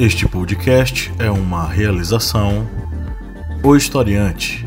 [0.00, 2.66] Este podcast é uma realização
[3.62, 4.64] O Historiante.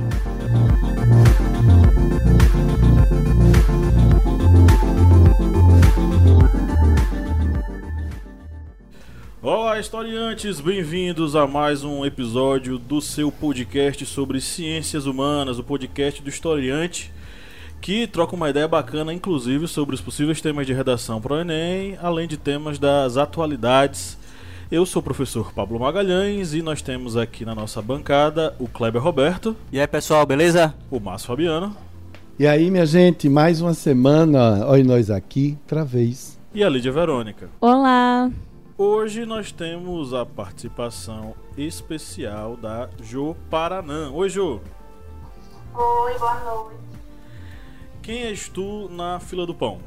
[9.42, 10.60] Olá, historiantes!
[10.60, 17.12] Bem-vindos a mais um episódio do seu podcast sobre ciências humanas, o podcast do historiante,
[17.82, 21.98] que troca uma ideia bacana, inclusive, sobre os possíveis temas de redação para o Enem,
[22.04, 24.22] além de temas das atualidades
[24.72, 29.02] eu sou o professor Pablo Magalhães e nós temos aqui na nossa bancada o Kleber
[29.02, 29.56] Roberto.
[29.72, 30.74] E aí, pessoal, beleza?
[30.90, 31.76] O Márcio Fabiano.
[32.40, 36.40] E aí, minha gente, mais uma semana, olha nós aqui, outra vez.
[36.54, 37.50] E a Lídia Verônica.
[37.62, 38.32] Olá!
[38.76, 44.10] Hoje nós temos a participação especial da Jo Paranã.
[44.12, 44.60] Oi, Jo.
[45.76, 46.78] Oi, boa noite.
[48.02, 49.80] Quem és tu na fila do pão?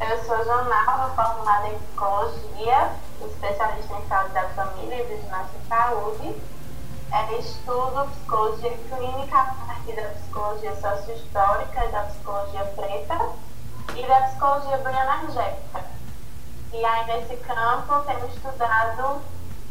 [0.00, 6.34] Eu sou Jonalva, formada em psicologia, especialista em saúde da família e vigilância em saúde.
[7.12, 13.30] É, estudo psicologia clínica a partir da psicologia sociohistórica, da psicologia preta
[13.96, 15.84] e da psicologia bioenergética.
[16.72, 19.22] E aí, nesse campo, temos estudado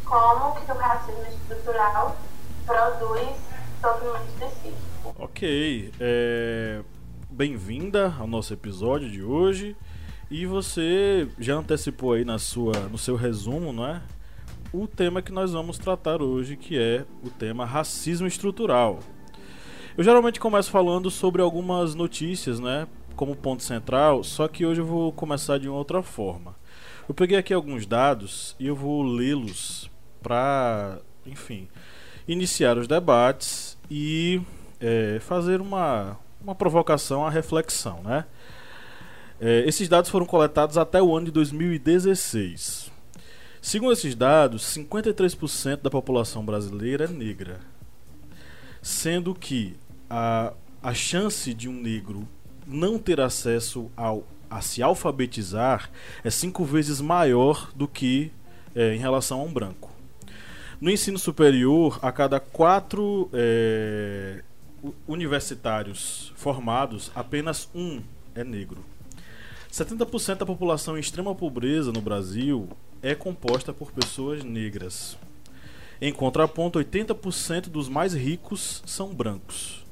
[0.06, 2.16] como que o racismo estrutural
[2.66, 3.36] produz
[3.82, 5.16] sofrimento psíquico.
[5.20, 5.94] Ok.
[6.00, 6.82] É...
[7.30, 9.76] Bem-vinda ao nosso episódio de hoje.
[10.34, 14.02] E você já antecipou aí na sua, no seu resumo, não é?
[14.74, 18.98] O tema que nós vamos tratar hoje, que é o tema racismo estrutural.
[19.96, 24.86] Eu geralmente começo falando sobre algumas notícias, né, como ponto central, só que hoje eu
[24.88, 26.56] vou começar de uma outra forma.
[27.08, 29.88] Eu peguei aqui alguns dados e eu vou lê-los
[30.20, 31.68] para, enfim,
[32.28, 34.42] iniciar os debates e
[34.80, 38.26] é, fazer uma, uma provocação à reflexão, né?
[39.46, 42.90] É, esses dados foram coletados até o ano de 2016.
[43.62, 47.60] Segundo esses dados, 53% da população brasileira é negra,
[48.82, 49.76] sendo que
[50.10, 52.26] a, a chance de um negro
[52.66, 55.92] não ter acesso ao, a se alfabetizar
[56.24, 58.32] é cinco vezes maior do que
[58.74, 59.92] é, em relação a um branco.
[60.80, 64.42] No ensino superior, a cada quatro é,
[65.06, 68.02] universitários formados, apenas um
[68.34, 68.93] é negro.
[69.74, 72.70] 70% da população em extrema pobreza no Brasil
[73.02, 75.18] é composta por pessoas negras.
[76.00, 79.84] Em contraponto, 80% dos mais ricos são brancos.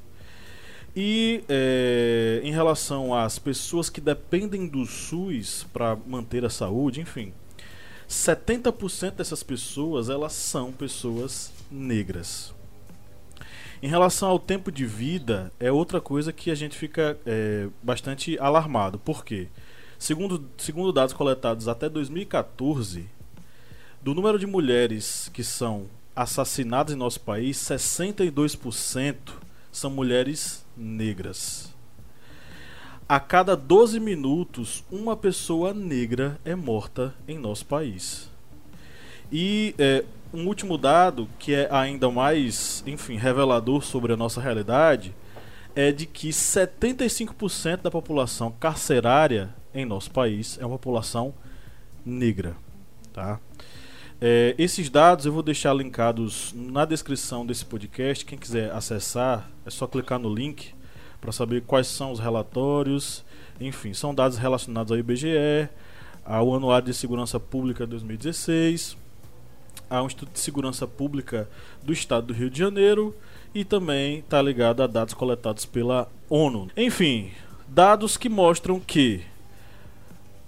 [0.94, 7.32] E é, em relação às pessoas que dependem do SUS para manter a saúde, enfim,
[8.08, 12.54] 70% dessas pessoas elas são pessoas negras.
[13.82, 18.38] Em relação ao tempo de vida, é outra coisa que a gente fica é, bastante
[18.38, 18.96] alarmado.
[18.96, 19.48] Por quê?
[20.02, 23.08] Segundo, segundo dados coletados até 2014,
[24.02, 25.86] do número de mulheres que são
[26.16, 29.14] assassinadas em nosso país, 62%
[29.70, 31.72] são mulheres negras.
[33.08, 38.28] A cada 12 minutos, uma pessoa negra é morta em nosso país.
[39.30, 45.14] E é, um último dado, que é ainda mais, enfim, revelador sobre a nossa realidade,
[45.76, 51.34] é de que 75% da população carcerária em nosso país é uma população
[52.04, 52.56] negra.
[53.12, 53.38] Tá?
[54.20, 58.24] É, esses dados eu vou deixar linkados na descrição desse podcast.
[58.24, 60.74] Quem quiser acessar, é só clicar no link
[61.20, 63.24] para saber quais são os relatórios.
[63.60, 65.68] Enfim, são dados relacionados ao IBGE,
[66.24, 68.96] ao Anuário de Segurança Pública 2016,
[69.90, 71.48] ao Instituto de Segurança Pública
[71.82, 73.14] do Estado do Rio de Janeiro
[73.54, 76.70] e também está ligado a dados coletados pela ONU.
[76.76, 77.32] Enfim,
[77.68, 79.22] dados que mostram que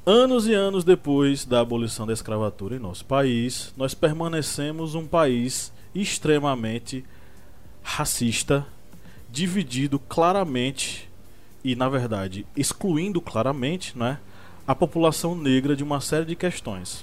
[0.06, 5.72] Anos e anos depois da abolição da escravatura em nosso país, nós permanecemos um país
[5.94, 7.02] extremamente
[7.82, 8.66] racista,
[9.30, 11.08] dividido claramente
[11.64, 14.18] e, na verdade, excluindo claramente né,
[14.66, 17.02] a população negra de uma série de questões.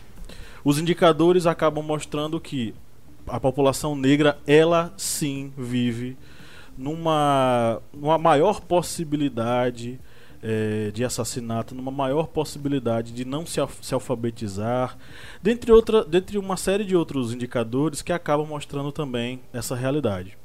[0.64, 2.72] Os indicadores acabam mostrando que
[3.26, 6.16] a população negra, ela sim vive
[6.78, 10.00] numa, numa maior possibilidade
[10.42, 14.98] é, de assassinato, numa maior possibilidade de não se, se alfabetizar,
[15.42, 20.38] dentre, outra, dentre uma série de outros indicadores que acabam mostrando também essa realidade.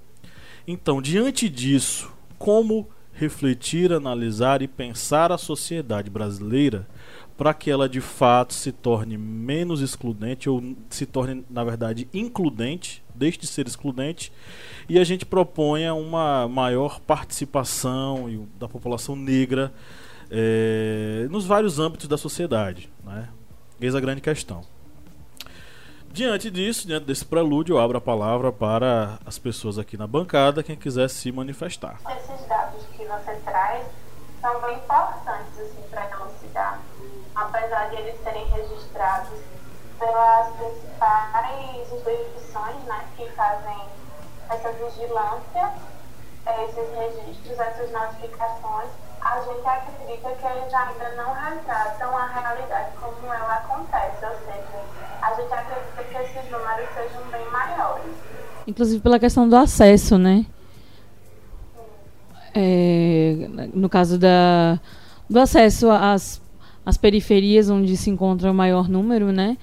[0.67, 6.87] Então, diante disso, como refletir, analisar e pensar a sociedade brasileira
[7.37, 13.05] para que ela de fato se torne menos excludente ou se torne, na verdade, includente,
[13.15, 14.33] deixe de ser excludente,
[14.89, 19.73] e a gente proponha uma maior participação da população negra
[20.31, 22.91] é, nos vários âmbitos da sociedade.
[23.05, 23.29] Né?
[23.81, 24.65] Eis a grande questão.
[26.11, 30.63] Diante disso, diante desse prelúdio, eu abro a palavra para as pessoas aqui na bancada,
[30.63, 32.01] quem quiser se manifestar.
[32.09, 33.87] Esses dados que você traz
[34.41, 36.36] são bem importantes assim, para elucidar,
[37.37, 39.39] apesar de eles serem registrados
[39.99, 43.79] pelas principais instituições né, que fazem
[44.51, 45.73] essa vigilância,
[46.65, 48.89] esses registros, essas notificações,
[49.21, 54.85] a gente acredita que eles ainda não retratam a realidade como ela acontece, ou seja,
[55.23, 58.13] a gente acredita que esses números sejam bem maiores.
[58.67, 60.47] Inclusive pela questão do acesso, né?
[62.55, 64.79] É, no caso da,
[65.29, 66.41] do acesso às,
[66.87, 69.59] às periferias onde se encontra o maior número, né?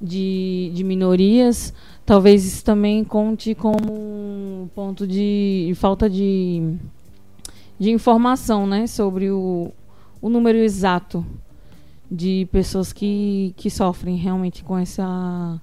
[0.00, 1.74] De, de minorias,
[2.06, 6.78] talvez isso também conte como ponto de falta de
[7.78, 9.72] de informação né, sobre o,
[10.20, 11.26] o número exato
[12.08, 15.60] de pessoas que, que sofrem realmente com essa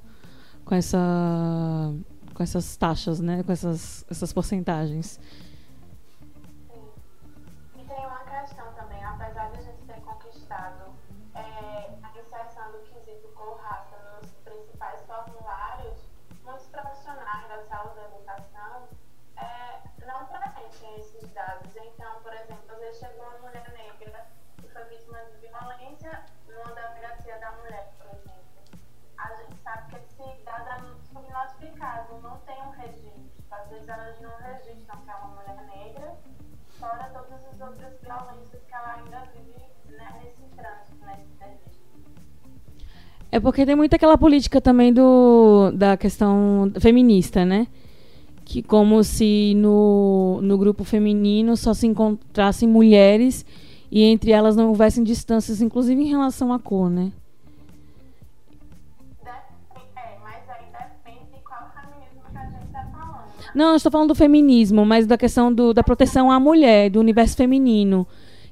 [0.65, 1.93] com essa
[2.33, 5.17] com essas taxas, né, com essas essas porcentagens.
[43.39, 47.67] É porque tem muito aquela política também do, da questão feminista, né?
[48.43, 53.45] que como se no, no grupo feminino só se encontrassem mulheres
[53.89, 57.13] e entre elas não houvessem distâncias, inclusive em relação à cor, né?
[63.55, 66.99] Não, eu estou falando do feminismo, mas da questão do, da proteção à mulher, do
[66.99, 68.05] universo feminino,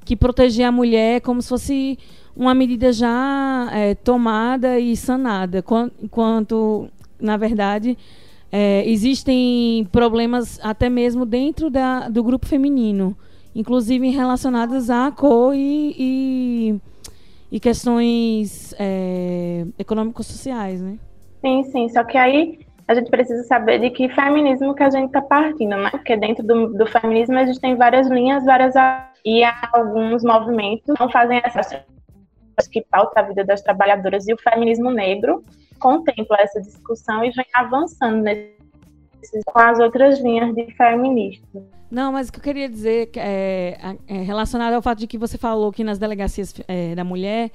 [0.06, 2.00] que proteger a mulher como se fosse
[2.38, 5.64] uma medida já é, tomada e sanada,
[6.02, 6.88] enquanto,
[7.20, 7.98] na verdade,
[8.52, 13.18] é, existem problemas até mesmo dentro da, do grupo feminino,
[13.56, 16.82] inclusive relacionados à cor e, e,
[17.52, 21.00] e questões é, econômico-sociais, né?
[21.42, 21.90] Sim, sim.
[21.90, 25.76] Só que aí a gente precisa saber de que feminismo que a gente está partindo,
[25.76, 25.90] né?
[25.90, 28.76] Porque dentro do, do feminismo existem várias linhas, várias
[29.26, 29.44] e
[29.74, 31.74] alguns movimentos não fazem essas
[32.66, 35.44] que pauta a vida das trabalhadoras e o feminismo negro
[35.78, 41.70] contempla essa discussão e vem avançando nesse, com as outras linhas de feminismo.
[41.92, 43.78] Não, mas o que eu queria dizer é,
[44.08, 47.52] é relacionado ao fato de que você falou que nas delegacias é, da mulher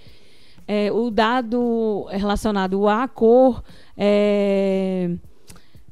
[0.66, 3.62] é, o dado relacionado à cor
[3.96, 5.10] é,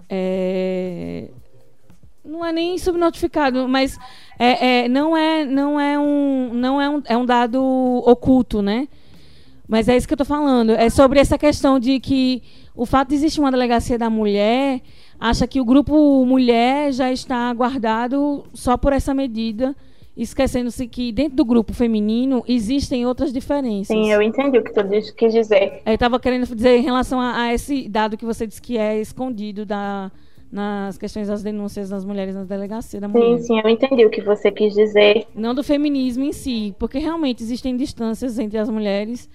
[0.08, 1.28] é,
[2.24, 3.98] não é nem subnotificado, mas
[4.38, 7.62] é, é, não é não é um não é um, é um dado
[8.06, 8.88] oculto, né?
[9.70, 10.70] Mas é isso que eu estou falando.
[10.72, 12.42] É sobre essa questão de que
[12.74, 14.80] o fato de existir uma delegacia da mulher
[15.18, 19.76] acha que o grupo mulher já está guardado só por essa medida,
[20.16, 23.96] esquecendo-se que dentro do grupo feminino existem outras diferenças.
[23.96, 24.82] Sim, eu entendi o que tu
[25.14, 25.82] quis dizer.
[25.86, 29.00] Eu estava querendo dizer em relação a, a, esse dado que você disse que é
[29.00, 30.10] escondido da,
[30.50, 33.38] nas questões das denúncias das mulheres na delegacia da mulher.
[33.38, 35.28] Sim, sim, eu entendi o que você quis dizer.
[35.32, 39.30] Não do feminismo em si, porque realmente existem distâncias entre as mulheres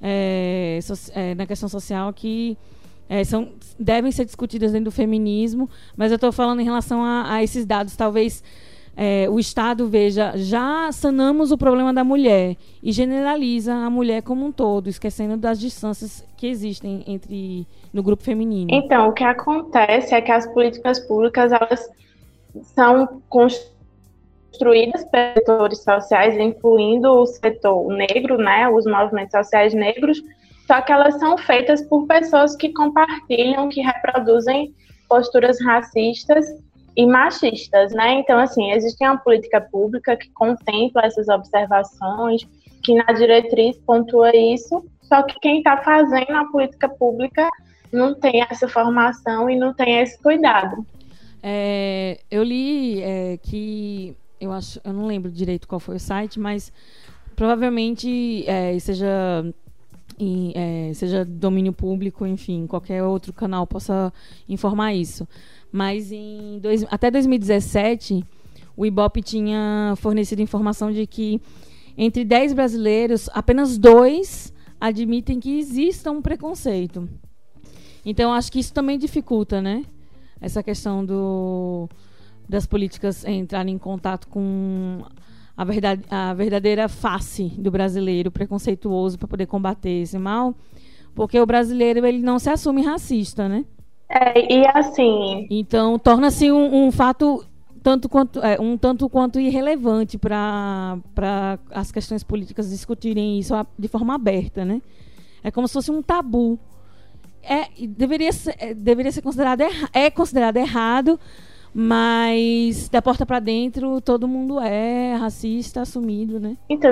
[0.00, 2.56] é, so, é, na questão social que
[3.08, 7.34] é, são, devem ser discutidas dentro do feminismo, mas eu estou falando em relação a,
[7.34, 7.96] a esses dados.
[7.96, 8.42] Talvez
[8.96, 14.44] é, o Estado veja, já sanamos o problema da mulher e generaliza a mulher como
[14.44, 18.68] um todo, esquecendo das distâncias que existem entre no grupo feminino.
[18.72, 21.88] Então, o que acontece é que as políticas públicas elas
[22.74, 23.77] são construídas
[24.50, 30.22] construídas pelos setores sociais, incluindo o setor negro, né, os movimentos sociais negros,
[30.66, 34.74] só que elas são feitas por pessoas que compartilham, que reproduzem
[35.08, 36.46] posturas racistas
[36.94, 38.14] e machistas, né?
[38.14, 42.42] Então, assim, existe uma política pública que contempla essas observações,
[42.82, 47.48] que na diretriz pontua isso, só que quem está fazendo a política pública
[47.90, 50.84] não tem essa formação e não tem esse cuidado.
[51.42, 56.38] É, eu li é, que eu acho, eu não lembro direito qual foi o site,
[56.38, 56.72] mas
[57.34, 59.44] provavelmente é, seja
[60.18, 64.12] em, é, seja domínio público, enfim, qualquer outro canal possa
[64.48, 65.26] informar isso.
[65.70, 68.24] Mas em dois, até 2017,
[68.76, 71.40] o IBOP tinha fornecido informação de que
[71.96, 77.08] entre 10 brasileiros, apenas dois admitem que exista um preconceito.
[78.04, 79.84] Então acho que isso também dificulta, né?
[80.40, 81.88] Essa questão do,
[82.48, 85.02] das políticas entrarem em contato com
[85.56, 90.54] a, verdade, a verdadeira face do brasileiro preconceituoso para poder combater esse mal,
[91.14, 93.64] porque o brasileiro ele não se assume racista, né?
[94.08, 95.46] É, e assim.
[95.50, 97.44] Então torna-se um, um fato
[97.82, 100.98] tanto quanto é, um tanto quanto irrelevante para
[101.70, 104.80] as questões políticas discutirem isso de forma aberta, né?
[105.42, 106.58] É como se fosse um tabu.
[107.42, 109.62] É, deveria ser, é, deveria ser considerado
[109.92, 111.18] é considerado errado,
[111.74, 116.56] mas da porta para dentro todo mundo é racista assumido, né?
[116.68, 116.90] Então,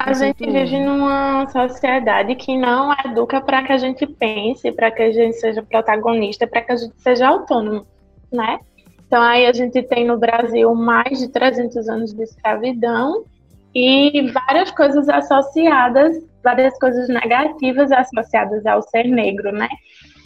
[0.00, 5.02] a gente vive numa sociedade que não educa para que a gente pense, para que
[5.02, 7.86] a gente seja protagonista, para que a gente seja autônomo,
[8.32, 8.58] né?
[9.06, 13.24] Então aí a gente tem no Brasil mais de 300 anos de escravidão
[13.74, 19.68] e várias coisas associadas, várias coisas negativas associadas ao ser negro, né?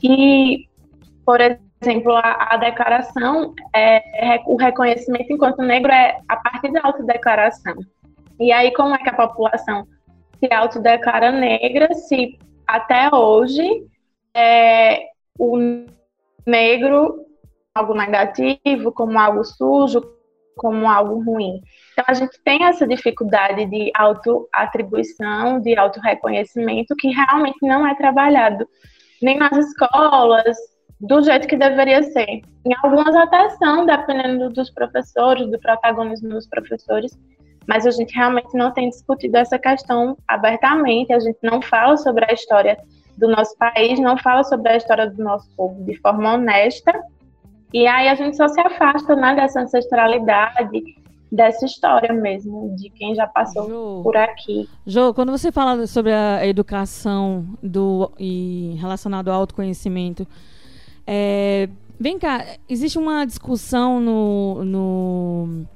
[0.03, 0.67] E,
[1.27, 7.75] por exemplo, a, a declaração, é, o reconhecimento enquanto negro é a partir da autodeclaração.
[8.39, 9.87] E aí, como é que a população
[10.39, 13.87] se autodeclara negra se até hoje
[14.35, 15.09] é,
[15.39, 15.59] o
[16.47, 17.27] negro
[17.75, 20.03] algo negativo, como algo sujo,
[20.57, 21.61] como algo ruim.
[21.93, 28.69] Então a gente tem essa dificuldade de autoatribuição, de autorreconhecimento que realmente não é trabalhado
[29.23, 30.57] nem nas escolas
[31.01, 32.43] do jeito que deveria ser.
[32.65, 37.19] Em algumas até são, dependendo dos professores, do protagonismo dos professores,
[37.67, 42.25] mas a gente realmente não tem discutido essa questão abertamente, a gente não fala sobre
[42.29, 42.79] a história
[43.17, 46.93] do nosso país, não fala sobre a história do nosso povo de forma honesta
[47.73, 50.83] e aí a gente só se afasta né, dessa ancestralidade,
[51.31, 54.69] dessa história mesmo, de quem já passou por aqui.
[54.85, 60.27] Jo, quando você fala sobre a educação do, e relacionado ao autoconhecimento,
[61.13, 65.67] é, vem cá, existe uma discussão no, no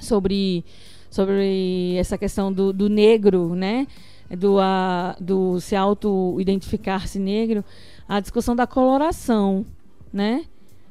[0.00, 0.64] sobre,
[1.10, 3.86] sobre essa questão do, do negro, né?
[4.30, 7.62] Do, a, do se auto-identificar-se negro,
[8.08, 9.64] a discussão da coloração,
[10.10, 10.44] né?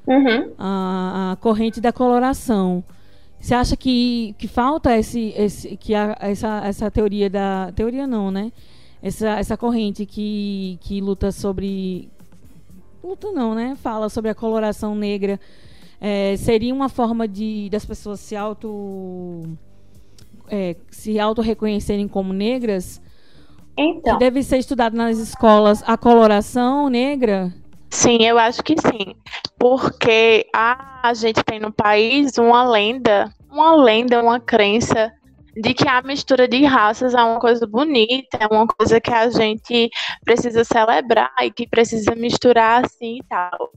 [0.07, 0.53] uhum.
[0.57, 2.83] a, a, corrente da coloração.
[3.39, 8.31] Você acha que, que falta esse, esse que a, essa, essa teoria da teoria não,
[8.31, 8.51] né?
[9.01, 12.09] Essa, essa corrente que, que luta sobre
[13.07, 13.75] luta não, né?
[13.75, 15.39] Fala sobre a coloração negra.
[15.99, 19.43] É, seria uma forma de das pessoas se auto
[20.47, 23.01] é, se auto reconhecerem como negras?
[23.77, 24.17] Então.
[24.17, 27.53] Deve ser estudado nas escolas a coloração negra?
[27.89, 29.15] Sim, eu acho que sim.
[29.57, 35.11] Porque a, a gente tem no país uma lenda, uma lenda, uma crença
[35.59, 39.29] de que a mistura de raças é uma coisa bonita, é uma coisa que a
[39.29, 39.89] gente
[40.23, 43.71] precisa celebrar e que precisa misturar assim e tal.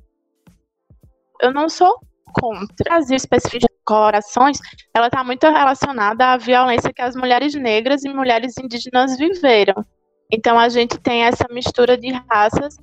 [1.40, 1.98] Eu não sou
[2.34, 2.96] contra.
[2.96, 4.58] As específicas colorações,
[4.94, 9.84] ela está muito relacionada à violência que as mulheres negras e mulheres indígenas viveram.
[10.30, 12.76] Então a gente tem essa mistura de raças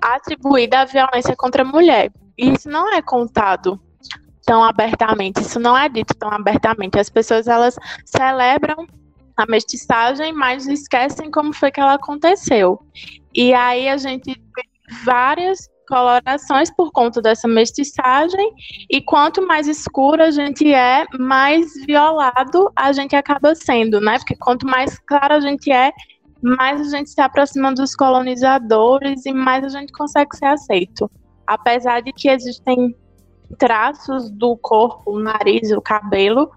[0.00, 2.10] atribuída à violência contra a mulher.
[2.36, 3.80] E isso não é contado
[4.50, 6.98] tão abertamente, isso não é dito tão abertamente.
[6.98, 8.84] As pessoas elas celebram
[9.36, 12.80] a mestiçagem, mas esquecem como foi que ela aconteceu.
[13.32, 14.34] E aí a gente
[15.04, 18.52] várias colorações por conta dessa mestiçagem,
[18.90, 24.18] e quanto mais escuro a gente é, mais violado a gente acaba sendo, né?
[24.18, 25.92] Porque quanto mais claro a gente é,
[26.42, 31.08] mais a gente se aproxima dos colonizadores e mais a gente consegue ser aceito.
[31.46, 32.96] Apesar de que existem
[33.58, 36.50] traços do corpo, o nariz, o cabelo,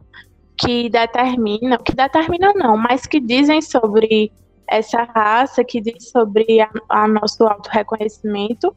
[0.57, 4.31] que determinam, que determinam não, mas que dizem sobre
[4.67, 8.75] essa raça, que diz sobre a, a nosso auto-reconhecimento,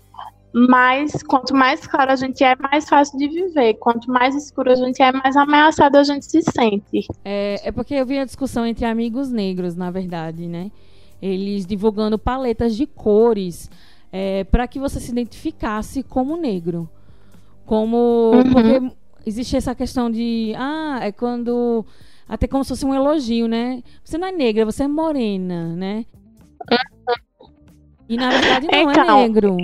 [0.52, 3.74] mas quanto mais claro a gente é, mais fácil de viver.
[3.74, 7.06] Quanto mais escuro a gente é, mais ameaçado a gente se sente.
[7.24, 10.70] É, é porque eu vi a discussão entre amigos negros, na verdade, né?
[11.20, 13.70] eles divulgando paletas de cores
[14.12, 16.88] é, para que você se identificasse como negro.
[17.66, 18.30] Como.
[18.34, 18.52] Uhum.
[18.52, 18.96] Porque
[19.26, 20.54] existe essa questão de.
[20.56, 21.84] Ah, é quando.
[22.28, 23.82] Até como se fosse um elogio, né?
[24.02, 26.06] Você não é negra, você é morena, né?
[28.08, 29.56] E na verdade não é é negro.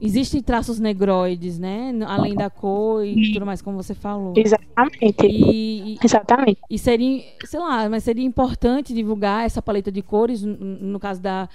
[0.00, 1.92] Existem traços negroides, né?
[2.06, 4.34] Além da cor e tudo mais, como você falou.
[4.36, 5.26] Exatamente.
[5.26, 6.60] E, Exatamente.
[6.70, 11.48] E seria, sei lá, mas seria importante divulgar essa paleta de cores, no caso da.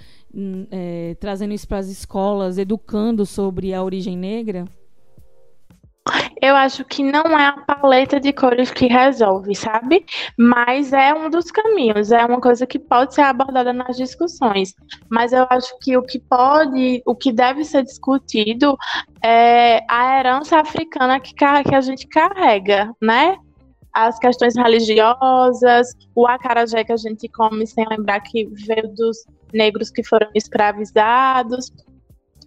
[0.70, 4.64] É, trazendo isso para as escolas, educando sobre a origem negra?
[6.40, 10.04] Eu acho que não é a paleta de cores que resolve, sabe?
[10.36, 14.74] Mas é um dos caminhos, é uma coisa que pode ser abordada nas discussões.
[15.08, 18.76] Mas eu acho que o que pode, o que deve ser discutido
[19.22, 21.44] é a herança africana que, que
[21.74, 23.36] a gente carrega, né?
[23.92, 29.18] As questões religiosas, o acarajé que a gente come sem lembrar que veio dos
[29.52, 31.70] negros que foram escravizados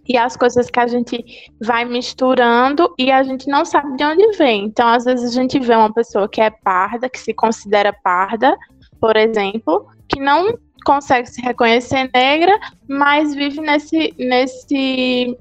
[0.08, 1.24] e as coisas que a gente
[1.60, 4.64] vai misturando e a gente não sabe de onde vem.
[4.66, 8.56] Então, às vezes, a gente vê uma pessoa que é parda, que se considera parda,
[9.00, 12.56] por exemplo, que não consegue se reconhecer negra,
[12.88, 15.36] mas vive nesse, nesse,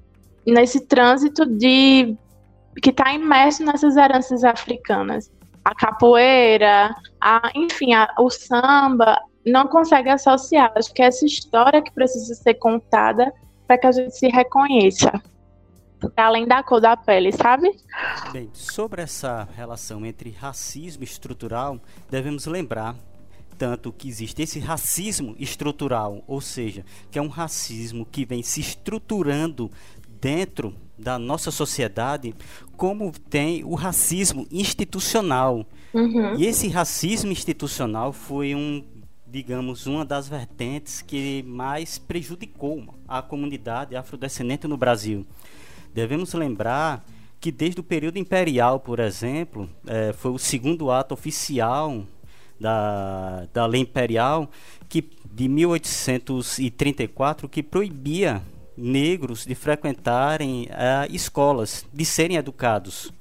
[0.45, 2.15] nesse trânsito de
[2.81, 5.31] que está imerso nessas heranças africanas.
[5.63, 10.71] A capoeira, a, enfim, a, o samba, não consegue associar.
[10.75, 13.31] Acho que essa história que precisa ser contada
[13.67, 15.21] para que a gente se reconheça.
[16.15, 17.71] Além da cor da pele, sabe?
[18.31, 21.79] Bem, sobre essa relação entre racismo estrutural,
[22.09, 22.95] devemos lembrar
[23.57, 28.59] tanto que existe esse racismo estrutural, ou seja, que é um racismo que vem se
[28.59, 29.71] estruturando
[30.19, 32.33] dentro da nossa sociedade,
[32.75, 35.65] como tem o racismo institucional.
[35.93, 36.35] Uhum.
[36.35, 38.83] E esse racismo institucional foi um
[39.35, 45.27] digamos, uma das vertentes que mais prejudicou a comunidade afrodescendente no Brasil.
[45.93, 47.05] Devemos lembrar
[47.41, 52.05] que desde o período imperial, por exemplo, é, foi o segundo ato oficial
[52.57, 54.49] da, da lei imperial
[54.87, 58.41] que de 1834 que proibia
[58.77, 63.11] negros de frequentarem é, escolas, de serem educados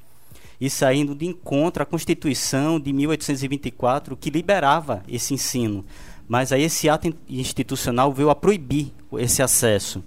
[0.61, 5.85] e saindo de encontro à Constituição de 1824 que liberava esse ensino.
[6.27, 10.03] Mas aí esse ato institucional veio a proibir esse acesso.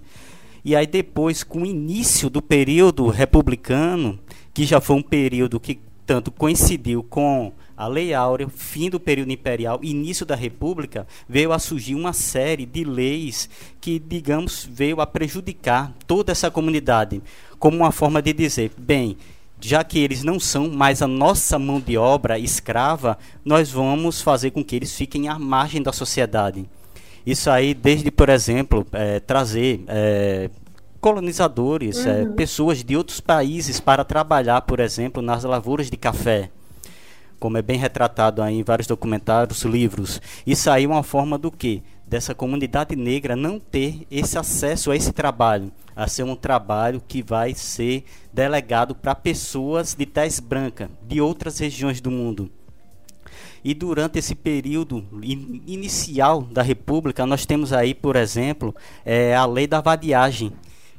[0.64, 4.18] E aí depois, com o início do período republicano,
[4.52, 9.30] que já foi um período que tanto coincidiu com a Lei Áurea, fim do período
[9.30, 13.48] imperial, início da República, veio a surgir uma série de leis
[13.80, 17.22] que, digamos, veio a prejudicar toda essa comunidade,
[17.58, 19.16] como uma forma de dizer, bem,
[19.60, 24.50] já que eles não são mais a nossa mão de obra escrava, nós vamos fazer
[24.50, 26.64] com que eles fiquem à margem da sociedade.
[27.26, 30.48] Isso aí, desde, por exemplo, é, trazer é,
[31.00, 32.22] colonizadores, é, uhum.
[32.22, 36.50] é, pessoas de outros países para trabalhar, por exemplo, nas lavouras de café.
[37.38, 40.20] Como é bem retratado aí em vários documentários, livros.
[40.46, 41.82] Isso aí é uma forma do quê?
[42.08, 47.24] Dessa comunidade negra não ter esse acesso a esse trabalho a ser um trabalho que
[47.24, 52.48] vai ser delegado para pessoas de tez branca de outras regiões do mundo.
[53.64, 58.72] E durante esse período in inicial da República, nós temos aí, por exemplo,
[59.04, 60.52] é, a lei da vadiagem,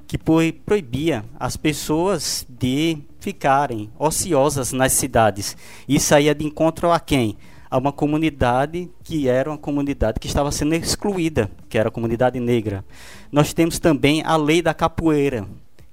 [0.05, 5.55] que proibia as pessoas de ficarem ociosas nas cidades.
[5.87, 7.37] Isso aí é de encontro a quem?
[7.69, 12.39] A uma comunidade que era uma comunidade que estava sendo excluída, que era a comunidade
[12.39, 12.83] negra.
[13.31, 15.45] Nós temos também a lei da capoeira,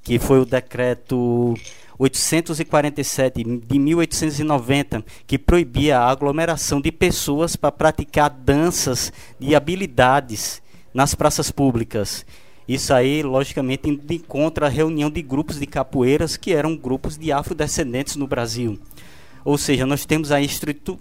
[0.02, 1.54] que foi o decreto
[1.98, 10.62] 847 de 1890, que proibia a aglomeração de pessoas para praticar danças e habilidades
[10.94, 12.24] nas praças públicas.
[12.68, 18.16] Isso aí, logicamente, encontra a reunião de grupos de capoeiras que eram grupos de afrodescendentes
[18.16, 18.78] no Brasil.
[19.46, 20.38] Ou seja, nós temos a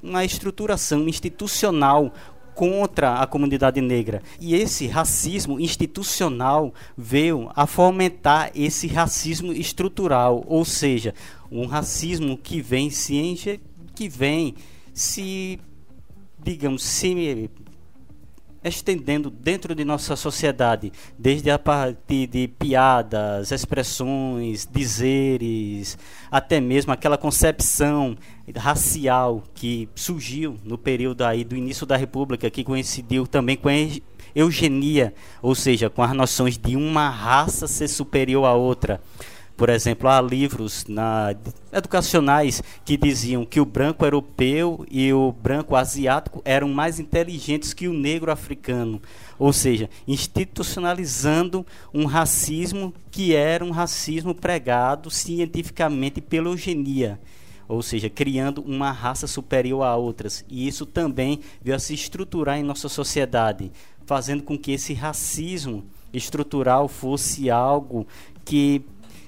[0.04, 2.14] uma estruturação institucional
[2.54, 4.22] contra a comunidade negra.
[4.40, 11.16] E esse racismo institucional veio a fomentar esse racismo estrutural, ou seja,
[11.52, 13.60] um racismo que vem se
[13.96, 14.54] que vem
[14.94, 15.60] se
[16.44, 17.50] digamos se
[18.64, 25.98] estendendo dentro de nossa sociedade, desde a partir de piadas, expressões, dizeres,
[26.32, 28.18] até mesmo aquela concepção
[28.56, 33.74] racial que surgiu no período aí do início da República, que coincidiu também com a
[34.36, 39.02] eugenia, ou seja, com as noções de uma raça ser superior à outra.
[39.58, 41.34] Por exemplo, há livros na,
[41.72, 47.88] educacionais que diziam que o branco europeu e o branco asiático eram mais inteligentes que
[47.88, 49.02] o negro africano.
[49.40, 57.18] Ou seja, institucionalizando um racismo que era um racismo pregado cientificamente pela eugenia
[57.68, 60.46] ou seja, criando uma raça superior a outras.
[60.50, 63.72] E isso também veio a se estruturar em nossa sociedade,
[64.06, 68.08] fazendo com que esse racismo estrutural fosse algo
[68.44, 68.82] que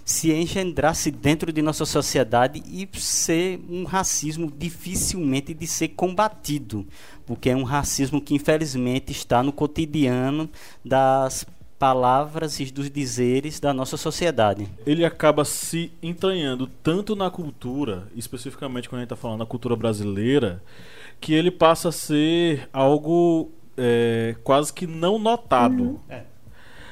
[0.05, 6.87] se engendrasse dentro de nossa sociedade e ser um racismo dificilmente de ser combatido,
[7.25, 10.49] porque é um racismo que infelizmente está no cotidiano
[10.85, 11.45] das
[11.77, 14.67] palavras e dos dizeres da nossa sociedade.
[14.85, 19.75] Ele acaba se entranhando tanto na cultura, especificamente quando a gente está falando da cultura
[19.75, 20.63] brasileira,
[21.19, 25.83] que ele passa a ser algo é, quase que não notado.
[25.83, 25.99] Uhum.
[26.09, 26.23] É.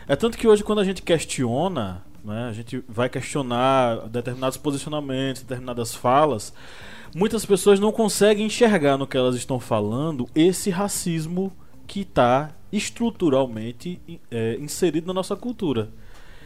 [0.07, 5.41] é tanto que hoje quando a gente questiona, né, a gente vai questionar determinados posicionamentos,
[5.41, 6.53] determinadas falas,
[7.15, 11.51] muitas pessoas não conseguem enxergar no que elas estão falando esse racismo
[11.87, 15.89] que está estruturalmente é, inserido na nossa cultura.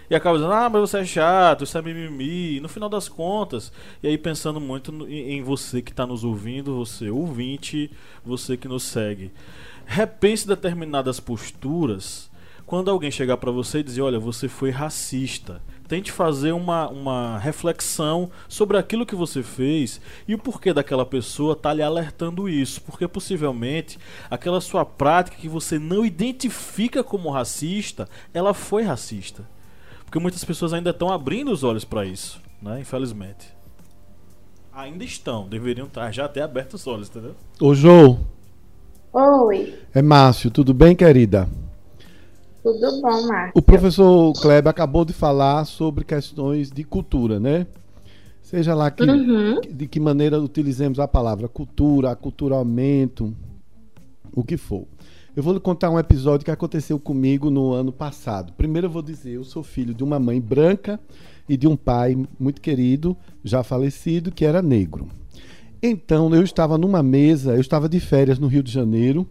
[0.09, 2.57] E acaba dizendo, ah, mas você é chato, isso é mimimi.
[2.57, 6.75] E no final das contas, e aí pensando muito em você que está nos ouvindo,
[6.75, 7.91] você ouvinte,
[8.25, 9.31] você que nos segue.
[9.85, 12.29] Repense determinadas posturas
[12.65, 17.39] quando alguém chegar para você e dizer, olha, você foi racista tente fazer uma, uma
[17.39, 22.47] reflexão sobre aquilo que você fez e o porquê daquela pessoa estar tá lhe alertando
[22.47, 22.79] isso.
[22.83, 23.97] Porque possivelmente
[24.29, 29.43] aquela sua prática que você não identifica como racista, ela foi racista.
[30.05, 32.79] Porque muitas pessoas ainda estão abrindo os olhos para isso, né?
[32.79, 33.47] Infelizmente.
[34.71, 37.35] Ainda estão, deveriam estar já até abertos os olhos, entendeu?
[37.59, 38.19] Ô, Jô.
[39.11, 39.79] Oi.
[39.93, 41.49] É Márcio, tudo bem, querida?
[42.63, 43.53] Tudo bom, Marcos.
[43.55, 47.65] O professor Kleber acabou de falar sobre questões de cultura, né?
[48.41, 49.61] Seja lá que, uhum.
[49.61, 53.33] de que maneira utilizemos a palavra cultura, aculturamento,
[54.33, 54.85] o que for.
[55.35, 58.51] Eu vou lhe contar um episódio que aconteceu comigo no ano passado.
[58.53, 60.99] Primeiro eu vou dizer, eu sou filho de uma mãe branca
[61.47, 65.07] e de um pai muito querido, já falecido, que era negro.
[65.81, 69.25] Então, eu estava numa mesa, eu estava de férias no Rio de Janeiro,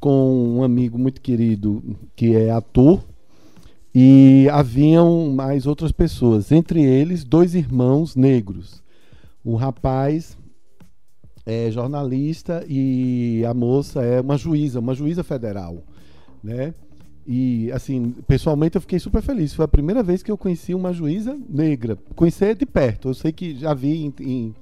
[0.00, 1.82] com um amigo muito querido
[2.14, 3.04] que é ator
[3.94, 8.82] e haviam mais outras pessoas, entre eles dois irmãos negros.
[9.44, 10.36] O rapaz
[11.44, 15.82] é jornalista e a moça é uma juíza, uma juíza federal,
[16.42, 16.74] né?
[17.26, 19.52] E assim, pessoalmente eu fiquei super feliz.
[19.52, 21.98] Foi a primeira vez que eu conheci uma juíza negra.
[22.14, 23.08] Conhecer de perto.
[23.08, 24.54] Eu sei que já vi em, em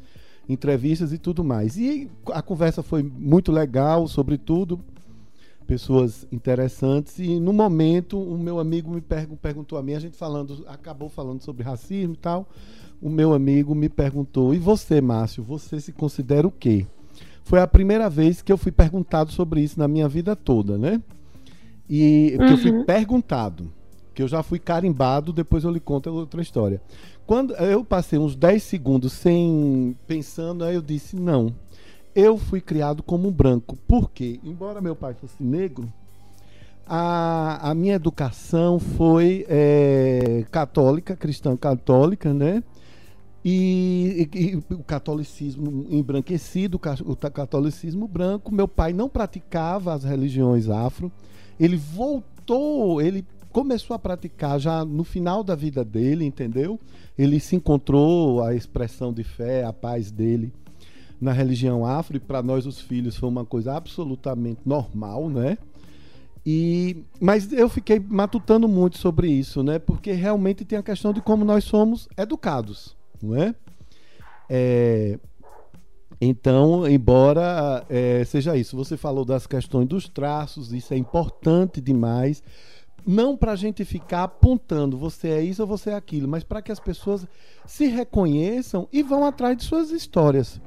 [0.49, 1.77] entrevistas e tudo mais.
[1.77, 4.81] E a conversa foi muito legal, sobretudo
[5.67, 10.65] pessoas interessantes e no momento o meu amigo me perguntou a mim, a gente falando,
[10.69, 12.49] acabou falando sobre racismo e tal.
[13.03, 16.87] O meu amigo me perguntou: "E você, Márcio, você se considera o quê?"
[17.45, 21.01] Foi a primeira vez que eu fui perguntado sobre isso na minha vida toda, né?
[21.89, 22.47] E uhum.
[22.47, 22.85] eu fui uhum.
[22.85, 23.71] perguntado,
[24.15, 26.81] que eu já fui carimbado, depois eu lhe conto outra história.
[27.27, 31.55] Quando eu passei uns 10 segundos sem pensando, aí eu disse: "Não,
[32.17, 33.77] eu fui criado como branco.
[33.87, 35.93] Porque, embora meu pai fosse negro,
[36.87, 42.65] a, a minha educação foi é, católica, cristã católica, né?
[43.45, 48.53] E, e, e, o catolicismo embranquecido, o catolicismo branco.
[48.53, 51.13] Meu pai não praticava as religiões afro.
[51.61, 56.81] Ele voltou, ele começou a praticar já no final da vida dele, entendeu?
[57.17, 60.53] Ele se encontrou a expressão de fé, a paz dele
[61.21, 65.59] na religião afro, e para nós os filhos foi uma coisa absolutamente normal, né?
[66.45, 69.79] E, mas eu fiquei matutando muito sobre isso, né?
[69.81, 73.55] Porque realmente tem a questão de como nós somos educados, não é?
[74.49, 75.19] é
[76.21, 82.43] então, embora é, seja isso, você falou das questões dos traços, isso é importante demais.
[83.07, 86.63] Não para a gente ficar apontando você é isso ou você é aquilo, mas para
[86.63, 87.27] que as pessoas
[87.67, 90.61] se reconheçam e vão atrás de suas histórias.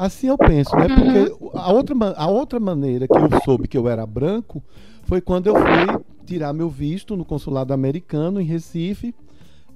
[0.00, 0.86] Assim eu penso, né?
[0.88, 4.62] Porque a outra, a outra maneira que eu soube que eu era branco
[5.02, 9.14] foi quando eu fui tirar meu visto no consulado americano em Recife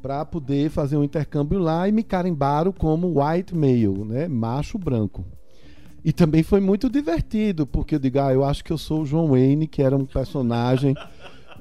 [0.01, 4.27] para poder fazer um intercâmbio lá e me carimbaram como white male, né?
[4.27, 5.27] Macho branco.
[6.03, 9.05] E também foi muito divertido, porque eu digo, ah, eu acho que eu sou o
[9.05, 10.95] John Wayne, que era um personagem,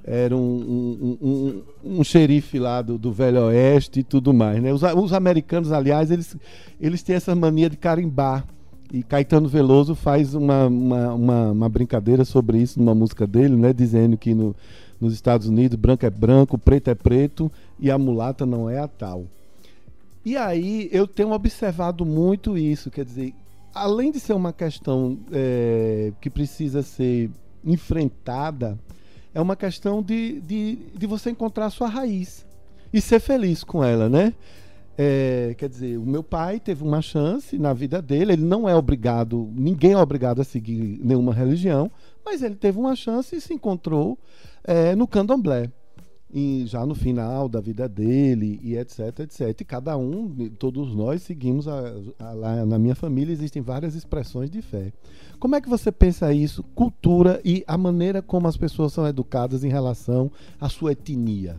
[0.03, 4.73] era um, um, um, um xerife lá do, do, Velho Oeste e tudo mais, né?
[4.73, 6.35] Os, os americanos, aliás, eles,
[6.79, 8.45] eles têm essa mania de carimbar
[8.91, 13.71] e Caetano Veloso faz uma, uma, uma, uma, brincadeira sobre isso numa música dele, né?
[13.73, 14.55] Dizendo que no,
[14.99, 18.87] nos Estados Unidos branco é branco, preto é preto e a mulata não é a
[18.87, 19.25] tal.
[20.25, 23.33] E aí eu tenho observado muito isso, quer dizer,
[23.73, 27.31] além de ser uma questão é, que precisa ser
[27.65, 28.77] enfrentada,
[29.33, 32.45] é uma questão de, de, de você encontrar a sua raiz
[32.93, 34.33] e ser feliz com ela, né?
[34.95, 38.75] É, quer dizer, o meu pai teve uma chance na vida dele, ele não é
[38.75, 41.89] obrigado, ninguém é obrigado a seguir nenhuma religião,
[42.23, 44.19] mas ele teve uma chance e se encontrou
[44.63, 45.71] é, no candomblé.
[46.33, 49.61] Em, já no final da vida dele e etc, etc.
[49.61, 54.49] E cada um, todos nós seguimos a, a, lá na minha família existem várias expressões
[54.49, 54.91] de fé.
[55.39, 59.63] Como é que você pensa isso, cultura e a maneira como as pessoas são educadas
[59.63, 61.57] em relação à sua etnia?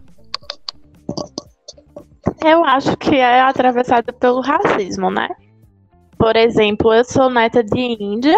[2.45, 5.29] Eu acho que é atravessado pelo racismo, né?
[6.19, 8.37] Por exemplo, eu sou neta de Índia,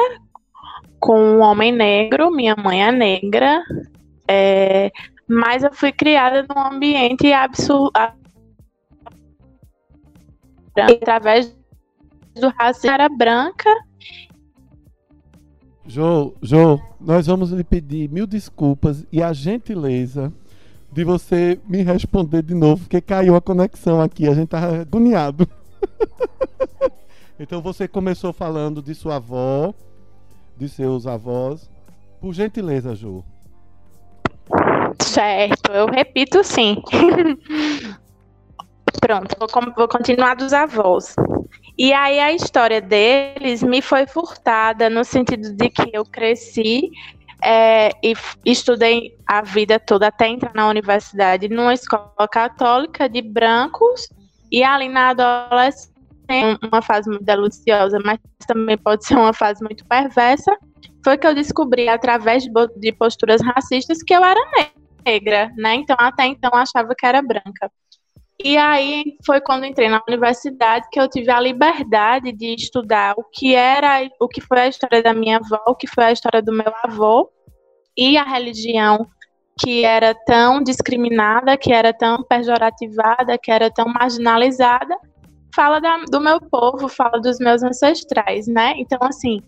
[0.99, 3.63] com um homem negro, minha mãe é negra,
[4.29, 4.91] é,
[5.29, 7.91] mas eu fui criada num ambiente absurdo
[10.77, 11.57] através
[12.35, 13.71] do racismo era branca.
[15.87, 20.33] Jô, Jô, nós vamos lhe pedir mil desculpas e a gentileza
[20.93, 25.49] de você me responder de novo, porque caiu a conexão aqui, a gente tá agoniado.
[27.39, 29.73] então você começou falando de sua avó,
[30.57, 31.71] de seus avós.
[32.21, 33.23] Por gentileza, Jô.
[35.17, 36.77] Certo, eu repito sim.
[39.01, 41.17] Pronto, vou, vou, continuar dos avós.
[41.79, 46.91] E aí a história deles me foi furtada no sentido de que eu cresci
[47.43, 54.11] é, e estudei a vida toda até entrar na universidade numa escola católica de brancos
[54.53, 55.97] e ali na adolescência
[56.71, 60.55] uma fase muito deliciosa, mas também pode ser uma fase muito perversa,
[61.03, 64.86] foi que eu descobri através de posturas racistas que eu era negra,
[65.57, 65.75] né?
[65.75, 67.71] Então até então eu achava que era branca.
[68.43, 73.25] E aí foi quando entrei na universidade que eu tive a liberdade de estudar o
[73.25, 76.43] que era, o que foi a história da minha avó, o que foi a história
[76.43, 77.31] do meu avô
[77.97, 79.07] e a religião
[79.59, 84.95] que era tão discriminada, que era tão pejorativada, que era tão marginalizada,
[85.55, 88.75] fala da, do meu povo, fala dos meus ancestrais, né?
[88.77, 89.41] Então, assim,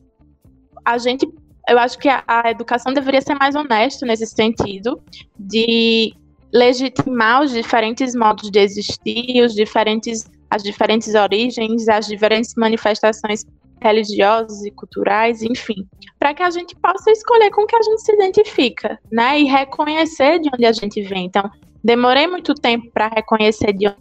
[0.83, 1.29] a gente,
[1.69, 5.01] eu acho que a, a educação deveria ser mais honesta nesse sentido,
[5.39, 6.15] de
[6.53, 13.45] legitimar os diferentes modos de existir, os diferentes, as diferentes origens, as diferentes manifestações
[13.81, 15.87] religiosas e culturais, enfim,
[16.19, 19.39] para que a gente possa escolher com que a gente se identifica, né?
[19.39, 21.27] E reconhecer de onde a gente vem.
[21.27, 21.49] Então,
[21.85, 23.99] demorei muito tempo para reconhecer de onde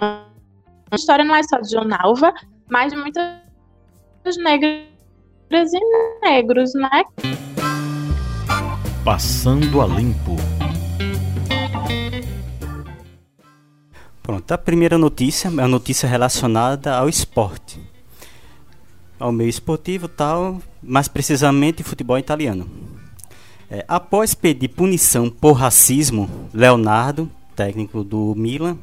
[0.00, 2.32] a história não é só de Jonalva,
[2.70, 3.36] mas de muitas
[4.38, 4.97] negras
[5.50, 5.80] e
[6.20, 7.04] negros, né?
[9.04, 10.36] Passando a limpo.
[14.22, 17.80] Pronto, a primeira notícia é a notícia relacionada ao esporte.
[19.18, 22.68] Ao meio esportivo tal, mais precisamente futebol italiano.
[23.70, 28.78] É, após pedir punição por racismo, Leonardo, técnico do Milan,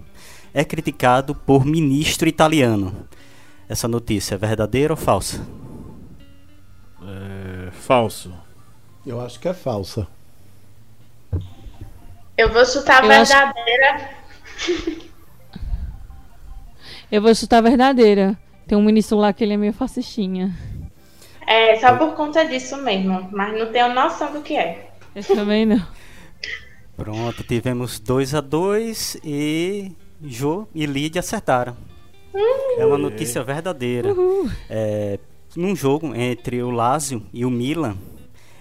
[0.54, 2.94] é criticado por ministro italiano.
[3.70, 5.46] Essa notícia é verdadeira ou falsa?
[7.86, 8.34] Falso.
[9.06, 10.08] Eu acho que é falsa.
[12.36, 14.10] Eu vou chutar Eu verdadeira.
[14.56, 15.06] Acho...
[17.12, 18.36] Eu vou chutar verdadeira.
[18.66, 20.52] Tem um ministro lá que ele é meio fascistinha.
[21.46, 23.30] É, só por conta disso mesmo.
[23.32, 24.90] Mas não tenho noção do que é.
[25.14, 25.88] Eu também não.
[26.98, 29.92] Pronto, tivemos 2 a 2 e
[30.24, 31.78] Jo e Lídia acertaram.
[32.34, 32.80] Uhum.
[32.80, 34.12] É uma notícia verdadeira.
[34.12, 34.50] Uhum.
[34.68, 35.20] É,
[35.56, 37.98] num jogo entre o Lazio e o Milan,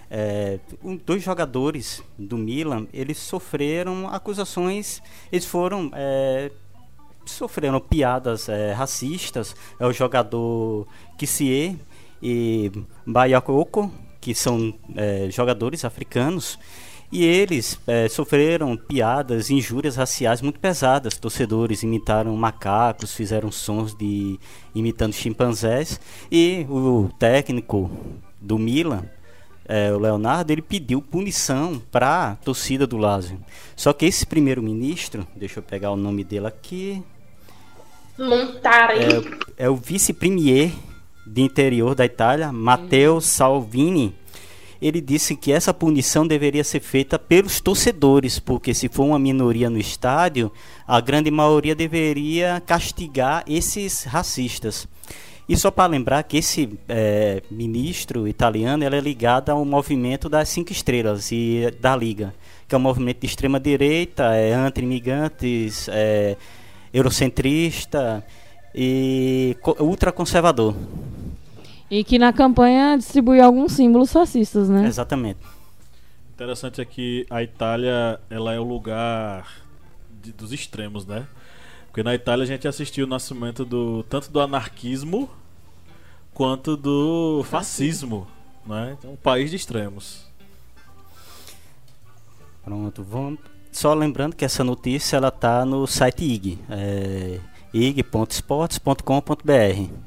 [0.09, 6.51] é, um, dois jogadores do Milan, eles sofreram acusações, eles foram é,
[7.25, 9.55] sofreram piadas é, racistas.
[9.79, 11.79] É o jogador Kissie
[12.21, 12.71] e
[13.05, 16.57] Bayakoko, que são é, jogadores africanos.
[17.11, 21.17] E eles é, sofreram piadas, injúrias raciais muito pesadas.
[21.17, 24.39] Torcedores imitaram macacos, fizeram sons de
[24.73, 25.99] imitando chimpanzés.
[26.31, 27.89] E o técnico
[28.41, 29.03] do Milan,
[29.67, 33.39] é, o Leonardo, ele pediu punição para a torcida do Lazio.
[33.75, 37.03] Só que esse primeiro-ministro, deixa eu pegar o nome dele aqui,
[38.17, 38.99] Montari.
[39.57, 40.71] É, é o vice-premier
[41.27, 44.15] de interior da Itália, Matteo Salvini.
[44.85, 49.67] Ele disse que essa punição deveria ser feita pelos torcedores, porque se for uma minoria
[49.67, 50.51] no estádio,
[50.87, 54.87] a grande maioria deveria castigar esses racistas.
[55.49, 60.71] E só para lembrar que esse é, ministro italiano é ligado ao movimento das cinco
[60.71, 62.31] estrelas e da Liga,
[62.67, 66.37] que é um movimento de extrema direita, é anti-imigrantes, é,
[66.93, 68.23] eurocentrista
[68.75, 70.75] e ultraconservador.
[71.89, 74.87] E que na campanha distribui alguns símbolos fascistas, né?
[74.87, 75.39] Exatamente.
[76.33, 79.47] Interessante é que a Itália ela é o lugar
[80.21, 81.25] de, dos extremos, né?
[81.87, 85.29] Porque na Itália a gente assistiu o nascimento do tanto do anarquismo
[86.33, 88.27] quanto do fascismo,
[88.65, 88.97] né?
[88.99, 90.25] Então, um país de extremos.
[92.65, 93.39] Pronto, vamos
[93.71, 97.39] Só lembrando que essa notícia ela tá no site IG, é,
[97.73, 100.04] ig.esportes.com.br.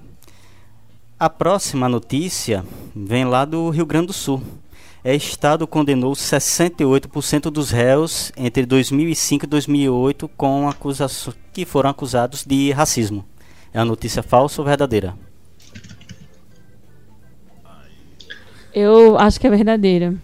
[1.20, 4.40] A próxima notícia vem lá do Rio Grande do Sul.
[5.02, 12.44] É Estado condenou 68% dos réus entre 2005 e 2008 com acusações que foram acusados
[12.44, 13.24] de racismo.
[13.74, 15.16] É uma notícia falsa ou verdadeira?
[18.72, 20.14] Eu acho que é verdadeira.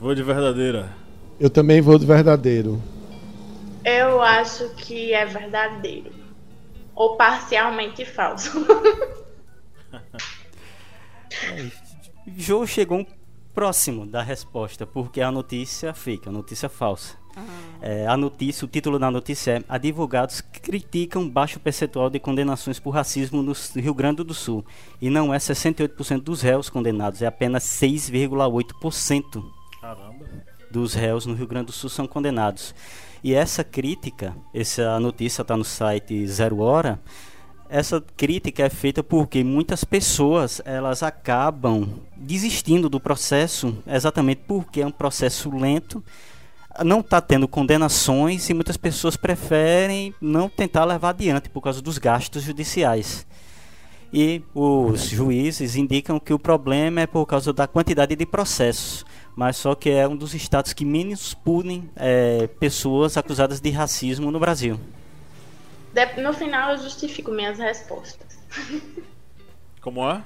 [0.00, 0.90] Vou de verdadeira.
[1.38, 2.82] Eu também vou de verdadeiro.
[3.84, 6.10] Eu acho que é verdadeiro.
[6.92, 8.50] Ou parcialmente falso.
[11.44, 11.70] é,
[12.36, 13.06] Jô chegou um
[13.54, 17.16] próximo da resposta, porque a notícia fake, a notícia falsa.
[17.82, 22.90] É, a notícia, o título da notícia é Advogados criticam baixo percentual de condenações por
[22.90, 24.64] racismo no Rio Grande do Sul.
[25.00, 29.44] E não é 68% dos réus condenados, é apenas 6,8%
[30.70, 32.74] dos réus no Rio Grande do Sul são condenados.
[33.22, 37.00] E essa crítica, essa notícia está no site Zero Hora,
[37.68, 44.86] essa crítica é feita porque muitas pessoas elas acabam desistindo do processo exatamente porque é
[44.86, 46.02] um processo lento
[46.84, 51.98] não está tendo condenações e muitas pessoas preferem não tentar levar adiante por causa dos
[51.98, 53.26] gastos judiciais.
[54.12, 59.56] E os juízes indicam que o problema é por causa da quantidade de processos, mas
[59.56, 64.38] só que é um dos estados que menos punem é, pessoas acusadas de racismo no
[64.38, 64.78] Brasil.
[66.18, 68.38] No final eu justifico minhas respostas.
[69.80, 70.22] Como é?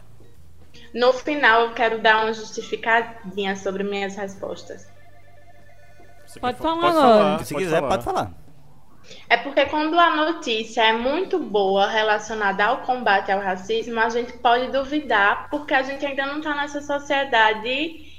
[0.95, 4.89] No final eu quero dar uma justificadinha sobre minhas respostas.
[6.41, 6.95] Pode falar pode.
[6.95, 7.89] Falar, Se quiser, falar.
[7.89, 8.33] pode falar.
[9.29, 14.33] É porque quando a notícia é muito boa relacionada ao combate ao racismo, a gente
[14.35, 18.10] pode duvidar porque a gente ainda não está nessa sociedade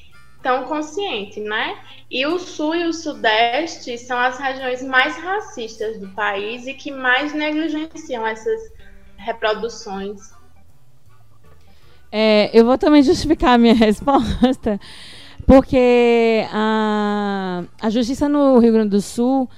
[0.41, 1.77] tão consciente, né?
[2.09, 6.91] E o Sul e o Sudeste são as regiões mais racistas do país e que
[6.91, 8.59] mais negligenciam essas
[9.17, 10.19] reproduções.
[12.11, 14.79] É, eu vou também justificar a minha resposta
[15.45, 19.49] porque a, a justiça no Rio Grande do Sul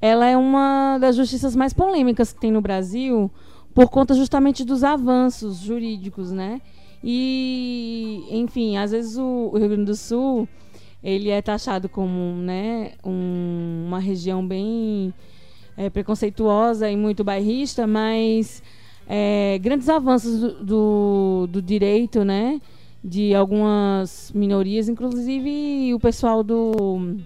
[0.00, 3.30] ela é uma das justiças mais polêmicas que tem no Brasil
[3.74, 6.60] por conta justamente dos avanços jurídicos, né?
[7.02, 10.48] E, enfim, às vezes o, Rio Grande do Sul
[11.02, 15.12] ele é taxado como né, um, uma região bem
[15.76, 18.62] é, preconceituosa e muito bairrista, mas
[19.08, 22.60] é, grandes avanços do, do, do direito, né?
[23.02, 27.16] de algumas minorias, inclusive o pessoal do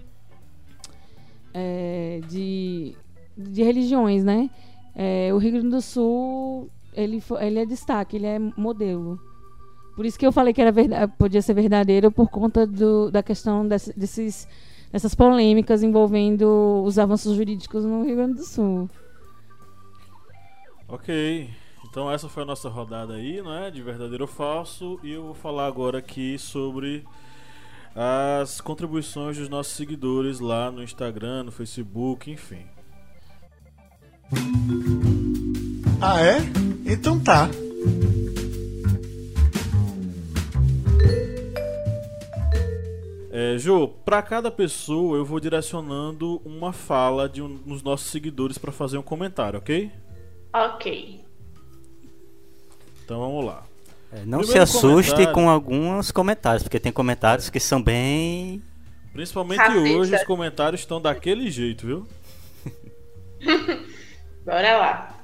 [1.53, 2.95] é, de,
[3.37, 4.49] de religiões, né?
[4.95, 9.19] É, o Rio Grande do Sul ele, ele é destaque, ele é modelo.
[9.97, 13.23] Por isso que eu falei que era verdade, podia ser verdadeiro por conta do, da
[13.23, 14.47] questão desse, desses,
[14.91, 18.87] dessas polêmicas envolvendo os avanços jurídicos no Rio Grande do Sul.
[20.87, 21.49] Ok.
[21.89, 23.71] Então essa foi a nossa rodada aí, não é?
[23.71, 24.99] De verdadeiro ou falso.
[25.01, 27.03] E eu vou falar agora aqui sobre
[27.95, 32.67] as contribuições dos nossos seguidores lá no Instagram, no Facebook, enfim.
[35.99, 36.37] Ah é?
[36.85, 37.49] Então tá.
[43.47, 48.57] É, Jô, para cada pessoa eu vou direcionando uma fala de um dos nossos seguidores
[48.57, 49.89] para fazer um comentário, ok?
[50.53, 51.23] Ok.
[53.03, 53.63] Então vamos lá.
[54.11, 55.33] É, não Primeiro se assuste comentário...
[55.33, 58.61] com alguns comentários, porque tem comentários que são bem.
[59.13, 59.97] Principalmente Racista.
[59.97, 62.07] hoje os comentários estão daquele jeito, viu?
[64.45, 65.16] Bora lá.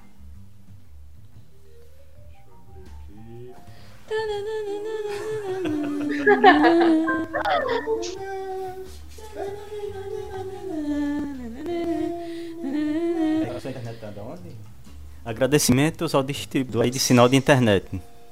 [15.25, 17.85] Agradecimentos ao distribuidor de sinal de internet.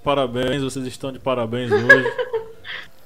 [0.04, 2.32] Parabéns, vocês estão de parabéns hoje.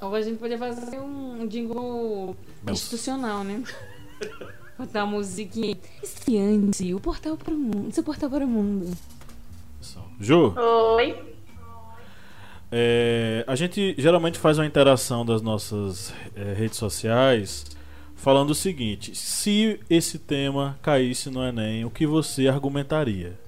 [0.00, 2.36] A gente podia fazer um jingle
[2.70, 3.62] institucional, né?
[4.78, 5.76] Botar a musiquinha.
[6.94, 7.92] O portal para o mundo.
[7.92, 8.96] Seu portal para o mundo.
[10.20, 10.54] Ju?
[10.56, 11.35] Oi.
[12.70, 17.64] É, a gente geralmente faz uma interação das nossas é, redes sociais
[18.14, 23.38] falando o seguinte: se esse tema caísse no Enem, o que você argumentaria?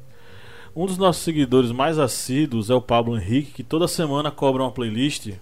[0.77, 4.71] Um dos nossos seguidores mais assíduos é o Pablo Henrique, que toda semana cobra uma
[4.71, 5.33] playlist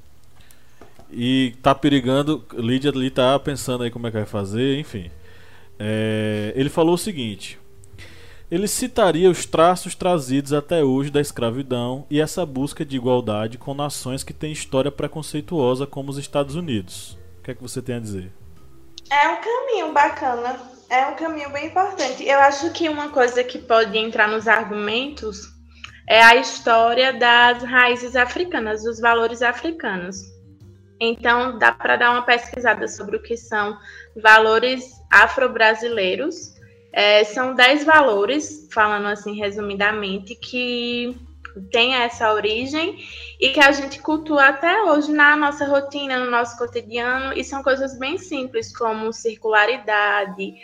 [1.13, 2.43] e tá perigando.
[2.55, 5.11] Lídia ali tá pensando aí como é que vai fazer, enfim.
[5.79, 7.59] É, ele falou o seguinte:
[8.51, 13.75] ele citaria os traços trazidos até hoje da escravidão e essa busca de igualdade com
[13.75, 17.19] nações que têm história preconceituosa como os Estados Unidos.
[17.41, 18.33] O que é que você tem a dizer?
[19.11, 22.25] É um caminho bacana É um caminho bem importante.
[22.25, 25.49] Eu acho que uma coisa que pode entrar nos argumentos
[26.09, 30.17] é a história das raízes africanas, dos valores africanos.
[31.01, 33.77] Então, dá para dar uma pesquisada sobre o que são
[34.23, 36.56] valores afro-brasileiros.
[36.99, 41.15] É, são dez valores, falando assim resumidamente, que
[41.71, 42.97] tem essa origem
[43.39, 47.63] e que a gente cultua até hoje na nossa rotina, no nosso cotidiano, e são
[47.63, 50.55] coisas bem simples, como circularidade,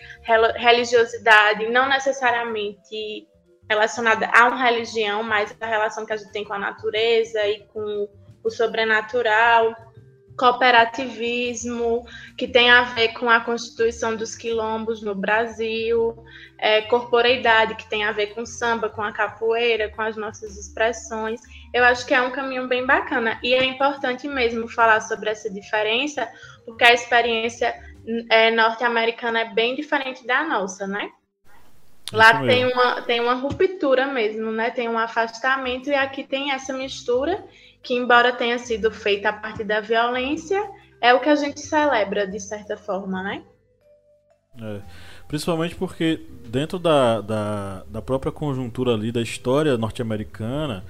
[0.57, 3.29] religiosidade, não necessariamente
[3.69, 7.61] relacionada a uma religião, mas a relação que a gente tem com a natureza e
[7.75, 8.09] com
[8.43, 9.77] o sobrenatural
[10.43, 12.05] cooperativismo,
[12.37, 16.17] que tem a ver com a constituição dos quilombos no Brasil,
[16.59, 21.41] é, corporeidade, que tem a ver com samba, com a capoeira, com as nossas expressões.
[21.73, 23.39] Eu acho que é um caminho bem bacana.
[23.41, 26.29] E é importante mesmo falar sobre essa diferença,
[26.67, 27.73] porque a experiência
[28.29, 31.09] é, norte-americana é bem diferente da nossa, né?
[32.13, 34.71] Lá tem uma, tem uma ruptura mesmo, né?
[34.71, 37.45] Tem um afastamento e aqui tem essa mistura
[37.83, 40.63] que, embora tenha sido feita a partir da violência,
[41.01, 43.43] é o que a gente celebra, de certa forma, né?
[44.61, 44.81] É.
[45.27, 50.85] Principalmente porque dentro da, da, da própria conjuntura ali da história norte-americana,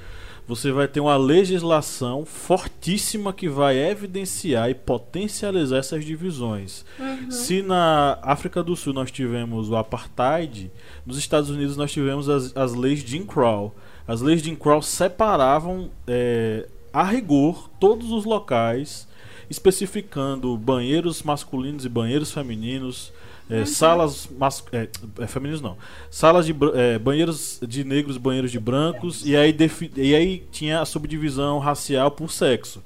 [0.47, 6.85] você vai ter uma legislação fortíssima que vai evidenciar e potencializar essas divisões.
[6.99, 7.31] Uhum.
[7.31, 10.71] Se na África do Sul nós tivemos o apartheid,
[11.07, 13.75] nos Estados Unidos nós tivemos as, as leis Jim Crow.
[14.07, 19.09] As leis Jim Crow separavam é, a rigor todos os locais,
[19.49, 23.13] especificando banheiros masculinos e banheiros femininos,
[23.51, 23.67] é, uhum.
[23.67, 24.89] salas mas, é,
[25.19, 25.77] é, femininos não,
[26.11, 29.55] salas de é, banheiros de negros, banheiros de brancos e aí
[29.97, 32.83] e aí tinha a subdivisão racial por sexo.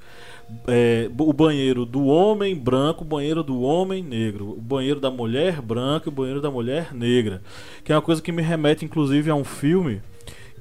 [1.19, 6.07] O banheiro do homem branco, o banheiro do homem negro, o banheiro da mulher branca,
[6.07, 7.41] o banheiro da mulher negra,
[7.83, 10.01] que é uma coisa que me remete inclusive a um filme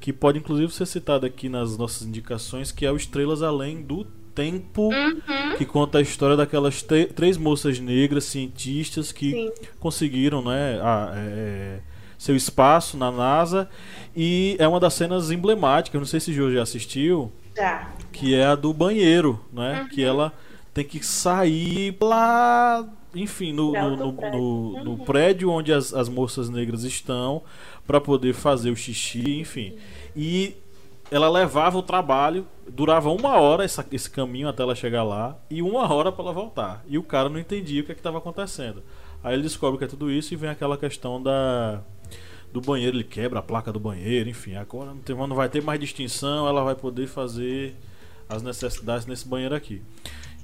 [0.00, 4.04] que pode inclusive ser citado aqui nas nossas indicações, que é o Estrelas Além do
[4.34, 5.56] Tempo, uhum.
[5.56, 6.84] que conta a história daquelas
[7.14, 9.52] três moças negras cientistas que Sim.
[9.80, 11.78] conseguiram né, a, é,
[12.18, 13.66] seu espaço na NASA.
[14.14, 17.88] E é uma das cenas emblemáticas, não sei se o Jô já assistiu, já.
[18.12, 19.80] que é a do banheiro, né?
[19.80, 19.88] Uhum.
[19.88, 20.30] Que ela
[20.74, 24.98] tem que sair lá, enfim, no, no, no, no uhum.
[24.98, 27.42] prédio onde as, as moças negras estão
[27.86, 29.76] para poder fazer o xixi, enfim.
[30.14, 30.56] E
[31.10, 35.62] ela levava o trabalho, durava uma hora essa, esse caminho até ela chegar lá e
[35.62, 36.84] uma hora para ela voltar.
[36.88, 38.82] E o cara não entendia o que é estava acontecendo.
[39.22, 41.80] Aí ele descobre que é tudo isso e vem aquela questão da
[42.52, 45.62] do banheiro, ele quebra a placa do banheiro, enfim, agora não, tem, não vai ter
[45.62, 47.76] mais distinção, ela vai poder fazer
[48.28, 49.82] as necessidades nesse banheiro aqui.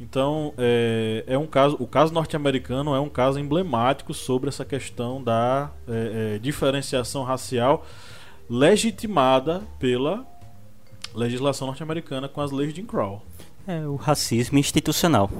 [0.03, 5.22] Então, é, é um caso, o caso norte-americano é um caso emblemático sobre essa questão
[5.22, 7.86] da é, é, diferenciação racial
[8.50, 10.26] legitimada pela
[11.14, 13.22] legislação norte-americana com as leis de Jim Crow.
[13.64, 15.30] É o racismo institucional.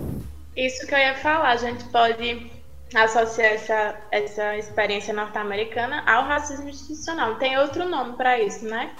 [0.57, 2.49] Isso que eu ia falar, a gente pode
[2.95, 7.35] associar essa, essa experiência norte-americana ao racismo institucional.
[7.35, 8.95] Tem outro nome para isso, né?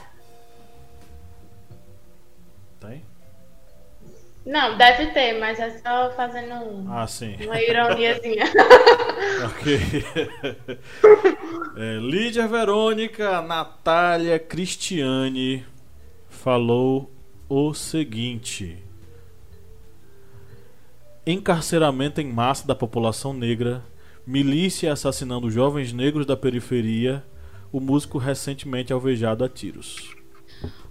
[2.81, 3.12] Tem?
[4.45, 7.37] Não, deve ter, mas é só fazendo um, ah, sim.
[7.45, 8.45] uma ironiazinha.
[9.47, 9.79] ok.
[11.77, 15.65] é, Lídia Verônica Natália Cristiane
[16.29, 17.09] falou
[17.49, 18.83] o seguinte:
[21.25, 23.85] Encarceramento em massa da população negra,
[24.27, 27.25] milícia assassinando jovens negros da periferia,
[27.71, 30.17] o músico recentemente alvejado a tiros.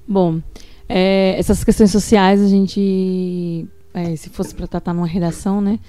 [0.07, 0.41] Bom,
[0.93, 5.79] é, essas questões sociais a gente, é, se fosse para tratar numa redação, né,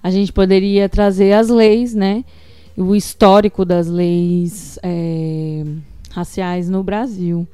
[0.00, 2.24] a gente poderia trazer as leis, né,
[2.76, 5.64] o histórico das leis é,
[6.12, 7.46] raciais no Brasil.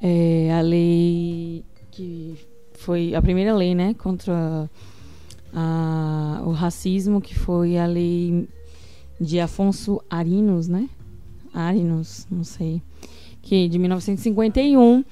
[0.00, 2.36] É, a lei que
[2.74, 4.70] foi a primeira lei, né, contra
[5.52, 8.48] a, o racismo, que foi a lei
[9.20, 10.88] de Afonso Arinos, né,
[11.52, 12.80] Arinos, não sei,
[13.42, 15.04] que de 1951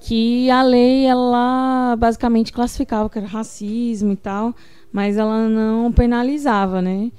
[0.00, 4.54] que a lei ela basicamente classificava que era racismo e tal,
[4.90, 7.12] mas ela não penalizava, né?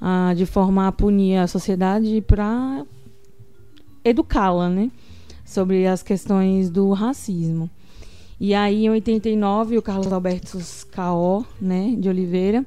[0.00, 2.84] Ah, de forma a punir a sociedade para
[4.04, 4.90] educá-la, né?
[5.44, 7.70] Sobre as questões do racismo.
[8.40, 10.58] E aí, em 89, o Carlos Alberto
[10.92, 12.64] Caó, né, de Oliveira,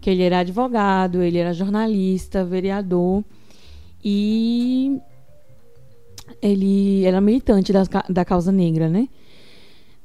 [0.00, 3.24] que ele era advogado, ele era jornalista, vereador,
[4.04, 5.00] e
[6.42, 9.08] ele era militante da, da causa negra, né?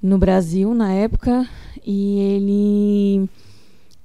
[0.02, 1.48] No Brasil, na época,
[1.86, 3.30] e ele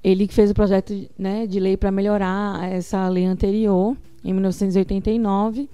[0.03, 5.69] ele fez o projeto né, de lei para melhorar essa lei anterior, em 1989,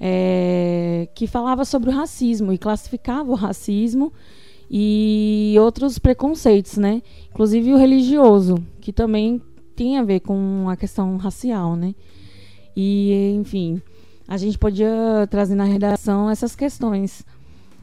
[0.00, 4.12] é, que falava sobre o racismo e classificava o racismo
[4.70, 7.02] e outros preconceitos, né?
[7.30, 9.40] Inclusive o religioso, que também
[9.74, 11.94] tem a ver com a questão racial, né?
[12.76, 13.82] E, enfim,
[14.28, 17.24] a gente podia trazer na redação essas questões.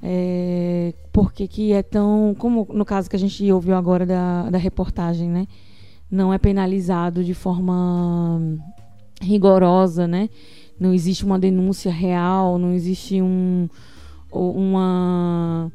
[0.03, 2.35] É, porque que é tão.
[2.37, 5.47] Como no caso que a gente ouviu agora da, da reportagem, né?
[6.11, 8.39] Não é penalizado de forma
[9.19, 10.29] rigorosa, né?
[10.79, 13.67] Não existe uma denúncia real, não existe um,
[14.31, 15.71] uma.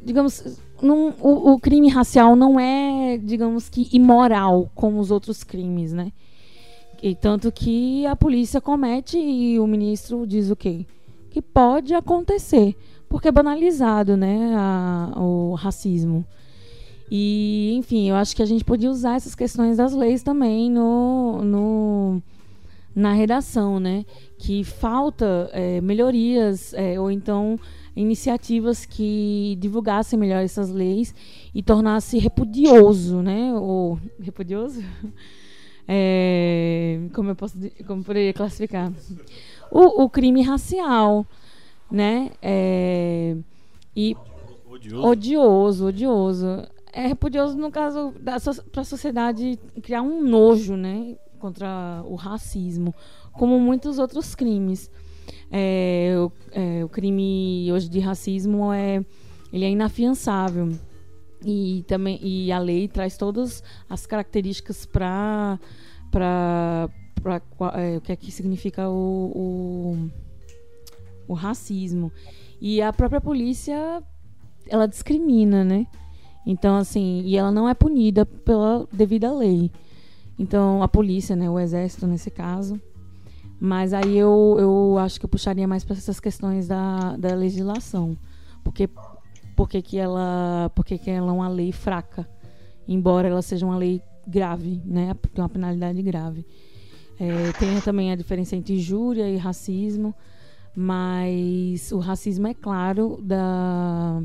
[0.00, 6.12] Digamos, o, o crime racial não é, digamos que, imoral como os outros crimes, né?
[7.02, 10.86] E tanto que a polícia comete e o ministro diz o quê?
[11.30, 12.74] Que pode acontecer,
[13.08, 16.24] porque é banalizado, né, a, o racismo.
[17.10, 21.42] E, enfim, eu acho que a gente podia usar essas questões das leis também no,
[21.44, 22.22] no
[22.94, 24.04] na redação, né?
[24.38, 27.60] Que falta é, melhorias é, ou então
[27.94, 31.14] iniciativas que divulgassem melhor essas leis
[31.54, 33.54] e tornasse repudioso, né?
[33.54, 34.82] Ou repudioso?
[35.88, 37.56] É, como eu posso
[37.86, 38.92] como poderia classificar?
[39.70, 41.26] O, o crime racial
[41.90, 42.32] né?
[42.42, 43.36] É,
[43.94, 44.16] e
[44.68, 45.06] odioso.
[45.06, 46.46] odioso odioso.
[46.92, 48.14] É repudioso no caso
[48.72, 51.16] para a sociedade criar um nojo né?
[51.38, 52.94] Contra o racismo
[53.32, 54.90] como muitos outros crimes.
[55.50, 59.04] É, o, é, o crime hoje de racismo é
[59.52, 60.72] ele é inafiançável
[61.44, 65.58] e também e a lei traz todas as características para
[66.10, 66.90] para
[67.74, 70.10] é, o que é que significa o, o,
[71.28, 72.12] o racismo.
[72.60, 74.02] E a própria polícia
[74.68, 75.86] ela discrimina né?
[76.46, 79.70] Então assim e ela não é punida pela devida lei.
[80.38, 82.80] Então a polícia né o exército nesse caso.
[83.58, 88.16] Mas aí eu, eu acho que eu puxaria mais para essas questões da, da legislação.
[88.62, 88.88] Porque
[89.56, 92.28] porque que ela porque que ela é uma lei fraca,
[92.86, 95.16] embora ela seja uma lei grave, né?
[95.34, 96.46] Tem uma penalidade grave.
[97.18, 100.14] É, tem também a diferença entre injúria e racismo,
[100.76, 104.22] mas o racismo é claro da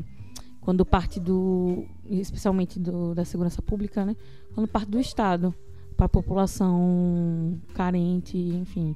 [0.60, 4.14] quando parte do especialmente do, da segurança pública, né?
[4.54, 5.54] Quando parte do Estado
[5.96, 8.94] para a população carente, enfim,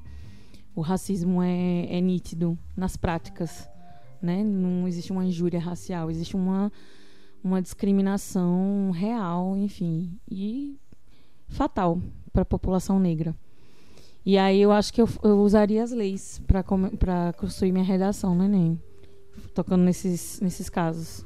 [0.75, 3.67] o racismo é, é nítido nas práticas
[4.21, 4.43] né?
[4.43, 6.71] Não existe uma injúria racial, existe uma,
[7.43, 10.77] uma discriminação real, enfim, e
[11.47, 12.01] fatal
[12.31, 13.35] para a população negra.
[14.25, 18.47] E aí eu acho que eu, eu usaria as leis para construir minha redação né,
[18.47, 18.79] nem
[19.53, 21.25] Tocando nesses, nesses casos.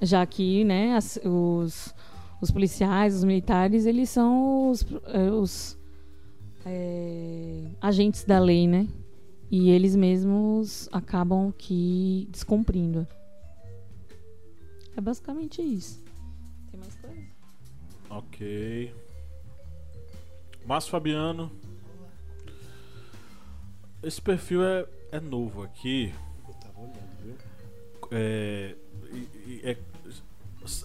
[0.00, 1.94] Já que né, as, os,
[2.40, 5.78] os policiais, os militares, eles são os, eh, os
[6.64, 8.86] é, agentes da lei, né?
[9.50, 13.06] E eles mesmos acabam que descumprindo.
[14.96, 16.02] É basicamente isso.
[16.70, 17.22] Tem mais coisa?
[18.10, 18.94] Ok.
[20.66, 21.50] Márcio Fabiano.
[24.02, 26.12] Esse perfil é, é novo aqui.
[26.46, 27.34] Eu tava olhando, viu?
[28.10, 28.74] É,
[29.62, 29.76] é,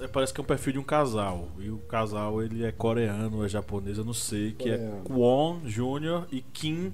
[0.01, 1.49] é, parece que é um perfil de um casal.
[1.59, 4.53] E o casal ele é coreano, é japonês, eu não sei.
[4.53, 4.97] Que é coreano.
[4.97, 6.27] é Kwon Jr.
[6.31, 6.93] e Kim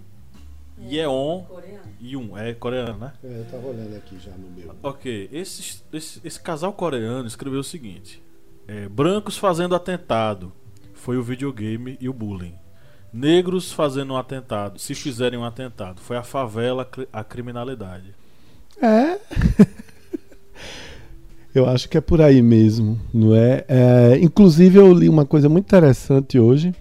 [0.82, 1.46] Yeon
[2.02, 3.12] Yun, é coreano, né?
[3.24, 4.74] É, eu tava olhando aqui já no meu.
[4.82, 8.24] Ok, esse, esse, esse casal coreano escreveu o seguinte:
[8.68, 10.54] é, Brancos fazendo atentado
[10.94, 12.56] foi o videogame e o bullying.
[13.12, 18.16] Negros fazendo um atentado, se fizerem um atentado, foi a favela, a criminalidade.
[18.82, 19.20] É.
[21.54, 23.66] eu acho que é por aí mesmo, não é?
[23.68, 24.18] é?
[24.20, 26.74] Inclusive, eu li uma coisa muito interessante hoje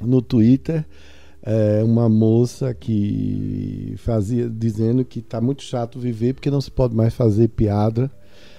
[0.00, 0.84] no Twitter
[1.46, 6.92] é, uma moça que fazia dizendo que está muito chato viver porque não se pode
[6.96, 8.10] mais fazer piada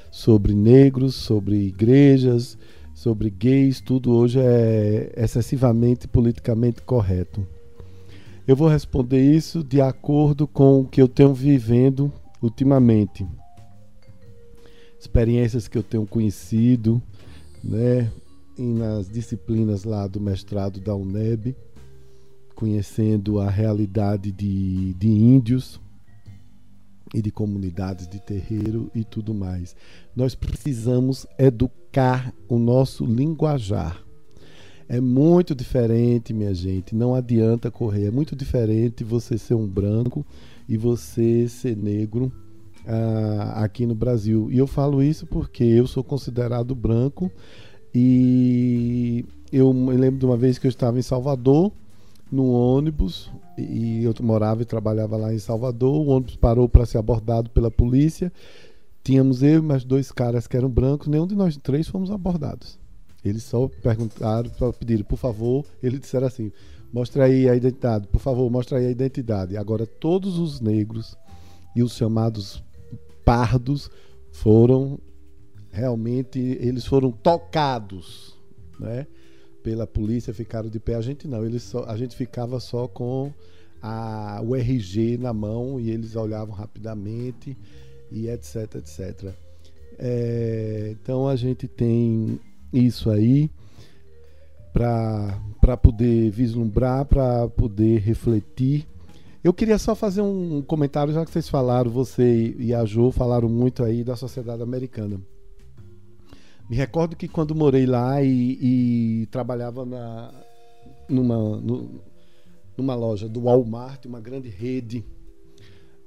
[0.09, 2.57] sobre negros, sobre igrejas,
[2.95, 7.45] sobre gays, tudo hoje é excessivamente politicamente correto.
[8.47, 12.11] Eu vou responder isso de acordo com o que eu tenho vivendo
[12.41, 13.27] ultimamente.
[14.97, 17.01] Experiências que eu tenho conhecido,
[17.61, 18.09] né,
[18.57, 21.53] nas disciplinas lá do mestrado da UNEB
[22.57, 25.79] conhecendo a realidade de, de índios
[27.13, 29.75] e de comunidades de terreiro e tudo mais.
[30.15, 34.03] Nós precisamos educar o nosso linguajar.
[34.89, 36.95] É muito diferente, minha gente.
[36.95, 38.07] Não adianta correr.
[38.07, 40.25] É muito diferente você ser um branco
[40.67, 42.31] e você ser negro
[42.87, 44.49] ah, aqui no Brasil.
[44.51, 47.31] E eu falo isso porque eu sou considerado branco
[47.93, 51.71] e eu me lembro de uma vez que eu estava em Salvador
[52.31, 56.05] no ônibus e eu morava e trabalhava lá em Salvador.
[56.05, 58.31] O ônibus parou para ser abordado pela polícia.
[59.03, 62.77] Tínhamos eu e mais dois caras que eram brancos, nenhum de nós três fomos abordados.
[63.23, 66.51] Eles só perguntaram, só pediram, por favor, eles disseram assim:
[66.93, 69.57] mostra aí a identidade, por favor, mostra aí a identidade.
[69.57, 71.15] Agora, todos os negros
[71.75, 72.63] e os chamados
[73.23, 73.89] pardos
[74.31, 74.99] foram
[75.71, 78.35] realmente, eles foram tocados,
[78.79, 79.05] né?
[79.67, 80.95] Pela polícia ficaram de pé.
[80.95, 83.33] A gente não, eles só, a gente ficava só com
[83.81, 87.57] a, o RG na mão e eles olhavam rapidamente
[88.09, 89.33] e etc, etc.
[89.99, 92.39] É, então a gente tem
[92.71, 93.51] isso aí
[94.71, 98.87] para poder vislumbrar, para poder refletir.
[99.43, 103.49] Eu queria só fazer um comentário, já que vocês falaram, você e a Jo falaram
[103.49, 105.19] muito aí da sociedade americana.
[106.69, 110.33] Me recordo que quando morei lá e, e trabalhava na,
[111.07, 112.01] numa, no,
[112.77, 115.05] numa loja do Walmart, uma grande rede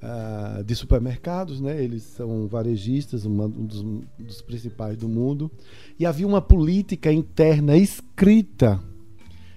[0.03, 1.83] uh, de supermercados, né?
[1.83, 5.51] Eles são varejistas, uma, um dos, um dos principais do mundo.
[5.99, 8.83] E havia uma política interna escrita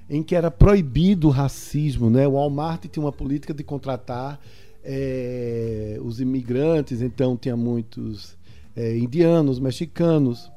[0.09, 2.27] em que era proibido o racismo, né?
[2.27, 4.39] O Walmart tinha uma política de contratar
[4.83, 8.37] é, os imigrantes, então tinha muitos
[8.75, 10.51] é, indianos, mexicanos,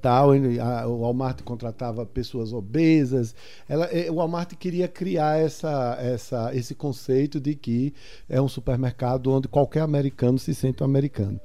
[0.00, 3.34] tal a, o Walmart contratava pessoas obesas.
[3.68, 7.92] Ela, eh, o Walmart queria criar essa, essa, esse conceito de que
[8.28, 11.40] é um supermercado onde qualquer americano se sente um americano.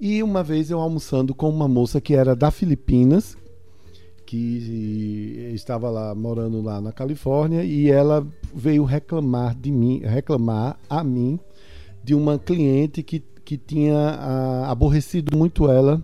[0.00, 3.36] E uma vez eu almoçando com uma moça que era da Filipinas
[4.24, 8.24] que estava lá morando lá na Califórnia e ela
[8.54, 11.38] veio reclamar de mim reclamar a mim
[12.04, 16.00] de uma cliente que, que tinha ah, aborrecido muito ela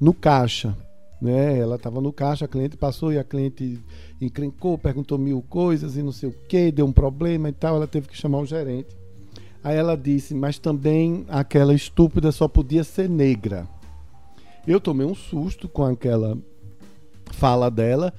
[0.00, 0.74] no caixa
[1.20, 1.58] né?
[1.58, 3.78] Ela estava no caixa, a cliente passou e a cliente
[4.20, 7.76] encrencou, perguntou mil coisas e não sei o que, deu um problema e tal.
[7.76, 8.96] Ela teve que chamar o gerente.
[9.62, 13.66] Aí ela disse, mas também aquela estúpida só podia ser negra.
[14.66, 16.38] Eu tomei um susto com aquela
[17.32, 18.12] fala dela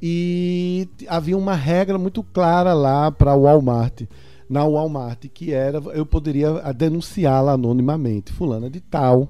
[0.00, 4.02] e havia uma regra muito clara lá para o Walmart,
[4.48, 9.28] na Walmart, que era eu poderia denunciá-la anonimamente, fulana de tal,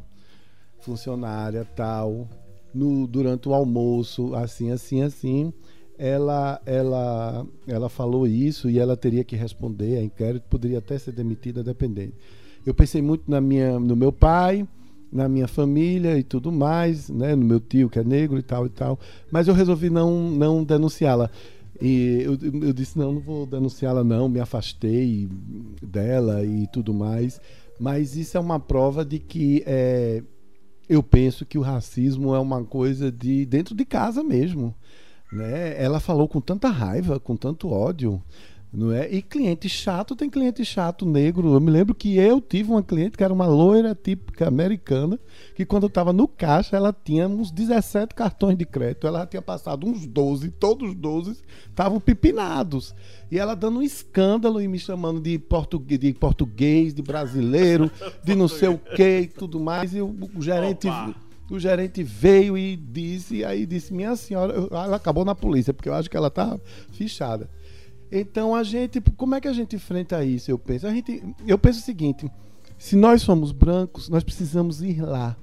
[0.80, 2.28] funcionária tal,
[2.74, 5.52] no, durante o almoço, assim, assim, assim.
[5.96, 11.12] Ela, ela, ela falou isso e ela teria que responder a inquérito, poderia até ser
[11.12, 12.14] demitida, dependendo.
[12.66, 14.66] Eu pensei muito na minha, no meu pai,
[15.12, 18.66] na minha família e tudo mais, né, no meu tio que é negro e tal
[18.66, 18.98] e tal,
[19.30, 21.30] mas eu resolvi não, não denunciá-la.
[21.80, 25.28] E eu, eu disse: não, não vou denunciá-la, não, me afastei
[25.82, 27.40] dela e tudo mais.
[27.78, 30.22] Mas isso é uma prova de que é,
[30.88, 34.74] eu penso que o racismo é uma coisa de dentro de casa mesmo.
[35.32, 35.82] Né?
[35.82, 38.22] Ela falou com tanta raiva, com tanto ódio.
[38.74, 39.08] Não é?
[39.08, 41.54] E cliente chato tem cliente chato negro.
[41.54, 45.16] Eu me lembro que eu tive uma cliente que era uma loira típica americana,
[45.54, 49.06] que quando eu estava no caixa, ela tinha uns 17 cartões de crédito.
[49.06, 51.36] Ela tinha passado uns 12, todos os 12
[51.68, 52.92] estavam pipinados.
[53.30, 57.88] E ela dando um escândalo e me chamando de, português, de português, de brasileiro,
[58.24, 59.94] de não sei o que e tudo mais.
[59.94, 60.88] E o, o gerente.
[60.88, 61.14] Opa
[61.50, 65.94] o gerente veio e disse, aí disse, minha senhora, ela acabou na polícia, porque eu
[65.94, 66.58] acho que ela tá
[66.90, 67.50] fichada.
[68.10, 70.50] Então a gente, como é que a gente enfrenta isso?
[70.50, 72.30] Eu penso, a gente, eu penso o seguinte:
[72.78, 75.36] se nós somos brancos, nós precisamos ir lá,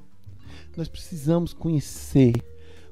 [0.75, 2.33] nós precisamos conhecer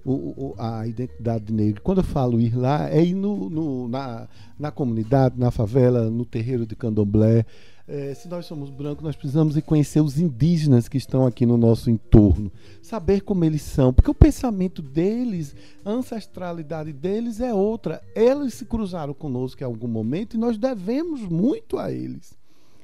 [0.04, 1.82] o, o, a identidade negra.
[1.82, 6.26] Quando eu falo ir lá, é ir no, no, na, na comunidade, na favela, no
[6.26, 7.46] terreiro de candomblé,
[7.90, 11.90] é, se nós somos brancos, nós precisamos conhecer os indígenas que estão aqui no nosso
[11.90, 12.52] entorno,
[12.84, 18.00] saber como eles são, porque o pensamento deles, a ancestralidade deles é outra.
[18.16, 22.38] Eles se cruzaram conosco em algum momento e nós devemos muito a eles.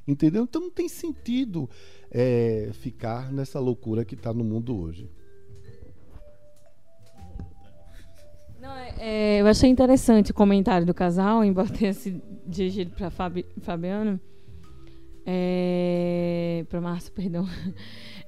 [0.07, 0.43] Entendeu?
[0.43, 1.69] Então não tem sentido
[2.09, 5.07] é, ficar nessa loucura que está no mundo hoje.
[8.59, 13.11] Não, é, é, eu achei interessante o comentário do casal, embora tenha sido dirigido para
[13.11, 14.19] Fabi, Fabiano.
[15.25, 17.47] É, para Márcio, perdão.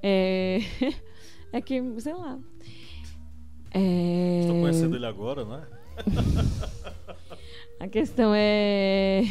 [0.02, 0.60] É,
[1.54, 2.40] é que, sei lá.
[3.74, 5.62] É, Estou conhecendo ele agora, né?
[7.80, 9.24] A questão é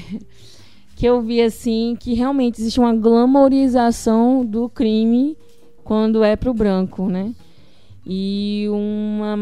[0.94, 5.36] que eu vi assim que realmente existe uma glamorização do crime
[5.84, 7.34] quando é pro branco, né?
[8.04, 9.36] E uma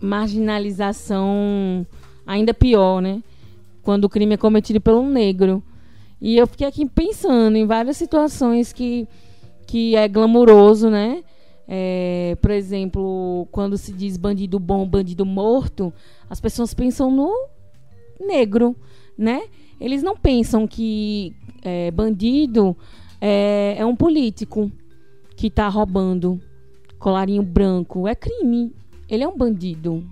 [0.00, 1.86] marginalização
[2.26, 3.22] ainda pior, né?
[3.82, 5.62] Quando o crime é cometido pelo negro.
[6.20, 9.08] E eu fiquei aqui pensando em várias situações que,
[9.66, 11.24] que é glamuroso, né?
[11.66, 15.92] É, por exemplo, quando se diz bandido bom, bandido morto,
[16.28, 17.32] as pessoas pensam no,
[18.20, 18.76] negro,
[19.16, 19.42] né?
[19.80, 22.76] Eles não pensam que é, bandido
[23.20, 24.70] é, é um político
[25.36, 26.40] que está roubando
[26.98, 28.06] colarinho branco.
[28.06, 28.72] É crime.
[29.08, 30.04] Ele é um bandido.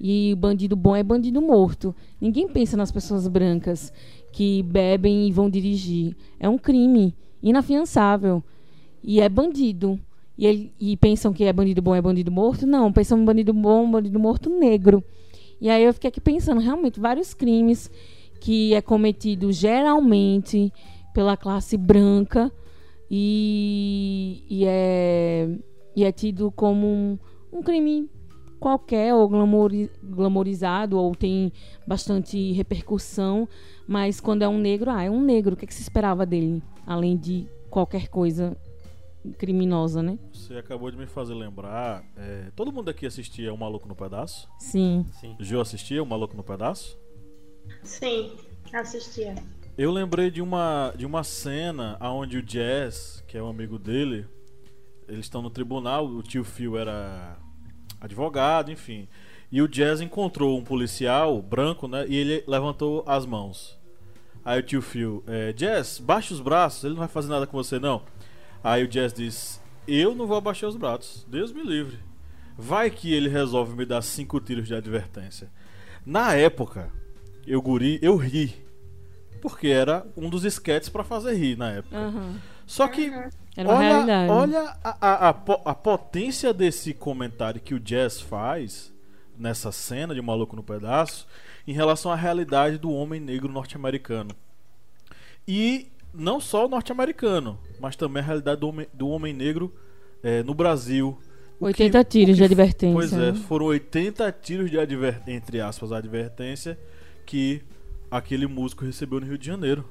[0.00, 1.94] E bandido bom é bandido morto.
[2.18, 3.92] Ninguém pensa nas pessoas brancas
[4.32, 6.16] que bebem e vão dirigir.
[6.38, 8.42] É um crime inafiançável.
[9.02, 9.98] E é bandido.
[10.36, 12.66] E, ele, e pensam que é bandido bom é bandido morto?
[12.66, 15.04] Não, pensam em bandido bom, bandido morto negro.
[15.60, 17.90] E aí eu fiquei aqui pensando, realmente, vários crimes
[18.40, 20.72] que é cometido geralmente
[21.12, 22.50] pela classe branca
[23.10, 25.48] e, e, é,
[25.94, 27.18] e é tido como um,
[27.52, 28.08] um crime
[28.60, 29.28] qualquer ou
[30.02, 31.50] glamorizado ou tem
[31.86, 33.48] bastante repercussão,
[33.88, 36.26] mas quando é um negro, ah, é um negro, o que, é que se esperava
[36.26, 36.62] dele?
[36.86, 38.56] Além de qualquer coisa
[39.38, 40.18] criminosa, né?
[40.32, 42.04] Você acabou de me fazer lembrar.
[42.16, 44.48] É, todo mundo aqui assistia O Maluco no Pedaço?
[44.58, 45.06] Sim.
[45.20, 45.36] Sim.
[45.40, 46.98] Gil assistia O Maluco no Pedaço?
[47.82, 48.32] Sim,
[48.72, 49.34] assistia.
[49.76, 54.26] Eu lembrei de uma, de uma cena onde o Jazz, que é um amigo dele,
[55.08, 57.38] eles estão no tribunal, o tio Phil era
[58.00, 59.08] advogado, enfim.
[59.52, 62.06] E o Jazz encontrou um policial branco, né?
[62.08, 63.78] E ele levantou as mãos.
[64.44, 67.56] Aí o tio Phil, é, Jazz, baixa os braços, ele não vai fazer nada com
[67.56, 68.02] você não.
[68.62, 71.98] Aí o Jazz diz, eu não vou abaixar os braços, Deus me livre.
[72.56, 75.50] Vai que ele resolve me dar cinco tiros de advertência.
[76.04, 76.90] Na época,
[77.46, 78.54] eu guri, eu ri.
[79.40, 81.98] Porque era um dos esquetes para fazer rir na época.
[81.98, 82.36] Uhum.
[82.66, 83.10] Só que
[83.58, 88.92] olha, olha a, a, a, a, potência desse comentário que o Jazz faz
[89.36, 91.26] nessa cena de Maluco no Pedaço
[91.66, 94.30] em relação à realidade do homem negro norte-americano.
[95.46, 99.74] E não só o norte-americano, mas também a realidade do homem, do homem negro
[100.22, 101.18] é, no Brasil.
[101.60, 102.94] 80 que, tiros que, de advertência.
[102.94, 103.40] Pois é, né?
[103.48, 106.78] foram 80 tiros de advertência, entre aspas, advertência
[107.26, 107.62] que
[108.10, 109.84] aquele músico recebeu no Rio de Janeiro.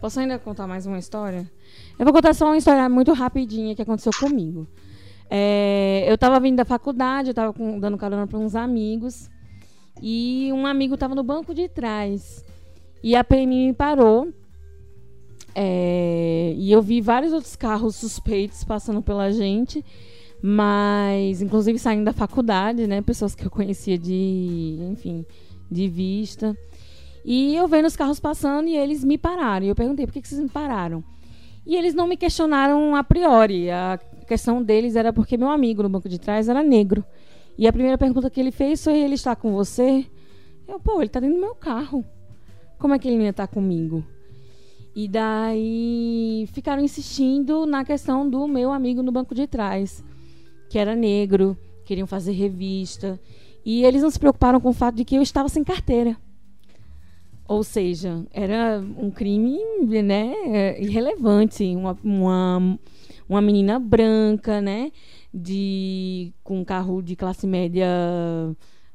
[0.00, 1.50] Posso ainda contar mais uma história?
[1.98, 4.68] Eu vou contar só uma história muito rapidinha que aconteceu comigo.
[5.28, 9.28] É, eu estava vindo da faculdade, eu estava dando carona para uns amigos.
[10.00, 12.44] E um amigo estava no banco de trás.
[13.02, 14.32] E a PMI me parou.
[15.52, 19.84] É, e eu vi vários outros carros suspeitos passando pela gente.
[20.40, 23.02] Mas, inclusive, saindo da faculdade, né?
[23.02, 25.26] Pessoas que eu conhecia de, enfim,
[25.68, 26.56] de vista.
[27.24, 29.66] E eu vendo os carros passando e eles me pararam.
[29.66, 31.02] E eu perguntei, por que, que vocês me pararam?
[31.66, 33.70] E eles não me questionaram a priori.
[33.70, 37.04] A questão deles era porque meu amigo no banco de trás era negro.
[37.58, 40.06] E a primeira pergunta que ele fez foi: ele está com você?
[40.66, 42.04] Eu, pô, ele está dentro do meu carro.
[42.78, 44.04] Como é que ele ia estar comigo?
[44.94, 50.04] E daí ficaram insistindo na questão do meu amigo no banco de trás,
[50.68, 53.20] que era negro, queriam fazer revista.
[53.64, 56.16] E eles não se preocuparam com o fato de que eu estava sem carteira.
[57.48, 59.58] Ou seja, era um crime
[60.04, 61.64] né, é, irrelevante.
[61.64, 62.78] Uma, uma,
[63.26, 64.92] uma menina branca, né?
[65.32, 67.88] De, com um carro de classe média.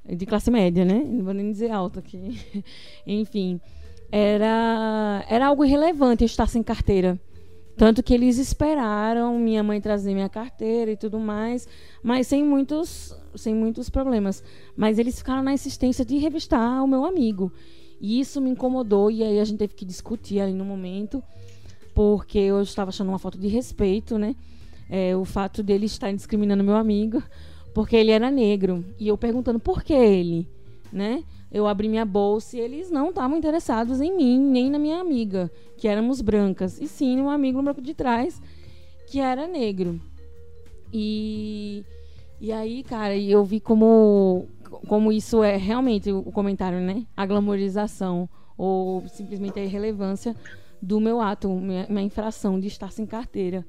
[0.07, 1.03] De classe média, né?
[1.03, 2.39] Não vou nem dizer alto aqui.
[3.07, 3.59] Enfim.
[4.11, 7.19] Era, era algo irrelevante estar sem carteira.
[7.75, 11.67] Tanto que eles esperaram minha mãe trazer minha carteira e tudo mais,
[12.03, 14.43] mas sem muitos, sem muitos problemas.
[14.77, 17.51] Mas eles ficaram na insistência de revistar o meu amigo.
[18.03, 21.23] E isso me incomodou e aí a gente teve que discutir ali no momento,
[21.95, 24.35] porque eu estava achando uma falta de respeito, né?
[24.89, 27.23] É, o fato dele estar discriminando meu amigo,
[27.73, 28.83] porque ele era negro.
[28.99, 30.45] E eu perguntando por que ele,
[30.91, 31.23] né?
[31.49, 35.49] Eu abri minha bolsa e eles não estavam interessados em mim, nem na minha amiga,
[35.77, 38.41] que éramos brancas, e sim no amigo no banco de trás,
[39.07, 39.97] que era negro.
[40.91, 41.85] E,
[42.41, 44.49] e aí, cara, eu vi como
[44.87, 47.05] como isso é realmente o comentário, né?
[47.15, 50.35] A glamorização ou simplesmente a irrelevância
[50.81, 53.65] do meu ato, minha, minha infração de estar sem carteira.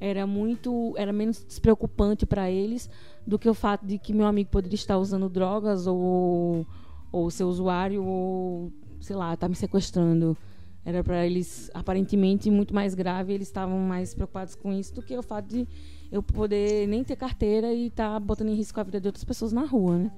[0.00, 2.90] Era muito, era menos despreocupante para eles
[3.26, 6.66] do que o fato de que meu amigo poderia estar usando drogas ou
[7.10, 10.36] ou ser usuário ou sei lá, tá me sequestrando.
[10.84, 15.16] Era para eles aparentemente muito mais grave, eles estavam mais preocupados com isso do que
[15.16, 15.68] o fato de
[16.10, 19.24] eu poder nem ter carteira e estar tá botando em risco a vida de outras
[19.24, 20.10] pessoas na rua, né?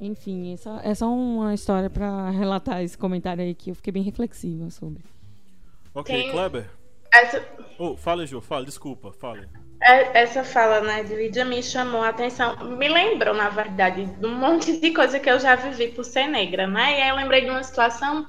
[0.00, 4.02] Enfim, essa é só uma história para relatar esse comentário aí que eu fiquei bem
[4.02, 5.02] reflexiva sobre.
[5.94, 6.68] Ok, Tem Kleber.
[7.12, 7.46] Essa...
[7.78, 9.48] Oh, fale, Ju, fale, desculpa, fale.
[9.80, 14.26] É, essa fala, né, de Lídia me chamou a atenção, me lembrou, na verdade, de
[14.26, 16.98] um monte de coisa que eu já vivi por ser negra, né?
[16.98, 18.26] E aí eu lembrei de uma situação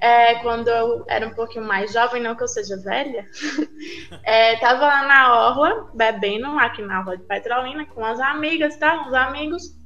[0.00, 3.26] é, quando eu era um pouquinho mais jovem, não que eu seja velha,
[4.24, 9.06] é, tava lá na orla, bebendo, aqui na orla de Petrolina, com as amigas, tá?
[9.06, 9.79] Os amigos.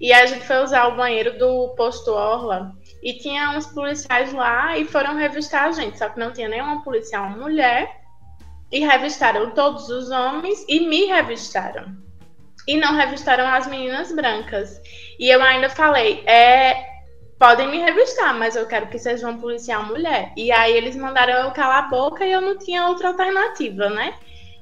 [0.00, 2.72] E a gente foi usar o banheiro do posto Orla.
[3.02, 6.82] E tinha uns policiais lá e foram revistar a gente, só que não tinha nenhuma
[6.82, 8.00] policial mulher.
[8.72, 11.94] E revistaram todos os homens e me revistaram.
[12.66, 14.80] E não revistaram as meninas brancas.
[15.18, 16.86] E eu ainda falei, é,
[17.38, 20.32] podem me revistar, mas eu quero que seja uma policial mulher.
[20.36, 24.14] E aí eles mandaram eu calar a boca e eu não tinha outra alternativa, né?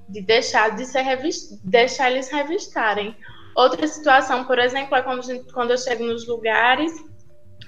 [0.08, 1.58] De deixar de ser revist...
[1.62, 3.14] deixar eles revistarem.
[3.58, 6.92] Outra situação, por exemplo, é quando, gente, quando eu chego nos lugares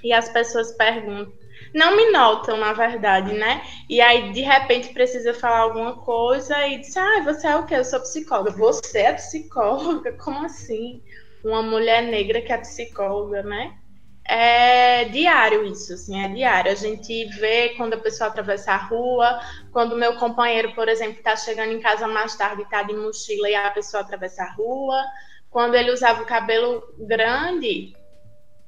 [0.01, 1.33] e as pessoas perguntam.
[1.75, 3.61] Não me notam, na verdade, né?
[3.89, 7.75] E aí, de repente, precisa falar alguma coisa e diz: Ah, você é o quê?
[7.75, 8.51] Eu sou psicóloga.
[8.51, 10.13] Você é psicóloga?
[10.23, 11.03] Como assim?
[11.43, 13.75] Uma mulher negra que é psicóloga, né?
[14.23, 16.71] É diário isso, assim, é diário.
[16.71, 19.41] A gente vê quando a pessoa atravessa a rua,
[19.73, 23.49] quando meu companheiro, por exemplo, está chegando em casa mais tarde e está de mochila
[23.49, 25.03] e a pessoa atravessa a rua.
[25.51, 27.93] Quando ele usava o cabelo grande,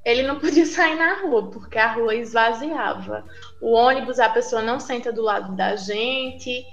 [0.06, 3.26] ele não podia sair na rua, porque a rua esvaziava.
[3.62, 6.64] O ônibus, a pessoa não senta do lado da gente,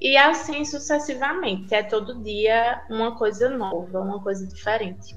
[0.00, 1.74] e assim sucessivamente.
[1.74, 5.14] É todo dia uma coisa nova, uma coisa diferente.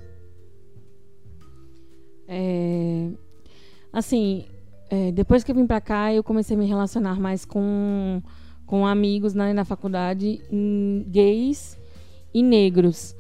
[2.28, 3.10] É,
[3.92, 4.46] assim,
[4.90, 8.22] é, depois que eu vim para cá, eu comecei a me relacionar mais com,
[8.66, 10.42] com amigos né, na faculdade,
[11.08, 11.78] gays
[12.34, 13.16] e negros.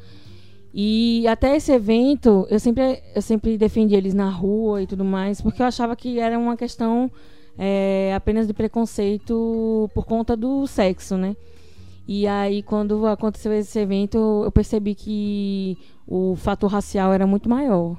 [0.74, 5.39] E até esse evento, eu sempre, eu sempre defendi eles na rua e tudo mais,
[5.39, 7.11] porque eu achava que era uma questão
[7.55, 11.36] é, apenas de preconceito por conta do sexo, né?
[12.07, 17.95] E aí, quando aconteceu esse evento, eu percebi que o fator racial era muito maior.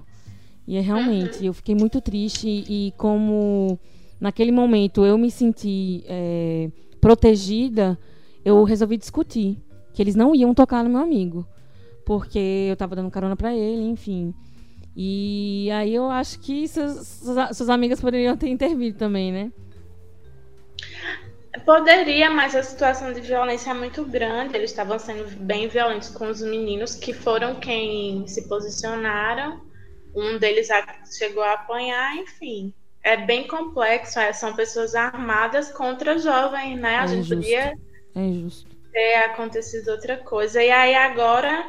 [0.67, 3.79] E é realmente, eu fiquei muito triste e como
[4.21, 6.71] naquele momento eu me senti é,
[7.01, 7.97] protegida,
[8.45, 9.59] eu resolvi discutir
[9.93, 11.47] que eles não iam tocar no meu amigo
[12.05, 14.35] porque eu tava dando carona para ele, enfim.
[14.97, 19.53] E aí eu acho que suas, suas amigas poderiam ter intervido também, né?
[21.65, 24.57] Poderia, mas a situação de violência é muito grande.
[24.57, 29.63] Eles estavam sendo bem violentos com os meninos, que foram quem se posicionaram.
[30.15, 30.69] Um deles
[31.17, 32.73] chegou a apanhar, enfim.
[33.03, 34.19] É bem complexo.
[34.19, 36.97] É, são pessoas armadas contra jovens, né?
[36.99, 37.75] A é gente podia
[38.15, 38.47] é
[38.93, 40.63] ter acontecido outra coisa.
[40.63, 41.65] E aí agora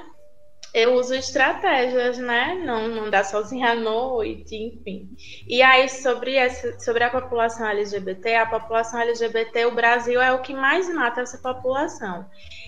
[0.76, 2.62] eu uso estratégias, né?
[2.66, 5.10] Não, não dá sozinha à noite, enfim.
[5.48, 10.42] E aí, sobre, essa, sobre a população LGBT, a população LGBT, o Brasil é o
[10.42, 12.26] que mais mata essa população.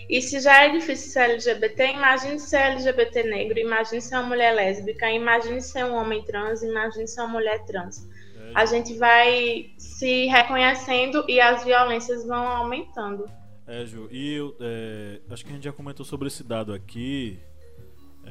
[0.09, 4.55] E se já é difícil ser LGBT, imagine ser LGBT negro, imagine ser uma mulher
[4.55, 8.07] lésbica, imagine ser um homem trans, imagine ser uma mulher trans.
[8.55, 13.25] A gente vai se reconhecendo e as violências vão aumentando.
[13.67, 17.37] É, Ju, e eu, é, acho que a gente já comentou sobre esse dado aqui,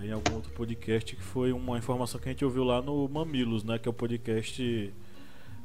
[0.03, 3.65] em algum outro podcast que foi uma informação que a gente ouviu lá no Mamilos,
[3.65, 3.79] né?
[3.79, 4.93] Que é o podcast.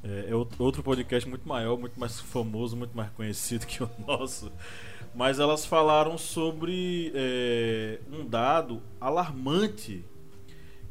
[0.04, 4.52] É, é outro podcast muito maior, muito mais famoso, muito mais conhecido que o nosso.
[5.14, 10.06] Mas elas falaram sobre é, um dado alarmante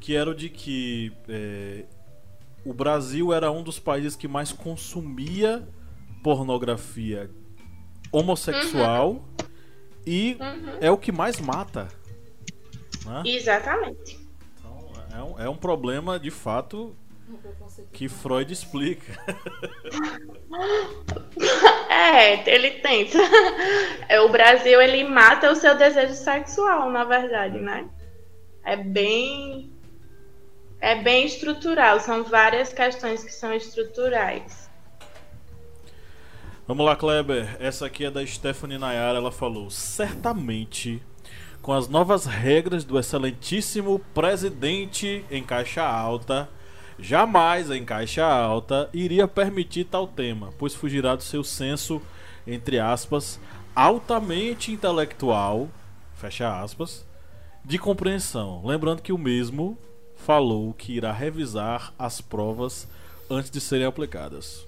[0.00, 1.84] que era o de que é,
[2.64, 5.68] o Brasil era um dos países que mais consumia
[6.22, 7.30] pornografia
[8.10, 9.22] homossexual uhum.
[10.06, 10.78] e uhum.
[10.80, 11.88] é o que mais mata
[13.10, 13.22] né?
[13.26, 14.18] Exatamente.
[14.58, 16.96] Então, é um, é um problema de fato
[17.92, 19.12] que Freud explica.
[21.90, 23.18] é, ele tenta.
[24.08, 27.88] É, o Brasil ele mata o seu desejo sexual, na verdade, né?
[28.64, 29.72] É bem
[30.80, 34.70] é bem estrutural, são várias questões que são estruturais.
[36.66, 37.56] Vamos lá, Kleber.
[37.60, 39.18] Essa aqui é da Stephanie Nayara.
[39.18, 41.02] Ela falou: certamente
[41.62, 46.48] com as novas regras do excelentíssimo presidente em caixa alta,
[46.98, 52.00] jamais em caixa alta iria permitir tal tema, pois fugirá do seu senso,
[52.46, 53.38] entre aspas,
[53.74, 55.68] altamente intelectual,
[56.14, 57.06] fecha aspas,
[57.64, 58.62] de compreensão.
[58.64, 59.78] Lembrando que o mesmo
[60.16, 62.88] falou que irá revisar as provas
[63.28, 64.66] antes de serem aplicadas.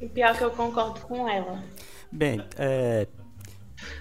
[0.00, 1.62] E pior que eu concordo com ela.
[2.10, 3.06] Bem, é,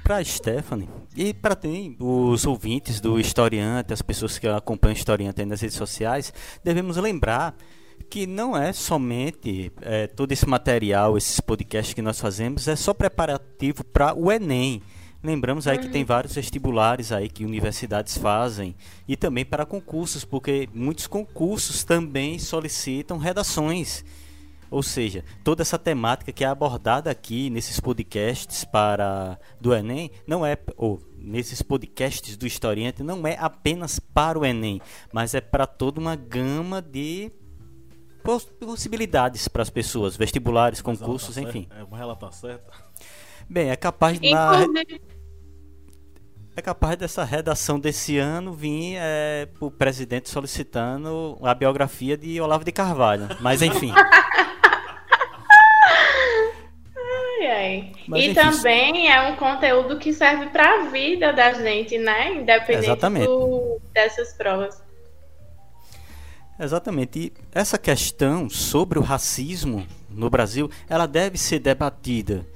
[0.04, 1.58] para Stephanie e para
[2.00, 7.56] os ouvintes do Historiante, as pessoas que acompanham o Historiante nas redes sociais, devemos lembrar
[8.10, 12.94] que não é somente é, todo esse material, esses podcasts que nós fazemos, é só
[12.94, 14.82] preparativo para o Enem.
[15.22, 18.74] Lembramos aí que tem vários vestibulares aí que universidades fazem
[19.06, 24.06] e também para concursos, porque muitos concursos também solicitam redações.
[24.72, 30.46] Ou seja, toda essa temática que é abordada aqui nesses podcasts para do Enem não
[30.46, 35.66] é ou nesses podcasts do Historiante não é apenas para o Enem, mas é para
[35.66, 37.32] toda uma gama de
[38.60, 41.68] possibilidades para as pessoas, vestibulares, concursos, tá enfim.
[41.72, 42.72] É, mas ela tá certa.
[43.50, 44.30] Bem, é capaz de.
[44.30, 44.66] Na,
[46.56, 52.66] é capaz dessa redação desse ano vir é, o presidente solicitando a biografia de Olavo
[52.66, 53.30] de Carvalho.
[53.40, 53.94] Mas enfim.
[57.40, 57.92] ai, ai.
[58.10, 62.34] Mas, e enfim, também é um conteúdo que serve para a vida da gente, né?
[62.34, 64.82] Independente do, dessas provas.
[66.60, 67.20] Exatamente.
[67.20, 72.48] E essa questão sobre o racismo no Brasil, ela deve ser debatida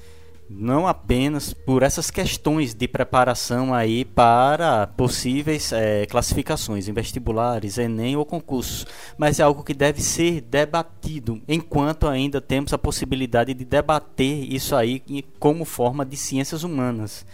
[0.55, 8.15] não apenas por essas questões de preparação aí para possíveis é, classificações em vestibulares, Enem
[8.15, 8.85] ou concursos,
[9.17, 14.75] mas é algo que deve ser debatido enquanto ainda temos a possibilidade de debater isso
[14.75, 15.01] aí
[15.39, 17.25] como forma de ciências humanas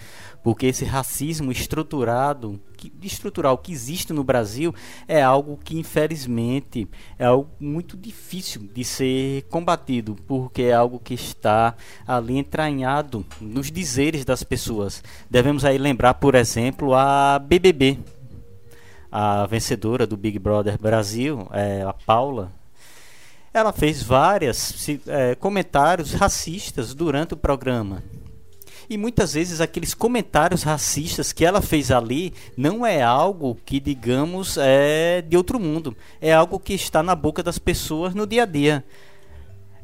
[0.44, 4.74] porque esse racismo estruturado, que, estrutural que existe no Brasil
[5.08, 6.88] é algo que infelizmente
[7.18, 11.76] é algo muito difícil de ser combatido, porque é algo que está
[12.08, 15.04] ali entranhado nos dizeres das pessoas.
[15.30, 18.00] Devemos aí lembrar, por exemplo, a BBB,
[19.12, 22.52] a vencedora do Big Brother Brasil, é, a Paula,
[23.54, 28.04] ela fez vários é, comentários racistas durante o programa.
[28.90, 34.58] E muitas vezes aqueles comentários racistas que ela fez ali não é algo que, digamos,
[34.58, 35.96] é de outro mundo.
[36.20, 38.84] É algo que está na boca das pessoas no dia a dia.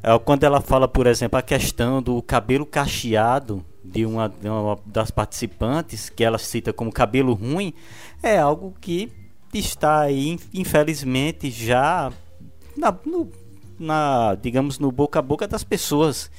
[0.01, 4.77] É quando ela fala, por exemplo, a questão do cabelo cacheado de uma, de uma
[4.85, 7.73] das participantes, que ela cita como cabelo ruim,
[8.23, 9.11] é algo que
[9.53, 12.11] está aí, infelizmente, já
[12.75, 13.29] na, no,
[13.79, 16.31] na, digamos, no boca a boca das pessoas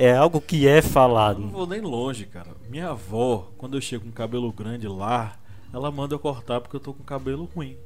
[0.00, 1.42] é algo que é falado.
[1.42, 2.48] Eu não vou nem longe, cara.
[2.70, 5.36] Minha avó, quando eu chego com cabelo grande lá,
[5.74, 7.76] ela manda eu cortar porque eu tô com cabelo ruim.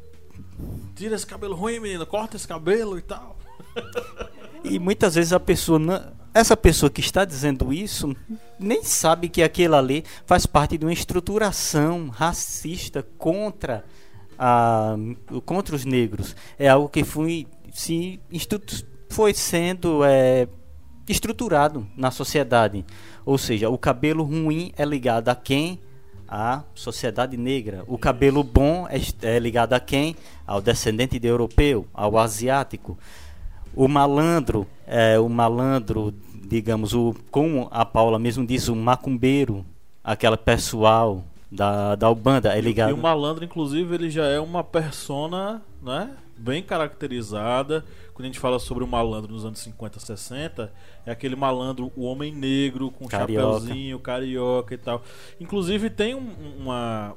[0.94, 3.36] Tira esse cabelo ruim, menina, corta esse cabelo e tal.
[4.62, 6.00] E muitas vezes a pessoa, não,
[6.32, 8.14] essa pessoa que está dizendo isso,
[8.60, 13.84] nem sabe que aquilo ali faz parte de uma estruturação racista contra
[14.38, 14.94] a,
[15.44, 16.36] contra os negros.
[16.56, 18.20] É algo que foi, se,
[19.10, 20.46] foi sendo é,
[21.08, 22.84] estruturado na sociedade.
[23.24, 25.78] Ou seja, o cabelo ruim é ligado a quem?
[26.26, 27.84] A sociedade negra.
[27.86, 30.16] O cabelo bom é, é ligado a quem?
[30.46, 32.98] Ao descendente de europeu, ao asiático.
[33.74, 39.64] O malandro, é, o malandro, digamos, o, como a Paula mesmo diz, o macumbeiro,
[40.02, 42.90] aquela pessoal da, da Ubanda é ligado.
[42.90, 46.10] E o malandro, inclusive, ele já é uma persona, né?
[46.36, 50.72] Bem caracterizada quando a gente fala sobre o malandro nos anos 50, 60,
[51.04, 53.58] é aquele malandro, o homem negro, com carioca.
[53.58, 55.02] chapéuzinho, carioca e tal.
[55.40, 57.14] Inclusive tem um, uma.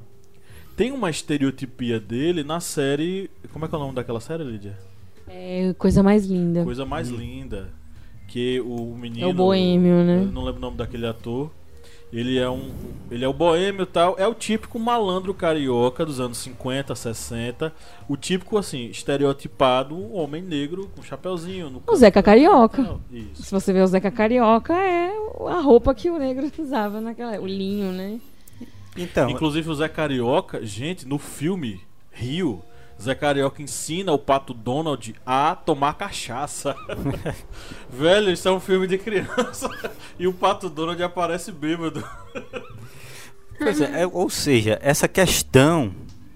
[0.76, 3.30] Tem uma estereotipia dele na série.
[3.52, 4.76] Como é que é o nome daquela série, Lídia?
[5.28, 6.64] É Coisa Mais Linda.
[6.64, 7.16] Coisa Mais hum.
[7.16, 7.70] Linda.
[8.26, 9.26] Que o menino.
[9.26, 10.22] É o boêmio, né?
[10.22, 11.50] Eu não lembro o nome daquele ator.
[12.12, 12.70] Ele é um.
[13.10, 14.16] Ele é o boêmio e tal.
[14.18, 17.72] É o típico malandro carioca dos anos 50, 60.
[18.08, 21.68] O típico, assim, estereotipado homem negro com chapéuzinho.
[21.68, 22.98] No o Zeca Carioca.
[23.12, 23.42] Isso.
[23.42, 25.10] Se você vê o Zeca Carioca, é
[25.48, 27.38] a roupa que o negro usava naquela.
[27.40, 28.18] O linho, né?
[28.96, 29.30] Então.
[29.30, 31.80] Inclusive o Zé Carioca, gente, no filme
[32.10, 32.62] Rio,
[33.00, 36.74] Zé Carioca ensina o pato Donald a tomar cachaça.
[37.88, 39.70] Velho, isso é um filme de criança.
[40.18, 42.04] e o pato Donald aparece bêbado.
[43.56, 45.92] Pois é, é, ou seja, essa questão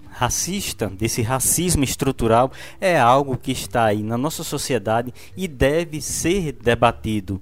[0.09, 6.53] racista, desse racismo estrutural, é algo que está aí na nossa sociedade e deve ser
[6.53, 7.41] debatido.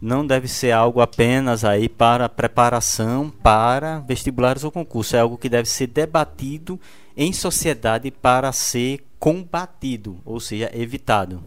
[0.00, 5.48] Não deve ser algo apenas aí para preparação para vestibulares ou concurso, é algo que
[5.48, 6.78] deve ser debatido
[7.18, 11.42] em sociedade para ser combatido, ou seja, evitado.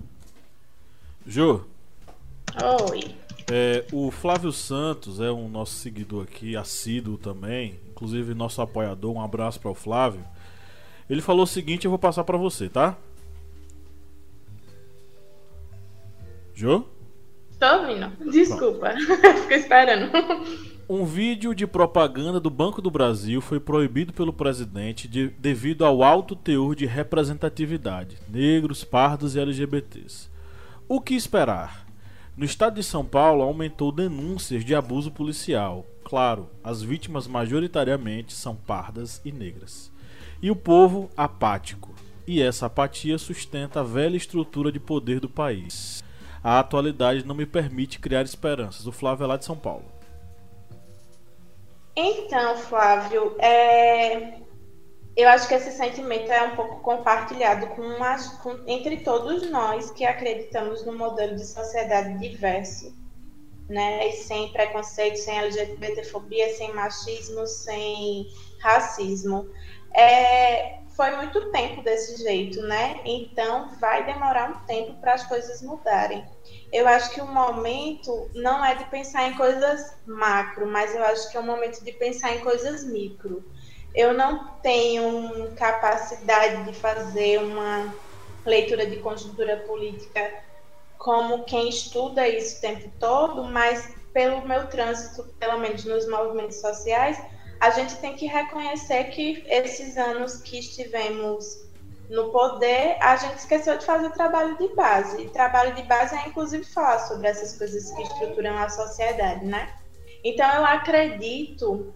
[1.26, 1.61] Jô.
[2.91, 3.15] Oi.
[3.49, 9.15] É, o Flávio Santos é um nosso seguidor aqui, assíduo também, inclusive nosso apoiador.
[9.15, 10.26] Um abraço para o Flávio.
[11.09, 12.97] Ele falou o seguinte, eu vou passar para você, tá?
[16.53, 16.84] Jô?
[17.57, 18.11] Tô ouvindo.
[18.30, 18.93] Desculpa.
[18.97, 20.11] Fico esperando.
[20.93, 26.03] Um vídeo de propaganda do Banco do Brasil foi proibido pelo presidente de, devido ao
[26.03, 30.29] alto teor de representatividade, negros, pardos e LGBTs.
[30.89, 31.87] O que esperar?
[32.35, 35.85] No estado de São Paulo aumentou denúncias de abuso policial.
[36.03, 39.89] Claro, as vítimas majoritariamente são pardas e negras.
[40.41, 41.95] E o povo apático.
[42.27, 46.03] E essa apatia sustenta a velha estrutura de poder do país.
[46.43, 48.85] A atualidade não me permite criar esperanças.
[48.87, 50.00] O Flávio é lá de São Paulo.
[51.95, 54.39] Então, Flávio, é...
[55.15, 57.83] eu acho que esse sentimento é um pouco compartilhado com,
[58.41, 62.95] com entre todos nós que acreditamos no modelo de sociedade diverso,
[63.69, 64.07] né?
[64.07, 68.27] E sem preconceito, sem LGBTfobia, sem machismo, sem
[68.59, 69.49] racismo.
[69.93, 73.01] É, foi muito tempo desse jeito, né?
[73.05, 76.23] Então vai demorar um tempo para as coisas mudarem.
[76.71, 81.31] Eu acho que o momento não é de pensar em coisas macro, mas eu acho
[81.31, 83.43] que é o momento de pensar em coisas micro
[83.93, 87.93] eu não tenho capacidade de fazer uma
[88.45, 90.31] leitura de conjuntura política
[90.97, 96.61] como quem estuda isso o tempo todo, mas pelo meu trânsito, pelo menos nos movimentos
[96.61, 97.19] sociais,
[97.62, 101.70] a gente tem que reconhecer que esses anos que estivemos
[102.09, 105.22] no poder, a gente esqueceu de fazer trabalho de base.
[105.22, 109.74] E trabalho de base é, inclusive, falar sobre essas coisas que estruturam a sociedade, né?
[110.24, 111.93] Então, eu acredito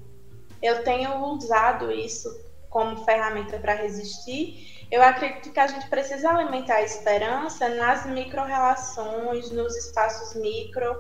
[0.62, 4.86] eu tenho usado isso como ferramenta para resistir.
[4.92, 10.98] Eu acredito que a gente precisa alimentar a esperança nas micro-relações, nos espaços micro,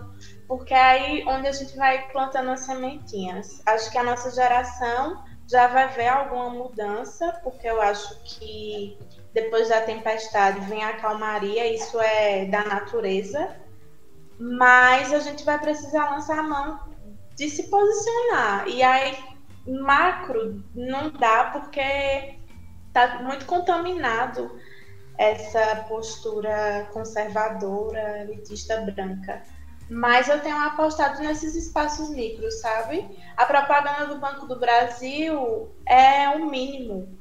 [0.48, 3.62] porque é aí onde a gente vai plantando as sementinhas.
[3.66, 8.98] Acho que a nossa geração já vai ver alguma mudança, porque eu acho que
[9.34, 13.56] depois da tempestade vem a calmaria, isso é da natureza,
[14.40, 16.80] mas a gente vai precisar lançar a mão
[17.36, 18.68] de se posicionar.
[18.68, 19.18] E aí
[19.68, 22.40] macro não dá porque
[22.88, 24.58] está muito contaminado
[25.18, 29.44] essa postura conservadora, elitista branca.
[29.90, 33.08] Mas eu tenho apostado nesses espaços micros, sabe?
[33.38, 37.18] A propaganda do Banco do Brasil é o mínimo.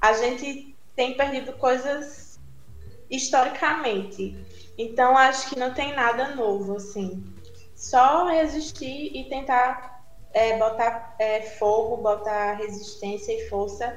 [0.00, 2.38] A gente tem perdido coisas
[3.10, 4.36] historicamente.
[4.76, 7.24] Então acho que não tem nada novo, assim.
[7.74, 13.96] Só resistir e tentar é, botar é, fogo, botar resistência e força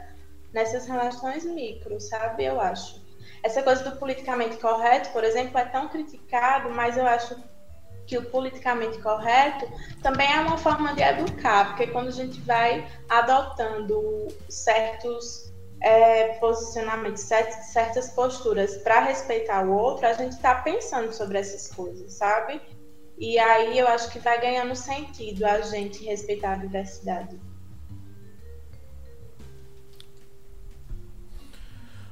[0.52, 2.45] nessas relações micro, sabe?
[2.45, 3.02] Eu acho.
[3.43, 7.36] Essa coisa do politicamente correto, por exemplo, é tão criticado, mas eu acho
[8.12, 9.66] que o politicamente correto
[10.03, 17.22] também é uma forma de educar, porque quando a gente vai adotando certos é, posicionamentos,
[17.22, 22.62] certas posturas para respeitar o outro, a gente está pensando sobre essas coisas, sabe?
[23.18, 27.39] E aí eu acho que vai ganhando sentido a gente respeitar a diversidade.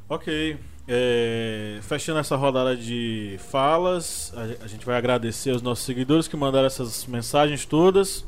[0.07, 0.57] Ok.
[0.91, 6.35] É, fechando essa rodada de falas, a, a, gente vai agradecer aos nossos seguidores que
[6.35, 8.25] mandaram essas mensagens todas.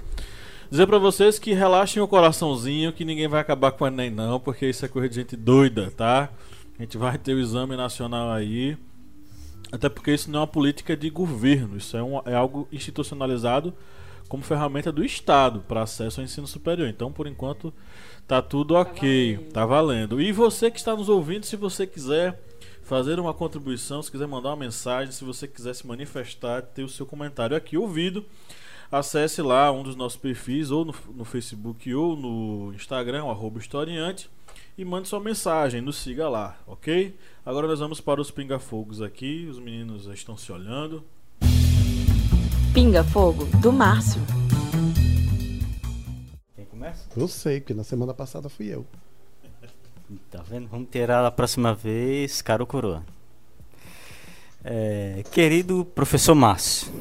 [0.69, 4.39] Dizer para vocês que relaxem o coraçãozinho, que ninguém vai acabar com o Enem, não,
[4.39, 6.29] porque isso é coisa de gente doida, tá?
[6.77, 8.77] A gente vai ter o exame nacional aí.
[9.71, 13.73] Até porque isso não é uma política de governo, isso é, um, é algo institucionalizado
[14.29, 16.87] como ferramenta do Estado para acesso ao ensino superior.
[16.87, 17.73] Então, por enquanto,
[18.27, 19.51] tá tudo tá ok, tá valendo.
[19.51, 20.21] tá valendo.
[20.21, 22.50] E você que está nos ouvindo, se você quiser
[22.91, 26.89] fazer uma contribuição, se quiser mandar uma mensagem, se você quiser se manifestar, ter o
[26.89, 28.25] seu comentário aqui ouvido,
[28.91, 34.29] acesse lá um dos nossos perfis, ou no, no Facebook ou no Instagram, arroba historiante
[34.77, 37.17] e mande sua mensagem, nos siga lá, ok?
[37.45, 41.01] Agora nós vamos para os pinga-fogos aqui, os meninos estão se olhando.
[42.73, 44.21] Pinga-fogo do Márcio.
[46.57, 47.07] Quem começa?
[47.15, 48.85] Eu sei, porque na semana passada fui eu.
[50.29, 50.67] Tá vendo?
[50.67, 53.03] Vamos ter a próxima vez, caro coroa.
[54.63, 56.91] É, querido professor Márcio,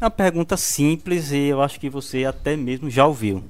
[0.00, 3.42] uma pergunta simples e eu acho que você até mesmo já ouviu.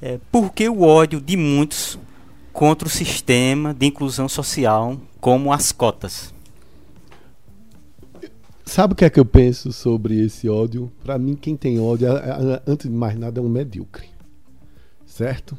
[0.00, 1.98] É, por que o ódio de muitos
[2.52, 6.32] contra o sistema de inclusão social como as cotas?
[8.64, 10.90] Sabe o que é que eu penso sobre esse ódio?
[11.02, 12.08] Para mim, quem tem ódio,
[12.66, 14.08] antes de mais nada, é um medíocre.
[15.04, 15.56] Certo?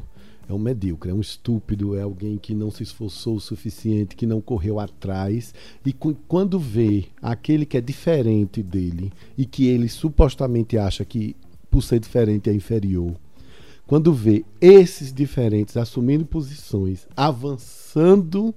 [0.48, 4.28] É um medíocre, é um estúpido, é alguém que não se esforçou o suficiente, que
[4.28, 5.54] não correu atrás.
[5.84, 11.36] E quando vê aquele que é diferente dele e que ele supostamente acha que,
[11.70, 13.16] por ser diferente, é inferior,
[13.88, 18.54] quando vê esses diferentes assumindo posições, avançando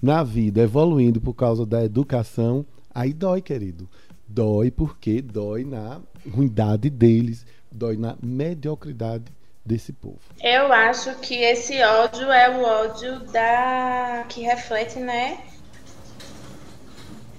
[0.00, 3.88] na vida, evoluindo por causa da educação, aí dói, querido.
[4.26, 9.24] Dói porque dói na ruindade deles, dói na mediocridade
[9.64, 10.20] desse povo.
[10.42, 15.44] Eu acho que esse ódio é o ódio da que reflete, né?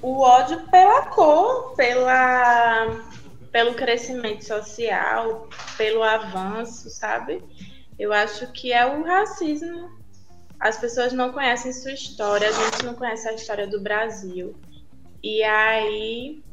[0.02, 3.14] O ódio pela cor, pela
[3.52, 5.48] pelo crescimento social,
[5.78, 7.44] pelo avanço, sabe?
[8.00, 9.92] Eu acho que é o racismo.
[10.60, 14.56] As pessoas não conhecem sua história, a gente não conhece a história do Brasil.
[15.22, 16.44] E aí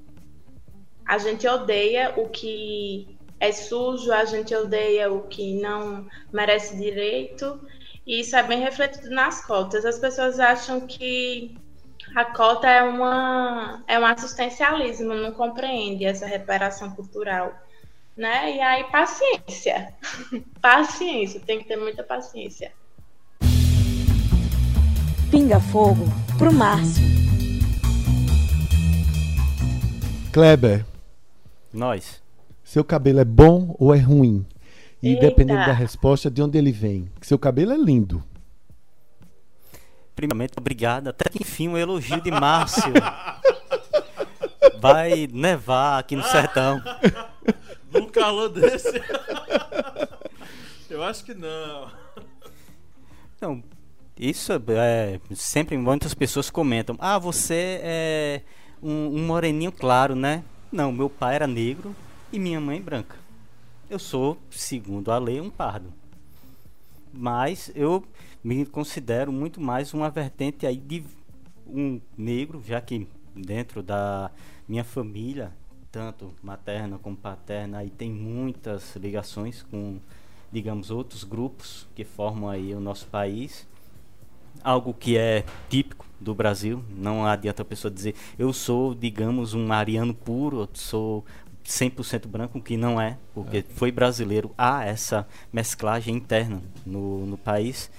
[1.06, 7.58] a gente odeia o que é sujo, a gente odeia o que não merece direito.
[8.06, 9.84] E isso é bem refletido nas cotas.
[9.86, 11.56] As pessoas acham que
[12.14, 17.54] a cota é, uma, é um assistencialismo, não compreende essa reparação cultural.
[18.14, 18.56] Né?
[18.56, 19.94] E aí, paciência.
[20.60, 22.72] paciência, tem que ter muita paciência.
[25.30, 26.04] Pinga fogo
[26.36, 27.04] pro Márcio.
[30.32, 30.84] Kleber.
[31.72, 32.20] Nós.
[32.70, 34.47] Seu cabelo é bom ou é ruim?
[35.02, 35.22] E Eita.
[35.22, 37.10] dependendo da resposta, de onde ele vem.
[37.20, 38.22] Seu cabelo é lindo.
[40.14, 41.09] Primeiramente, obrigado.
[41.09, 42.92] Até que enfim, um elogio de Márcio.
[44.78, 46.80] Vai nevar aqui no sertão.
[47.92, 49.02] Num calor desse.
[50.88, 51.90] Eu acho que não.
[53.40, 53.64] Não,
[54.16, 55.18] isso é.
[55.34, 58.42] Sempre muitas pessoas comentam: Ah, você é
[58.80, 60.44] um, um moreninho claro, né?
[60.70, 61.92] Não, meu pai era negro
[62.32, 63.16] e minha mãe branca.
[63.89, 65.93] Eu sou, segundo a lei, um pardo.
[67.12, 68.05] Mas eu
[68.43, 71.05] me considero muito mais uma vertente aí de
[71.66, 74.31] um negro, já que dentro da
[74.69, 75.52] minha família,
[75.90, 79.98] tanto materna como paterna, aí tem muitas ligações com,
[80.52, 83.66] digamos, outros grupos que formam aí o nosso país.
[84.62, 89.73] Algo que é típico do Brasil, não adianta a pessoa dizer eu sou, digamos, um
[89.73, 91.24] ariano puro, eu sou
[91.64, 93.64] 100% branco, que não é, porque é.
[93.74, 97.90] foi brasileiro, há essa mesclagem interna no, no país.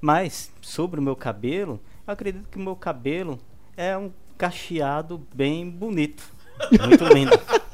[0.00, 3.38] Mas, sobre o meu cabelo, eu acredito que o meu cabelo
[3.76, 6.24] é um cacheado bem bonito.
[6.86, 7.32] Muito lindo.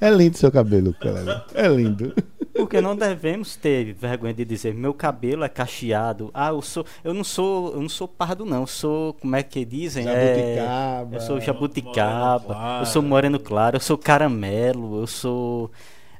[0.00, 1.44] É lindo seu cabelo, cara.
[1.52, 2.14] É lindo.
[2.60, 6.30] Porque não devemos ter vergonha de dizer meu cabelo é cacheado.
[6.32, 9.42] Ah, eu sou, eu não sou, eu não sou pardo não, eu sou, como é
[9.42, 10.04] que dizem?
[10.04, 11.14] Jabuticaba.
[11.14, 12.78] É, eu sou jabuticaba.
[12.80, 15.70] Eu sou moreno claro, eu sou caramelo, eu sou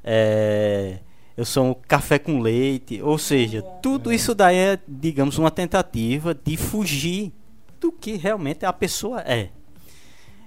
[0.03, 0.99] é,
[1.37, 6.33] eu sou um café com leite, ou seja, tudo isso daí é, digamos, uma tentativa
[6.33, 7.31] de fugir
[7.79, 9.49] do que realmente a pessoa é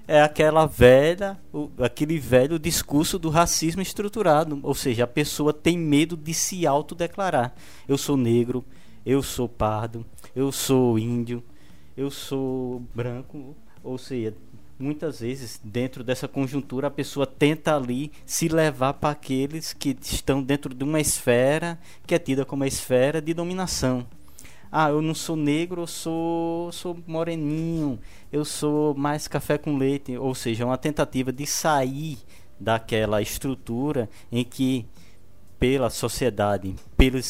[0.06, 5.78] é aquela velha, o, aquele velho discurso do racismo estruturado, ou seja, a pessoa tem
[5.78, 7.54] medo de se autodeclarar.
[7.88, 8.64] Eu sou negro,
[9.04, 10.04] eu sou pardo,
[10.34, 11.42] eu sou índio,
[11.96, 14.34] eu sou branco, ou seja,
[14.78, 20.42] muitas vezes dentro dessa conjuntura a pessoa tenta ali se levar para aqueles que estão
[20.42, 24.06] dentro de uma esfera que é tida como a esfera de dominação
[24.76, 27.96] ah, eu não sou negro, eu sou, sou moreninho,
[28.32, 32.18] eu sou mais café com leite, ou seja, uma tentativa de sair
[32.58, 34.84] daquela estrutura em que
[35.60, 37.24] pela sociedade, pelos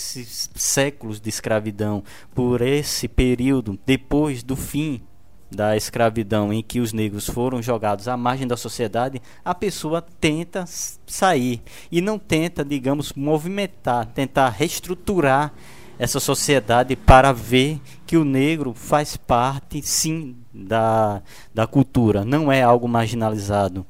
[0.54, 2.02] séculos de escravidão,
[2.34, 5.02] por esse período depois do fim
[5.50, 10.64] da escravidão em que os negros foram jogados à margem da sociedade, a pessoa tenta
[11.06, 11.62] sair.
[11.92, 15.52] E não tenta, digamos, movimentar, tentar reestruturar
[15.98, 21.22] essa sociedade para ver que o negro faz parte, sim, da,
[21.52, 23.84] da cultura, não é algo marginalizado,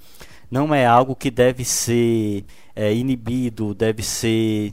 [0.50, 2.44] não é algo que deve ser
[2.74, 4.72] é, inibido, deve ser,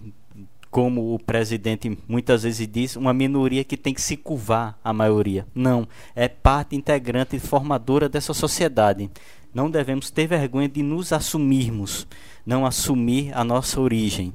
[0.69, 5.45] como o presidente muitas vezes diz, uma minoria que tem que se curvar à maioria.
[5.53, 9.09] Não, é parte integrante e formadora dessa sociedade.
[9.53, 12.07] Não devemos ter vergonha de nos assumirmos,
[12.45, 14.33] não assumir a nossa origem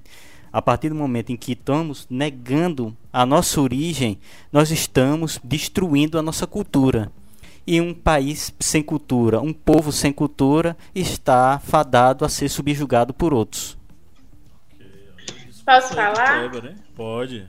[0.57, 4.19] a partir do momento em que estamos negando a nossa origem,
[4.51, 7.12] nós estamos destruindo a nossa cultura.
[7.66, 13.35] E um país sem cultura, um povo sem cultura, está fadado a ser subjugado por
[13.35, 13.77] outros.
[15.66, 16.51] Posso falar?
[16.51, 16.74] Né?
[16.95, 17.47] Pode.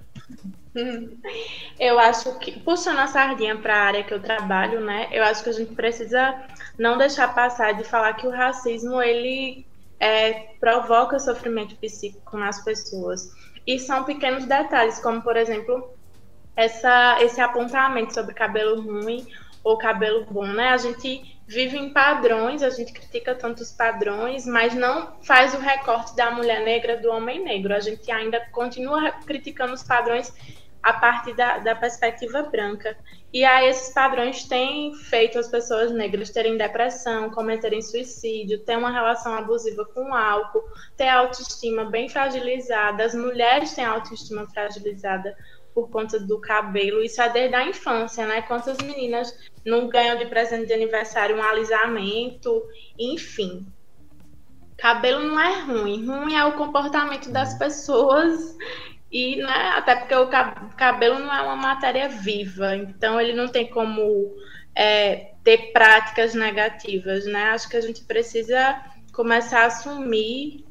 [1.80, 5.08] Eu acho que, puxando a sardinha para a área que eu trabalho, né?
[5.12, 6.36] Eu acho que a gente precisa
[6.78, 9.67] não deixar passar de falar que o racismo ele
[10.00, 13.32] é, provoca sofrimento psíquico nas pessoas.
[13.66, 15.94] E são pequenos detalhes, como, por exemplo,
[16.56, 19.28] essa, esse apontamento sobre cabelo ruim
[19.64, 20.70] ou cabelo bom, né?
[20.70, 26.16] A gente vive em padrões, a gente critica tantos padrões, mas não faz o recorte
[26.16, 27.74] da mulher negra do homem negro.
[27.74, 30.34] A gente ainda continua criticando os padrões
[30.88, 32.98] a partir da, da perspectiva branca.
[33.34, 38.90] E aí esses padrões têm feito as pessoas negras terem depressão, cometerem suicídio, ter uma
[38.90, 40.64] relação abusiva com o álcool,
[40.96, 45.36] ter autoestima bem fragilizada, as mulheres têm autoestima fragilizada
[45.76, 48.42] por conta do cabelo, isso é desde a infância, né?
[48.44, 52.64] Quantas meninas não ganham de presente de aniversário um alisamento,
[52.98, 53.68] enfim.
[54.78, 58.56] Cabelo não é ruim, ruim é o comportamento das pessoas
[59.18, 60.28] e né, até porque o
[60.78, 64.36] cabelo não é uma matéria viva, então ele não tem como
[64.76, 67.46] é, ter práticas negativas, né?
[67.46, 68.80] Acho que a gente precisa
[69.12, 70.64] começar a assumir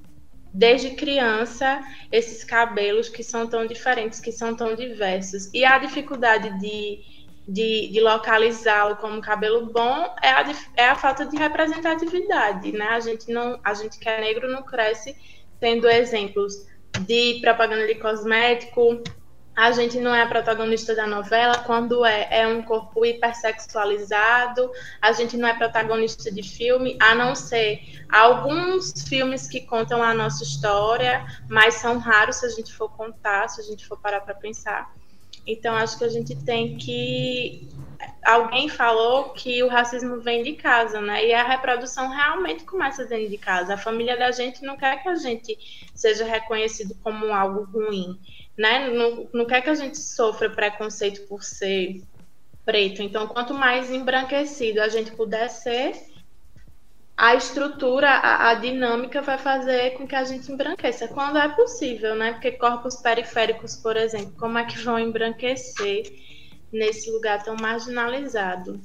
[0.55, 1.83] desde criança
[2.13, 5.53] esses cabelos que são tão diferentes, que são tão diversos.
[5.53, 7.01] E a dificuldade de,
[7.49, 10.45] de, de localizá-lo como cabelo bom é a,
[10.77, 12.91] é a falta de representatividade, né?
[12.91, 15.17] A gente não, a gente que é negro não cresce
[15.59, 16.65] tendo exemplos
[17.01, 19.03] de propaganda de cosmético,
[19.57, 24.71] a gente não é a protagonista da novela, quando é, é um corpo hipersexualizado,
[25.01, 30.13] a gente não é protagonista de filme, a não ser alguns filmes que contam a
[30.13, 34.21] nossa história, mas são raros se a gente for contar, se a gente for parar
[34.21, 34.93] para pensar.
[35.47, 37.69] Então, acho que a gente tem que.
[38.25, 41.27] Alguém falou que o racismo vem de casa, né?
[41.27, 43.75] E a reprodução realmente começa dentro de casa.
[43.75, 45.57] A família da gente não quer que a gente
[45.95, 48.19] seja reconhecido como algo ruim
[48.57, 48.89] né?
[48.89, 52.03] Não, não quer que a gente sofra preconceito por ser
[52.65, 53.03] preto.
[53.03, 55.93] Então, quanto mais embranquecido a gente puder ser,
[57.17, 62.15] a estrutura, a, a, dinâmica vai fazer com que a gente embranqueça, quando é possível,
[62.15, 62.33] né?
[62.33, 66.13] Porque corpos periféricos, por exemplo, como é que vão embranquecer
[66.71, 68.79] nesse lugar tão marginalizado?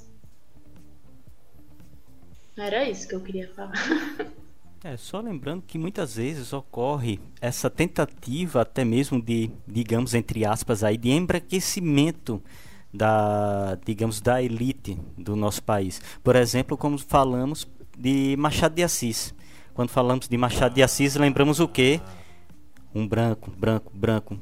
[2.57, 3.73] Era isso que eu queria falar.
[4.83, 10.83] É, só lembrando que muitas vezes ocorre essa tentativa até mesmo de, digamos, entre aspas,
[10.83, 12.41] aí, de embranquecimento
[12.91, 16.01] da, digamos, da elite do nosso país.
[16.23, 17.63] Por exemplo, como falamos
[17.97, 19.33] de Machado de Assis.
[19.73, 22.01] Quando falamos de Machado de Assis, lembramos o quê?
[22.93, 24.37] Um branco, branco, branco,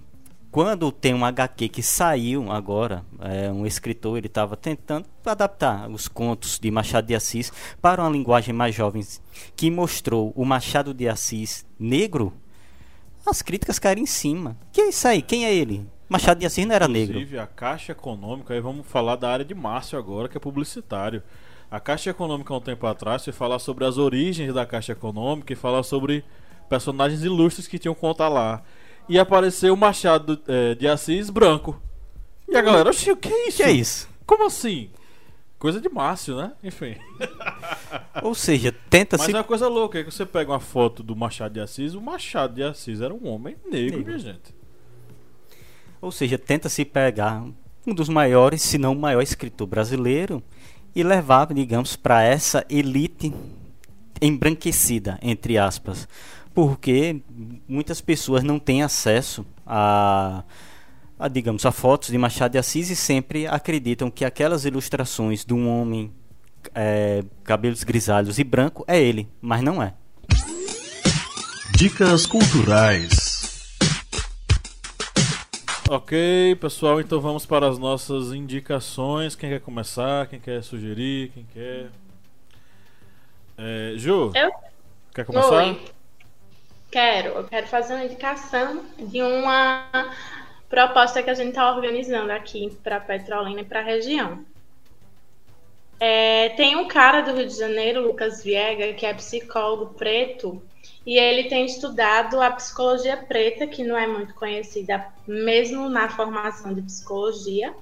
[0.51, 6.07] quando tem um HQ que saiu agora, é, um escritor ele estava tentando adaptar os
[6.07, 9.05] contos de Machado de Assis para uma linguagem mais jovem,
[9.55, 12.33] que mostrou o Machado de Assis negro,
[13.23, 14.57] as críticas caíram em cima.
[14.71, 15.21] Que é isso aí?
[15.21, 15.85] Quem é ele?
[16.09, 17.19] Machado de Assis não era Inclusive, negro.
[17.19, 21.21] Inclusive, a Caixa Econômica, aí vamos falar da área de Márcio agora, que é publicitário.
[21.71, 25.53] A Caixa Econômica, há um tempo atrás, foi falar sobre as origens da Caixa Econômica
[25.53, 26.23] e falar sobre
[26.67, 28.63] personagens ilustres que tinham conta lá
[29.07, 31.79] e apareceu o Machado é, de Assis branco.
[32.47, 33.57] E a galera, oxi, o que é isso?
[33.57, 34.09] Que é isso?
[34.25, 34.89] Como assim?
[35.59, 36.53] Coisa de Márcio, né?
[36.63, 36.95] Enfim.
[38.23, 39.31] Ou seja, tenta Mas se.
[39.31, 42.01] é uma coisa louca, é que você pega uma foto do Machado de Assis, o
[42.01, 44.05] Machado de Assis era um homem negro, negro.
[44.05, 44.55] minha gente.
[46.01, 47.43] Ou seja, tenta se pegar
[47.85, 50.41] um dos maiores, se não o maior escritor brasileiro
[50.95, 53.33] e levar, digamos, para essa elite
[54.21, 56.07] embranquecida, entre aspas
[56.53, 57.21] porque
[57.67, 60.43] muitas pessoas não têm acesso a,
[61.17, 65.53] a, digamos, a fotos de Machado de Assis e sempre acreditam que aquelas ilustrações de
[65.53, 66.11] um homem
[66.75, 69.93] é, cabelos grisalhos e branco é ele, mas não é.
[71.77, 73.28] Dicas culturais.
[75.91, 79.35] Ok, pessoal, então vamos para as nossas indicações.
[79.35, 80.27] Quem quer começar?
[80.27, 81.31] Quem quer sugerir?
[81.33, 81.87] Quem quer?
[83.57, 84.31] É, Ju?
[84.35, 84.51] Eu?
[85.15, 85.63] Quer começar?
[85.63, 85.81] Oi.
[86.91, 89.89] Quero, eu quero fazer uma indicação de uma
[90.69, 94.45] proposta que a gente está organizando aqui para Petrolina e para a região.
[95.99, 100.61] É, tem um cara do Rio de Janeiro, Lucas Viega, que é psicólogo preto,
[101.05, 106.73] e ele tem estudado a psicologia preta, que não é muito conhecida, mesmo na formação
[106.73, 107.73] de psicologia.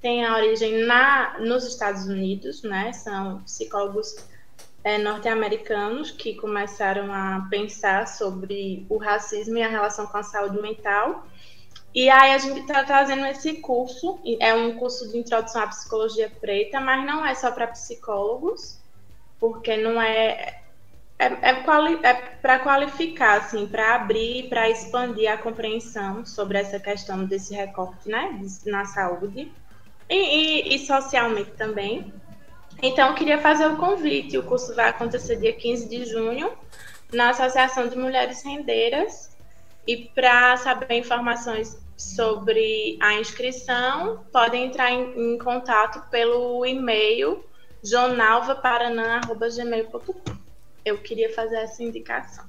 [0.00, 2.92] Tem a origem na, nos Estados Unidos, né?
[2.92, 4.16] São psicólogos
[4.82, 10.60] é, norte-americanos que começaram a pensar sobre o racismo e a relação com a saúde
[10.62, 11.26] mental.
[11.94, 16.30] E aí a gente está trazendo esse curso, é um curso de introdução à psicologia
[16.40, 18.78] preta, mas não é só para psicólogos,
[19.40, 20.62] porque não é
[21.20, 26.80] é, é, quali, é para qualificar, assim, para abrir, para expandir a compreensão sobre essa
[26.80, 29.52] questão desse recorte, né, na saúde
[30.08, 32.10] e, e, e socialmente também.
[32.82, 34.38] Então, queria fazer o convite.
[34.38, 36.52] O curso vai acontecer dia 15 de junho
[37.12, 39.36] na Associação de Mulheres Rendeiras.
[39.86, 47.44] E para saber informações sobre a inscrição, podem entrar em, em contato pelo e-mail
[47.84, 50.49] jornalvaparanã.gmail.com.
[50.84, 52.44] Eu queria fazer essa indicação.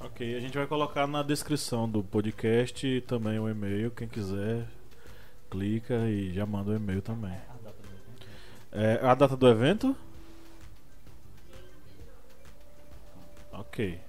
[0.00, 3.90] Ok, a gente vai colocar na descrição do podcast também o e-mail.
[3.90, 4.66] Quem quiser,
[5.50, 7.36] clica e já manda o e-mail também.
[8.72, 9.94] É, a data do evento?
[13.52, 14.00] Ok.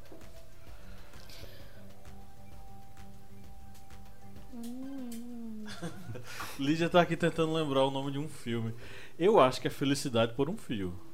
[6.60, 8.74] Lídia tá aqui tentando lembrar o nome de um filme.
[9.20, 11.11] Eu acho que é Felicidade por um Fio.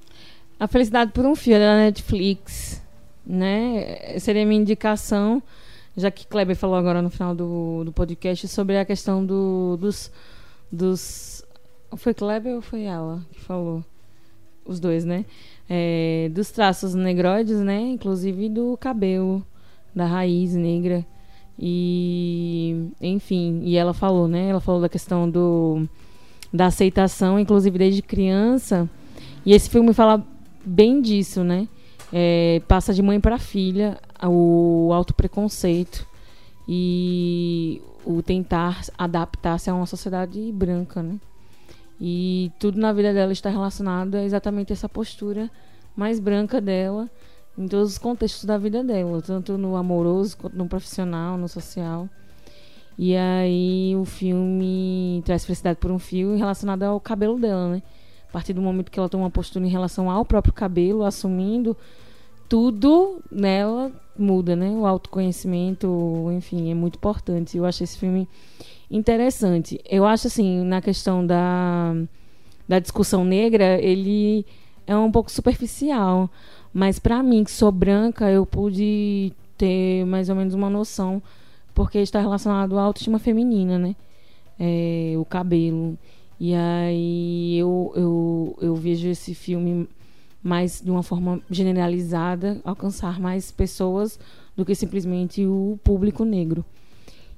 [0.60, 2.82] A Felicidade por um Fio é da Netflix,
[3.26, 4.18] né?
[4.20, 5.42] Seria minha indicação,
[5.96, 10.12] já que Kleber falou agora no final do, do podcast sobre a questão do, dos,
[10.72, 11.46] dos
[11.96, 13.84] foi Kleber ou foi ela que falou?
[14.68, 15.26] os dois, né?
[15.70, 17.80] É, dos traços negroides, né?
[17.80, 19.44] Inclusive do cabelo,
[19.96, 21.06] da raiz negra.
[21.58, 24.50] E, enfim, e ela falou, né?
[24.50, 25.88] Ela falou da questão do
[26.54, 28.90] da aceitação, inclusive desde criança.
[29.46, 30.26] E esse filme fala
[30.68, 31.68] bem disso, né?
[32.12, 36.06] É, passa de mãe para filha o autopreconceito
[36.68, 41.20] e o tentar adaptar-se a uma sociedade branca, né?
[42.00, 45.50] E tudo na vida dela está relacionado a exatamente essa postura
[45.96, 47.10] mais branca dela
[47.58, 52.08] em todos os contextos da vida dela, tanto no amoroso quanto no profissional, no social.
[52.98, 57.84] E aí o filme traz felicidade por um fio relacionado ao cabelo dela, né?
[58.30, 61.76] A partir do momento que ela toma uma postura em relação ao próprio cabelo, assumindo
[62.50, 64.70] tudo nela muda, né?
[64.72, 67.58] O autoconhecimento, enfim, é muito importante.
[67.58, 68.28] Eu acho esse filme
[68.90, 69.80] interessante.
[69.90, 71.94] Eu acho assim, na questão da,
[72.68, 74.46] da discussão negra, ele
[74.86, 76.30] é um pouco superficial.
[76.74, 81.22] Mas para mim, que sou branca, eu pude ter mais ou menos uma noção,
[81.74, 83.96] porque está relacionado à autoestima feminina, né?
[84.60, 85.98] É, o cabelo.
[86.40, 89.88] E aí eu, eu, eu vejo esse filme
[90.42, 94.20] mais de uma forma generalizada, alcançar mais pessoas
[94.56, 96.64] do que simplesmente o público negro.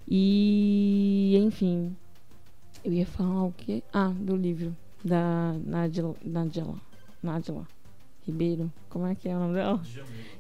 [0.08, 1.96] E, enfim,
[2.84, 3.84] eu ia falar o quê?
[3.94, 6.76] Ah, do livro da Nadila, Nadila,
[7.22, 7.68] Nadila
[8.26, 8.72] Ribeiro.
[8.90, 9.82] Como é que é o nome dela?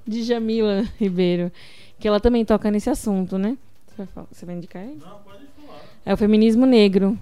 [0.06, 1.52] De Jamila Ribeiro.
[2.00, 3.58] Que ela também toca nesse assunto, né?
[3.88, 5.00] Você vai, falar, você vai indicar ele?
[5.00, 5.82] Não, pode falar.
[6.06, 7.18] É o feminismo negro.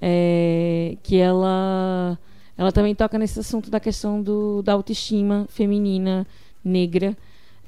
[0.00, 2.18] É, que ela
[2.56, 6.26] ela também toca nesse assunto da questão do, da autoestima feminina
[6.64, 7.16] negra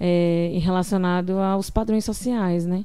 [0.00, 2.84] é, relacionado aos padrões sociais, né?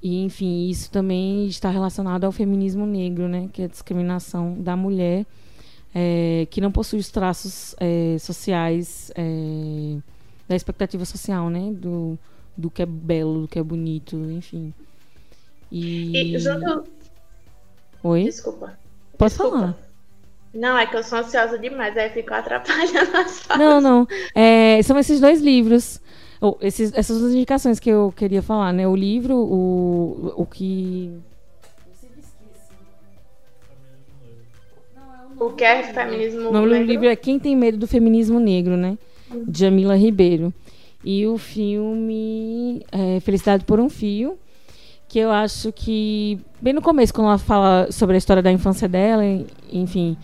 [0.00, 3.48] E, enfim, isso também está relacionado ao feminismo negro, né?
[3.52, 5.26] Que é a discriminação da mulher
[5.92, 9.96] é, que não possui os traços é, sociais é,
[10.48, 11.72] da expectativa social, né?
[11.72, 12.16] Do,
[12.56, 14.72] do que é belo, do que é bonito, enfim.
[15.72, 16.36] E, e.
[18.02, 18.24] Oi?
[18.24, 18.78] Desculpa.
[19.16, 19.56] Pode Desculpa.
[19.58, 19.76] falar.
[20.54, 23.58] Não, é que eu sou ansiosa demais, aí fico atrapalhando as falas.
[23.62, 24.08] Não, não.
[24.34, 26.00] É, são esses dois livros.
[26.40, 28.86] Ou, esses, essas duas indicações que eu queria falar, né?
[28.86, 31.12] O livro, o, o que.
[35.38, 36.86] O que é feminismo O nome do negro?
[36.88, 38.98] livro é Quem Tem Medo do Feminismo Negro, né?
[39.46, 40.52] De Jamila Ribeiro.
[41.04, 44.36] E o filme é Felicidade por um Fio,
[45.08, 48.86] que eu acho que, bem no começo, quando ela fala sobre a história da infância
[48.86, 49.22] dela,
[49.72, 50.16] enfim,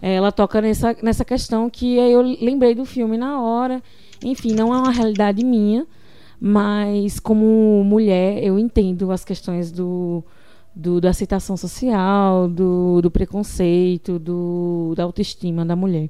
[0.00, 3.82] ela toca nessa, nessa questão que eu lembrei do filme na hora.
[4.24, 5.86] Enfim, não é uma realidade minha,
[6.40, 10.24] mas como mulher eu entendo as questões do,
[10.74, 16.08] do da aceitação social, do, do preconceito, do, da autoestima da mulher.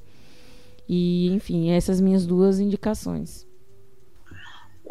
[0.88, 3.46] E, enfim, essas minhas duas indicações.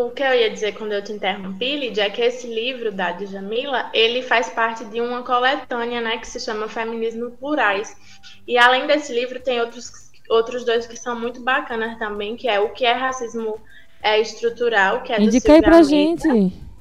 [0.02, 3.12] O que eu ia dizer quando eu te interrompi, Lídia, é que esse livro da
[3.12, 7.96] Djamila, ele faz parte de uma coletânea, né, que se chama Feminismo Plurais.
[8.48, 9.92] E além desse livro, tem outros,
[10.28, 13.62] outros dois que são muito bacanas também, que é O que é Racismo
[14.02, 16.22] é Estrutural, que é do Indica aí pra Almeida.
[16.22, 16.72] gente.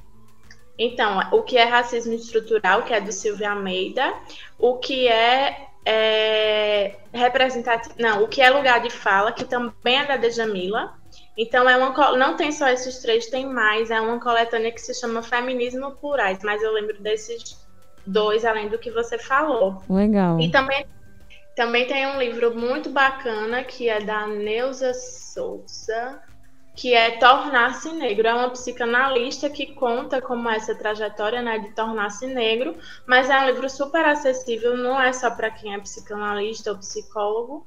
[0.79, 4.15] Então, o que é racismo estrutural, que é do Silvio Almeida,
[4.57, 10.05] o que é, é representativo, não, o que é lugar de fala, que também é
[10.07, 10.99] da Djamila.
[11.41, 14.93] Então é uma não tem só esses três, tem mais, é uma coletânea que se
[14.93, 17.67] chama Feminismo Plurais, mas eu lembro desses
[18.05, 19.81] dois além do que você falou.
[19.89, 20.39] Legal.
[20.39, 20.85] E também
[21.55, 26.21] também tem um livro muito bacana que é da Neuza Souza,
[26.75, 28.27] que é Tornar-se Negro.
[28.27, 32.77] É uma psicanalista que conta como é essa trajetória né, de tornar-se negro,
[33.07, 37.65] mas é um livro super acessível, não é só para quem é psicanalista ou psicólogo.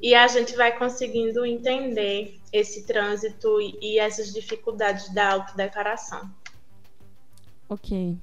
[0.00, 6.30] E a gente vai conseguindo entender esse trânsito e, essas dificuldades da autodeclaração.
[7.68, 8.16] Ok.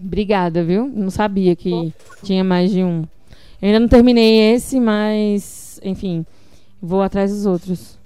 [0.00, 0.86] Obrigada, viu?
[0.86, 1.92] Não sabia que
[2.22, 3.02] tinha mais de um.
[3.60, 6.24] Eu ainda não terminei esse, mas, enfim,
[6.80, 7.98] vou atrás dos outros.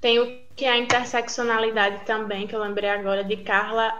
[0.00, 3.94] Tem o que é a interseccionalidade também, que eu lembrei agora, de Carla,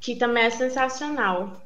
[0.00, 1.61] que também é sensacional.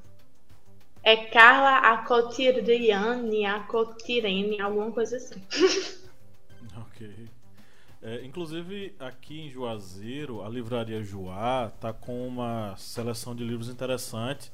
[1.07, 5.41] É Carla Acotirene, Acotirene, alguma coisa assim.
[6.77, 7.29] Ok.
[8.03, 14.51] É, inclusive, aqui em Juazeiro, a livraria Juá tá com uma seleção de livros interessante.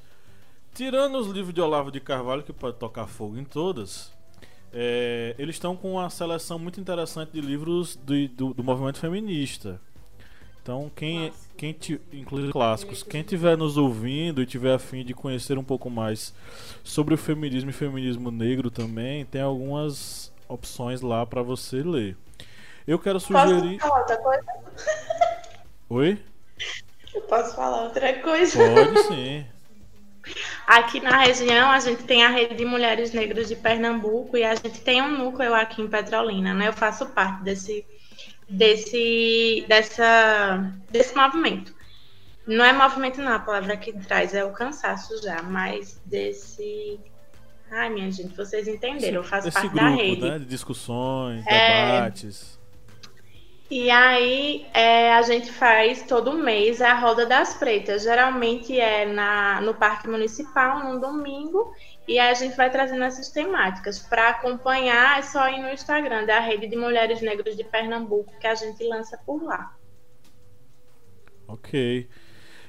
[0.75, 4.13] Tirando os livros de Olavo de Carvalho, que pode tocar fogo em todas,
[4.73, 9.81] é, eles estão com uma seleção muito interessante de livros do, do, do movimento feminista.
[10.63, 15.13] Então, quem, quem ti- inclusive clássicos, quem estiver nos ouvindo e tiver a fim de
[15.13, 16.33] conhecer um pouco mais
[16.85, 22.17] sobre o feminismo e feminismo negro também, tem algumas opções lá para você ler.
[22.87, 23.79] Eu quero sugerir.
[23.79, 24.45] Posso falar outra coisa?
[25.89, 26.19] Oi?
[27.15, 28.59] Eu posso falar outra coisa?
[28.59, 29.45] Pode sim.
[30.67, 34.55] Aqui na região, a gente tem a Rede de Mulheres Negras de Pernambuco e a
[34.55, 36.69] gente tem um núcleo aqui em Petrolina, né?
[36.69, 37.85] Eu faço parte desse,
[38.53, 41.75] desse, dessa, desse movimento.
[42.47, 46.99] Não é movimento, não, a palavra que traz é o cansaço já, mas desse.
[47.71, 50.21] Ai, minha gente, vocês entenderam, eu faço Esse parte grupo, da rede.
[50.21, 50.39] né?
[50.39, 51.93] De discussões, É.
[51.95, 52.61] debates.
[53.71, 58.03] E aí é, a gente faz todo mês a Roda das Pretas.
[58.03, 61.73] Geralmente é na, no Parque Municipal, num domingo,
[62.13, 63.99] e aí a gente vai trazendo essas temáticas.
[63.99, 68.47] Para acompanhar, é só ir no Instagram da Rede de Mulheres Negras de Pernambuco, que
[68.47, 69.75] a gente lança por lá.
[71.49, 72.07] Ok.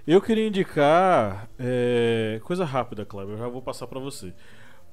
[0.07, 3.36] Eu queria indicar é, coisa rápida, Cleber.
[3.36, 4.34] Eu já vou passar para você.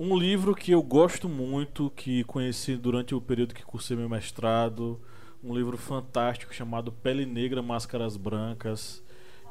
[0.00, 5.00] Um livro que eu gosto muito, que conheci durante o período que cursei meu mestrado,
[5.44, 9.00] um livro fantástico chamado Pele Negra, Máscaras Brancas,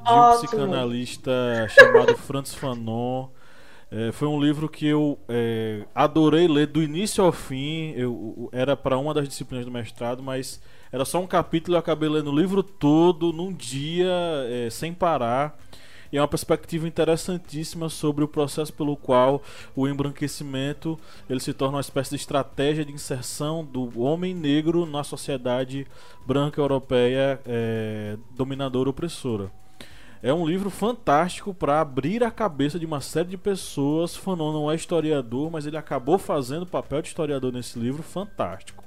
[0.03, 0.47] de um Ótimo.
[0.49, 1.31] psicanalista
[1.69, 3.29] chamado Franz Fanon.
[3.91, 7.91] É, foi um livro que eu é, adorei ler do início ao fim.
[7.95, 10.61] Eu, eu- era para uma das disciplinas do mestrado, mas
[10.91, 14.07] era só um capítulo e eu acabei lendo o livro todo num dia,
[14.47, 15.57] é, sem parar.
[16.11, 19.43] E é uma perspectiva interessantíssima sobre o processo pelo qual
[19.75, 20.99] o embranquecimento
[21.29, 25.85] ele se torna uma espécie de estratégia de inserção do homem negro na sociedade
[26.25, 29.51] branca europeia é, dominadora opressora.
[30.21, 34.15] É um livro fantástico para abrir a cabeça de uma série de pessoas.
[34.17, 38.83] Fanon não é historiador, mas ele acabou fazendo o papel de historiador nesse livro fantástico.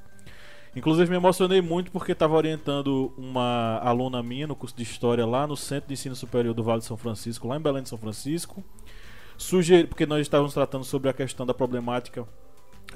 [0.76, 5.46] Inclusive me emocionei muito porque estava orientando uma aluna minha no curso de História lá
[5.46, 7.98] no Centro de Ensino Superior do Vale de São Francisco, lá em Belém de São
[7.98, 8.62] Francisco.
[9.36, 12.26] Sugeri, porque nós estávamos tratando sobre a questão da problemática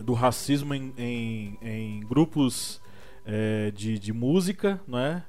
[0.00, 2.80] do racismo em, em- em grupos
[3.26, 5.22] eh, de, de música, não é?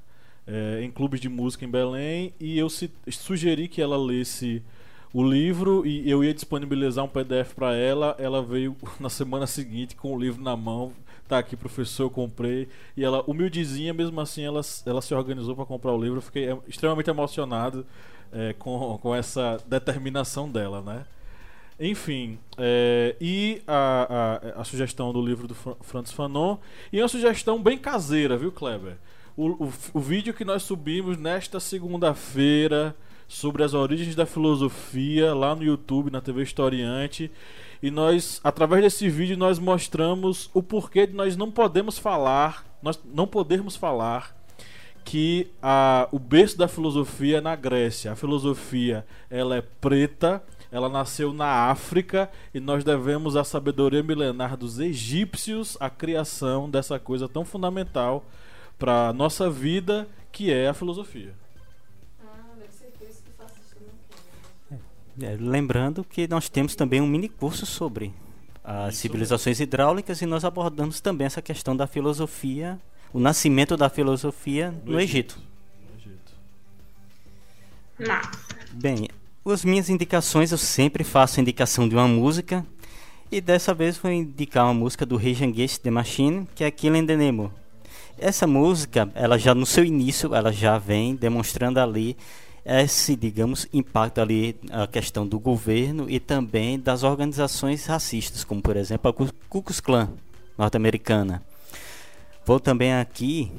[0.48, 4.64] Eh, em clubes de música em Belém, e eu se- sugeri que ela lesse
[5.14, 8.16] o livro e eu ia disponibilizar um PDF para ela.
[8.20, 10.94] Ela veio na semana seguinte com o livro na mão.
[11.28, 12.68] Tá aqui, professor, eu comprei.
[12.96, 16.18] E ela, humildezinha, mesmo assim, ela, ela se organizou para comprar o livro.
[16.20, 17.86] Eu fiquei eh, extremamente emocionado
[18.32, 21.06] eh, com, com essa determinação dela, né?
[21.80, 26.58] Enfim, é, e a, a, a sugestão do livro do Fran- Franz Fanon
[26.92, 28.98] e uma sugestão bem caseira, viu, Kleber?
[29.38, 32.96] O, o, o vídeo que nós subimos nesta segunda-feira
[33.28, 37.30] sobre as origens da filosofia lá no YouTube, na TV Historiante.
[37.84, 43.00] E nós, através desse vídeo, nós mostramos o porquê de nós não podemos falar, nós
[43.06, 44.36] não podermos falar
[45.06, 48.14] que a, o berço da filosofia é na Grécia.
[48.14, 50.42] A filosofia ela é preta,
[50.72, 56.98] ela nasceu na África e nós devemos à sabedoria milenar dos egípcios a criação dessa
[56.98, 58.26] coisa tão fundamental
[58.78, 61.34] para nossa vida que é a filosofia.
[65.20, 68.14] É, lembrando que nós temos também um mini curso sobre
[68.64, 72.80] as Isso civilizações hidráulicas e nós abordamos também essa questão da filosofia,
[73.12, 75.40] o nascimento da filosofia no, Egito.
[75.90, 76.34] No Egito.
[78.74, 79.08] Bem,
[79.44, 82.64] as minhas indicações eu sempre faço a indicação de uma música
[83.32, 87.08] e dessa vez vou indicar uma música do Rage Against the Machine, que é Killing
[87.08, 87.52] the Nemo.
[88.20, 92.18] Essa música, ela já no seu início, ela já vem demonstrando ali
[92.66, 98.76] esse, digamos, impacto ali a questão do governo e também das organizações racistas, como por
[98.76, 100.10] exemplo a Ku Klux Klan
[100.58, 101.44] norte-americana.
[102.44, 103.52] Vou também aqui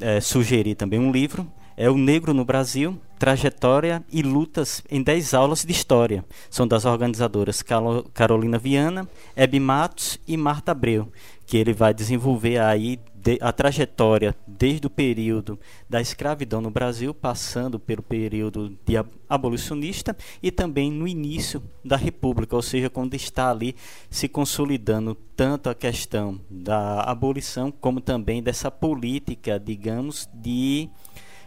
[0.00, 5.34] eh, sugerir também um livro, é O Negro no Brasil, Trajetória e Lutas em 10
[5.34, 6.24] aulas de História.
[6.50, 7.62] São das organizadoras
[8.14, 9.06] Carolina Viana,
[9.36, 11.12] Hebe Matos e Marta Abreu,
[11.46, 15.58] que ele vai desenvolver aí de- a trajetória desde o período
[15.90, 21.96] da escravidão no Brasil, passando pelo período de ab- abolicionista e também no início da
[21.96, 23.74] República, ou seja, quando está ali
[24.08, 30.88] se consolidando tanto a questão da abolição como também dessa política, digamos, de,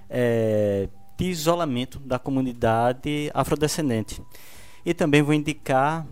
[0.09, 4.21] eh, de isolamento da comunidade afrodescendente.
[4.85, 6.05] E também vou indicar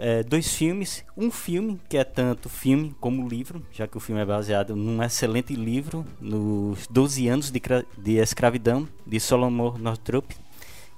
[0.00, 1.04] eh, dois filmes.
[1.16, 5.02] Um filme que é tanto filme como livro, já que o filme é baseado num
[5.02, 7.60] excelente livro, nos 12 anos de,
[7.98, 10.24] de escravidão, de Solomon Northrop.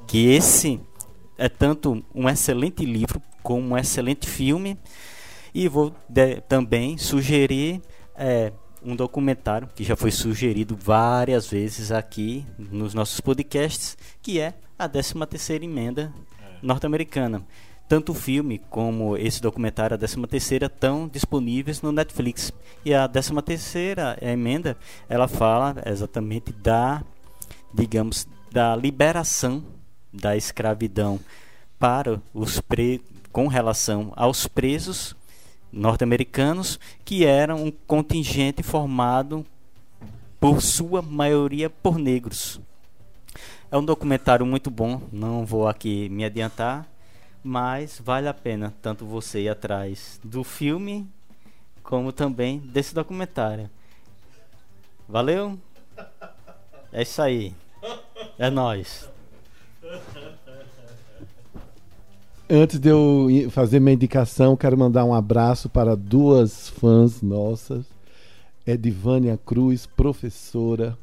[0.06, 0.80] Que esse
[1.36, 4.78] é tanto um excelente livro como um excelente filme.
[5.54, 7.82] E vou de- também sugerir
[8.16, 8.52] eh,
[8.82, 14.88] um documentário que já foi sugerido várias vezes aqui nos nossos podcasts, que é a
[14.88, 16.12] 13ª emenda
[16.62, 17.44] norte-americana.
[17.92, 22.50] Tanto o filme como esse documentário, a 13 terceira, estão disponíveis no Netflix.
[22.86, 24.78] E a 13 terceira emenda,
[25.10, 27.04] ela fala exatamente da,
[27.70, 29.62] digamos, da liberação
[30.10, 31.20] da escravidão
[31.78, 33.02] para os pre...
[33.30, 35.14] com relação aos presos
[35.70, 39.44] norte-americanos, que eram um contingente formado
[40.40, 42.58] por sua maioria por negros.
[43.70, 46.90] É um documentário muito bom, não vou aqui me adiantar,
[47.42, 51.08] mas vale a pena tanto você ir atrás do filme
[51.82, 53.68] como também desse documentário.
[55.08, 55.58] Valeu?
[56.92, 57.54] É isso aí.
[58.38, 59.10] É nós.
[62.48, 67.84] Antes de eu fazer minha indicação, quero mandar um abraço para duas fãs nossas.
[68.66, 70.96] Edivânia Cruz, professora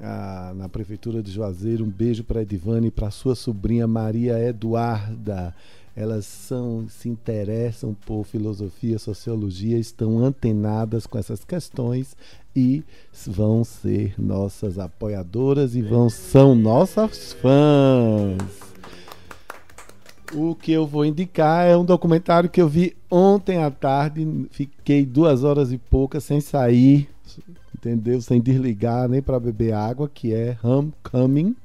[0.00, 1.84] ah, na Prefeitura de Juazeiro.
[1.84, 5.54] Um beijo para Edivane e para sua sobrinha Maria Eduarda.
[5.96, 12.16] Elas são, se interessam por filosofia, sociologia, estão antenadas com essas questões
[12.54, 12.84] e
[13.26, 18.38] vão ser nossas apoiadoras e vão são nossas fãs.
[20.32, 24.46] O que eu vou indicar é um documentário que eu vi ontem à tarde.
[24.50, 27.08] Fiquei duas horas e poucas sem sair
[27.78, 28.20] entendeu?
[28.20, 31.56] Sem desligar nem para beber água, que é Homecoming,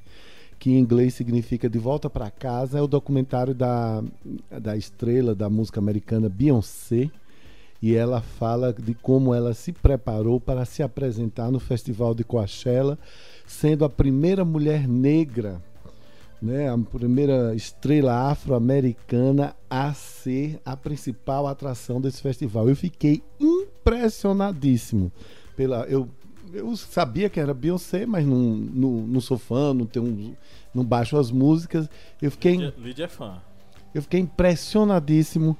[0.60, 2.77] que em inglês significa De Volta para Casa.
[2.77, 4.03] É o documentário da,
[4.61, 7.10] da estrela da música americana Beyoncé.
[7.81, 12.98] E ela fala de como ela se preparou para se apresentar no Festival de Coachella,
[13.45, 15.61] sendo a primeira mulher negra
[16.41, 22.68] né, a primeira estrela afro-americana a ser a principal atração desse festival.
[22.68, 25.10] Eu fiquei impressionadíssimo
[25.56, 25.86] pela.
[25.86, 26.10] Eu,
[26.54, 30.36] eu sabia que era Beyoncé, mas não, não, não sou fã, não, tenho,
[30.74, 31.90] não baixo as músicas.
[32.22, 32.54] Eu fiquei.
[32.54, 33.42] Lídia, Lídia é fã.
[33.94, 35.58] Eu fiquei impressionadíssimo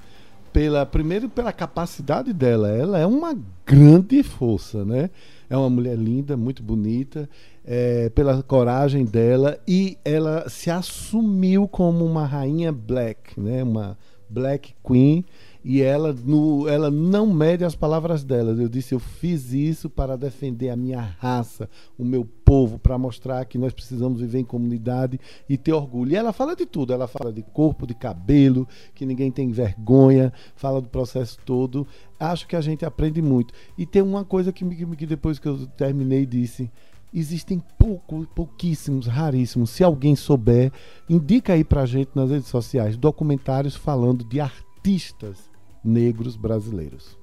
[0.54, 2.70] pela primeiro pela capacidade dela.
[2.70, 5.10] Ela é uma grande força, né?
[5.50, 7.30] É uma mulher linda, muito bonita,
[7.66, 13.64] é, pela coragem dela e ela se assumiu como uma rainha black, né?
[13.64, 13.98] Uma
[14.30, 15.26] black queen
[15.64, 18.52] e ela, no, ela não mede as palavras dela.
[18.52, 23.46] Eu disse: eu fiz isso para defender a minha raça, o meu povo, para mostrar
[23.46, 26.12] que nós precisamos viver em comunidade e ter orgulho.
[26.12, 30.34] E ela fala de tudo: ela fala de corpo, de cabelo, que ninguém tem vergonha,
[30.56, 31.88] fala do processo todo.
[32.20, 33.54] Acho que a gente aprende muito.
[33.78, 36.70] E tem uma coisa que, que depois que eu terminei disse
[37.16, 39.70] existem pouco, pouquíssimos, raríssimos.
[39.70, 40.72] Se alguém souber,
[41.08, 45.53] indica aí pra gente nas redes sociais documentários falando de artistas
[45.84, 47.18] negros brasileiros.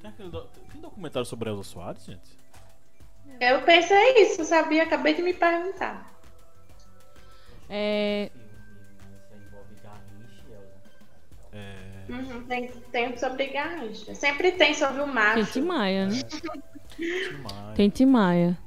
[0.00, 0.42] Tem, aquele do...
[0.70, 2.38] Tem documentário sobre Elza Soares, gente?
[3.40, 4.82] Eu pensei isso, sabia?
[4.82, 6.12] Acabei de me perguntar.
[7.68, 8.30] É...
[11.52, 12.04] É...
[12.08, 14.14] Uhum, tem, tem sobre Garrincha.
[14.14, 15.52] Sempre tem sobre o macho.
[15.52, 16.20] Tem Maia, né?
[17.74, 18.58] tem Maia.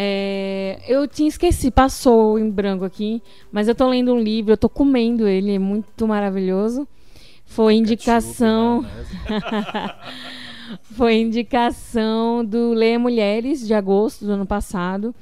[0.00, 3.20] É, eu tinha esquecido, passou em branco aqui,
[3.50, 6.86] mas eu tô lendo um livro, eu tô comendo ele, é muito maravilhoso.
[7.44, 8.86] Foi indicação.
[10.94, 15.12] Foi indicação do Leia Mulheres de agosto do ano passado.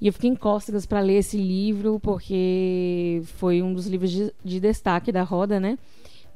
[0.00, 4.32] E eu fiquei em cócegas para ler esse livro, porque foi um dos livros de,
[4.44, 5.76] de, destaque da roda, né?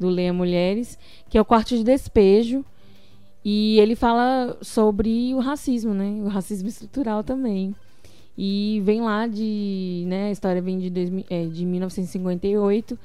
[0.01, 0.99] Do Leia Mulheres,
[1.29, 2.65] que é o Quarto de Despejo.
[3.45, 6.21] E ele fala sobre o racismo, né?
[6.23, 7.75] O racismo estrutural também.
[8.37, 10.05] E vem lá de.
[10.07, 12.99] Né, a história vem de, dois, é, de 1958.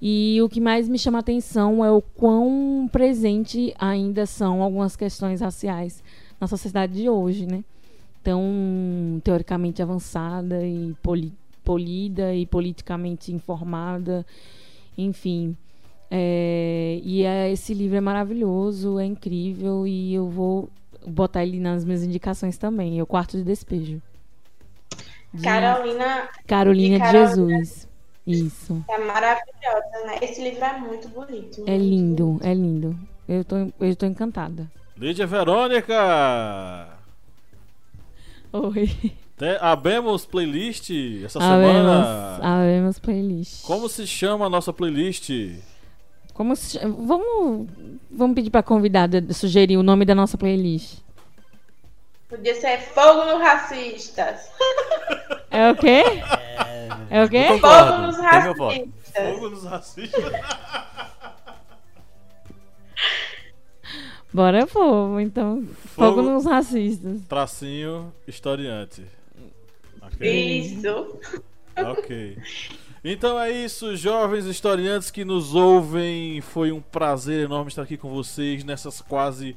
[0.00, 4.96] E o que mais me chama a atenção é o quão presente ainda são algumas
[4.96, 6.02] questões raciais
[6.40, 7.62] na sociedade de hoje, né?
[8.22, 11.32] Tão teoricamente avançada e poli
[11.62, 14.24] polida e politicamente informada,
[14.96, 15.54] enfim.
[16.10, 20.68] É, e é, esse livro é maravilhoso, é incrível e eu vou
[21.06, 22.98] botar ele nas minhas indicações também.
[22.98, 24.02] É o Quarto de Despejo.
[25.32, 26.28] De Carolina.
[26.46, 27.88] Carolina de Jesus.
[28.26, 28.84] Isso.
[28.88, 30.18] É maravilhosa, né?
[30.20, 31.64] Esse livro é muito bonito.
[31.66, 32.98] É lindo, é lindo.
[33.28, 34.70] Eu tô, eu tô encantada.
[34.96, 36.88] Lídia Verônica!
[38.52, 38.90] Oi.
[39.38, 40.90] Tem, abemos playlist
[41.24, 42.38] essa abemos, semana.
[42.42, 43.64] Abemos playlist.
[43.64, 45.30] Como se chama a nossa playlist?
[46.40, 47.68] Como se, vamos,
[48.10, 51.00] vamos pedir para a convidada sugerir o nome da nossa playlist.
[52.30, 54.50] Podia ser Fogo nos Racistas.
[55.50, 56.02] É o quê?
[57.10, 57.44] É, é o quê?
[57.60, 58.88] Fogo nos Racistas.
[59.12, 60.24] Fogo nos Racistas.
[64.32, 65.62] Bora fogo, então.
[65.94, 67.20] Fogo, Fogo nos racistas.
[67.28, 69.04] Tracinho historiante.
[70.00, 70.60] Okay.
[70.60, 71.20] Isso.
[71.76, 72.38] Ok.
[73.02, 76.40] Então é isso, jovens historiantes que nos ouvem.
[76.42, 79.56] Foi um prazer enorme estar aqui com vocês nessas quase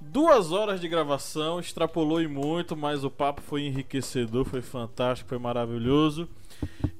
[0.00, 1.60] duas horas de gravação.
[1.60, 6.28] Extrapolou e muito, mas o papo foi enriquecedor, foi fantástico, foi maravilhoso.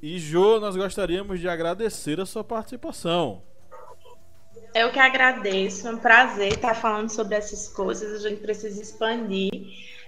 [0.01, 3.43] E Jô, nós gostaríamos de agradecer a sua participação.
[4.73, 8.25] Eu que agradeço, é um prazer estar falando sobre essas coisas.
[8.25, 9.51] A gente precisa expandir.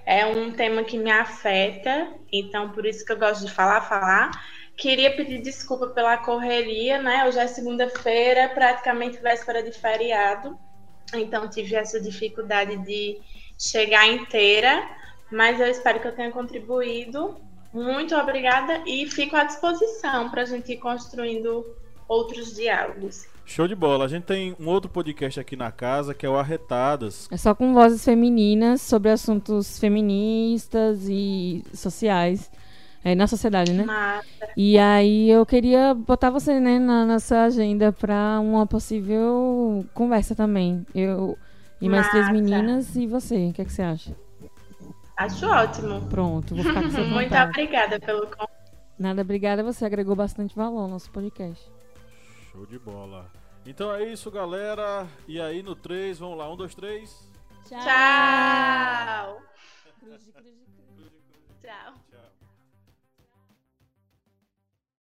[0.06, 4.30] É um tema que me afeta, então por isso que eu gosto de falar, falar.
[4.76, 7.26] Queria pedir desculpa pela correria, né?
[7.26, 10.58] Hoje é segunda-feira, praticamente véspera de feriado,
[11.14, 13.20] então tive essa dificuldade de
[13.58, 14.82] chegar inteira,
[15.30, 17.36] mas eu espero que eu tenha contribuído.
[17.72, 21.64] Muito obrigada e fico à disposição para a gente ir construindo
[22.08, 23.26] outros diálogos.
[23.46, 24.06] Show de bola.
[24.06, 27.28] A gente tem um outro podcast aqui na casa que é o Arretadas.
[27.30, 32.50] É só com vozes femininas sobre assuntos feministas e sociais.
[33.04, 33.84] É, na sociedade, né?
[33.84, 34.48] Massa.
[34.56, 40.86] E aí eu queria botar você né, na nossa agenda para uma possível conversa também.
[40.94, 41.36] Eu
[41.80, 43.48] e mais três meninas e você.
[43.48, 44.16] O que, é que você acha?
[45.16, 46.00] Acho ótimo.
[46.08, 48.64] Pronto, vou ficar com seu Muito obrigada pelo convite.
[48.98, 49.62] Nada, obrigada.
[49.62, 51.70] Você agregou bastante valor ao nosso podcast.
[52.52, 53.30] Show de bola.
[53.66, 55.06] Então é isso, galera.
[55.28, 56.50] E aí no 3, vamos lá.
[56.52, 57.30] 1, 2, 3.
[57.68, 57.80] Tchau.
[57.80, 59.42] Tchau.
[61.62, 61.94] Tchau.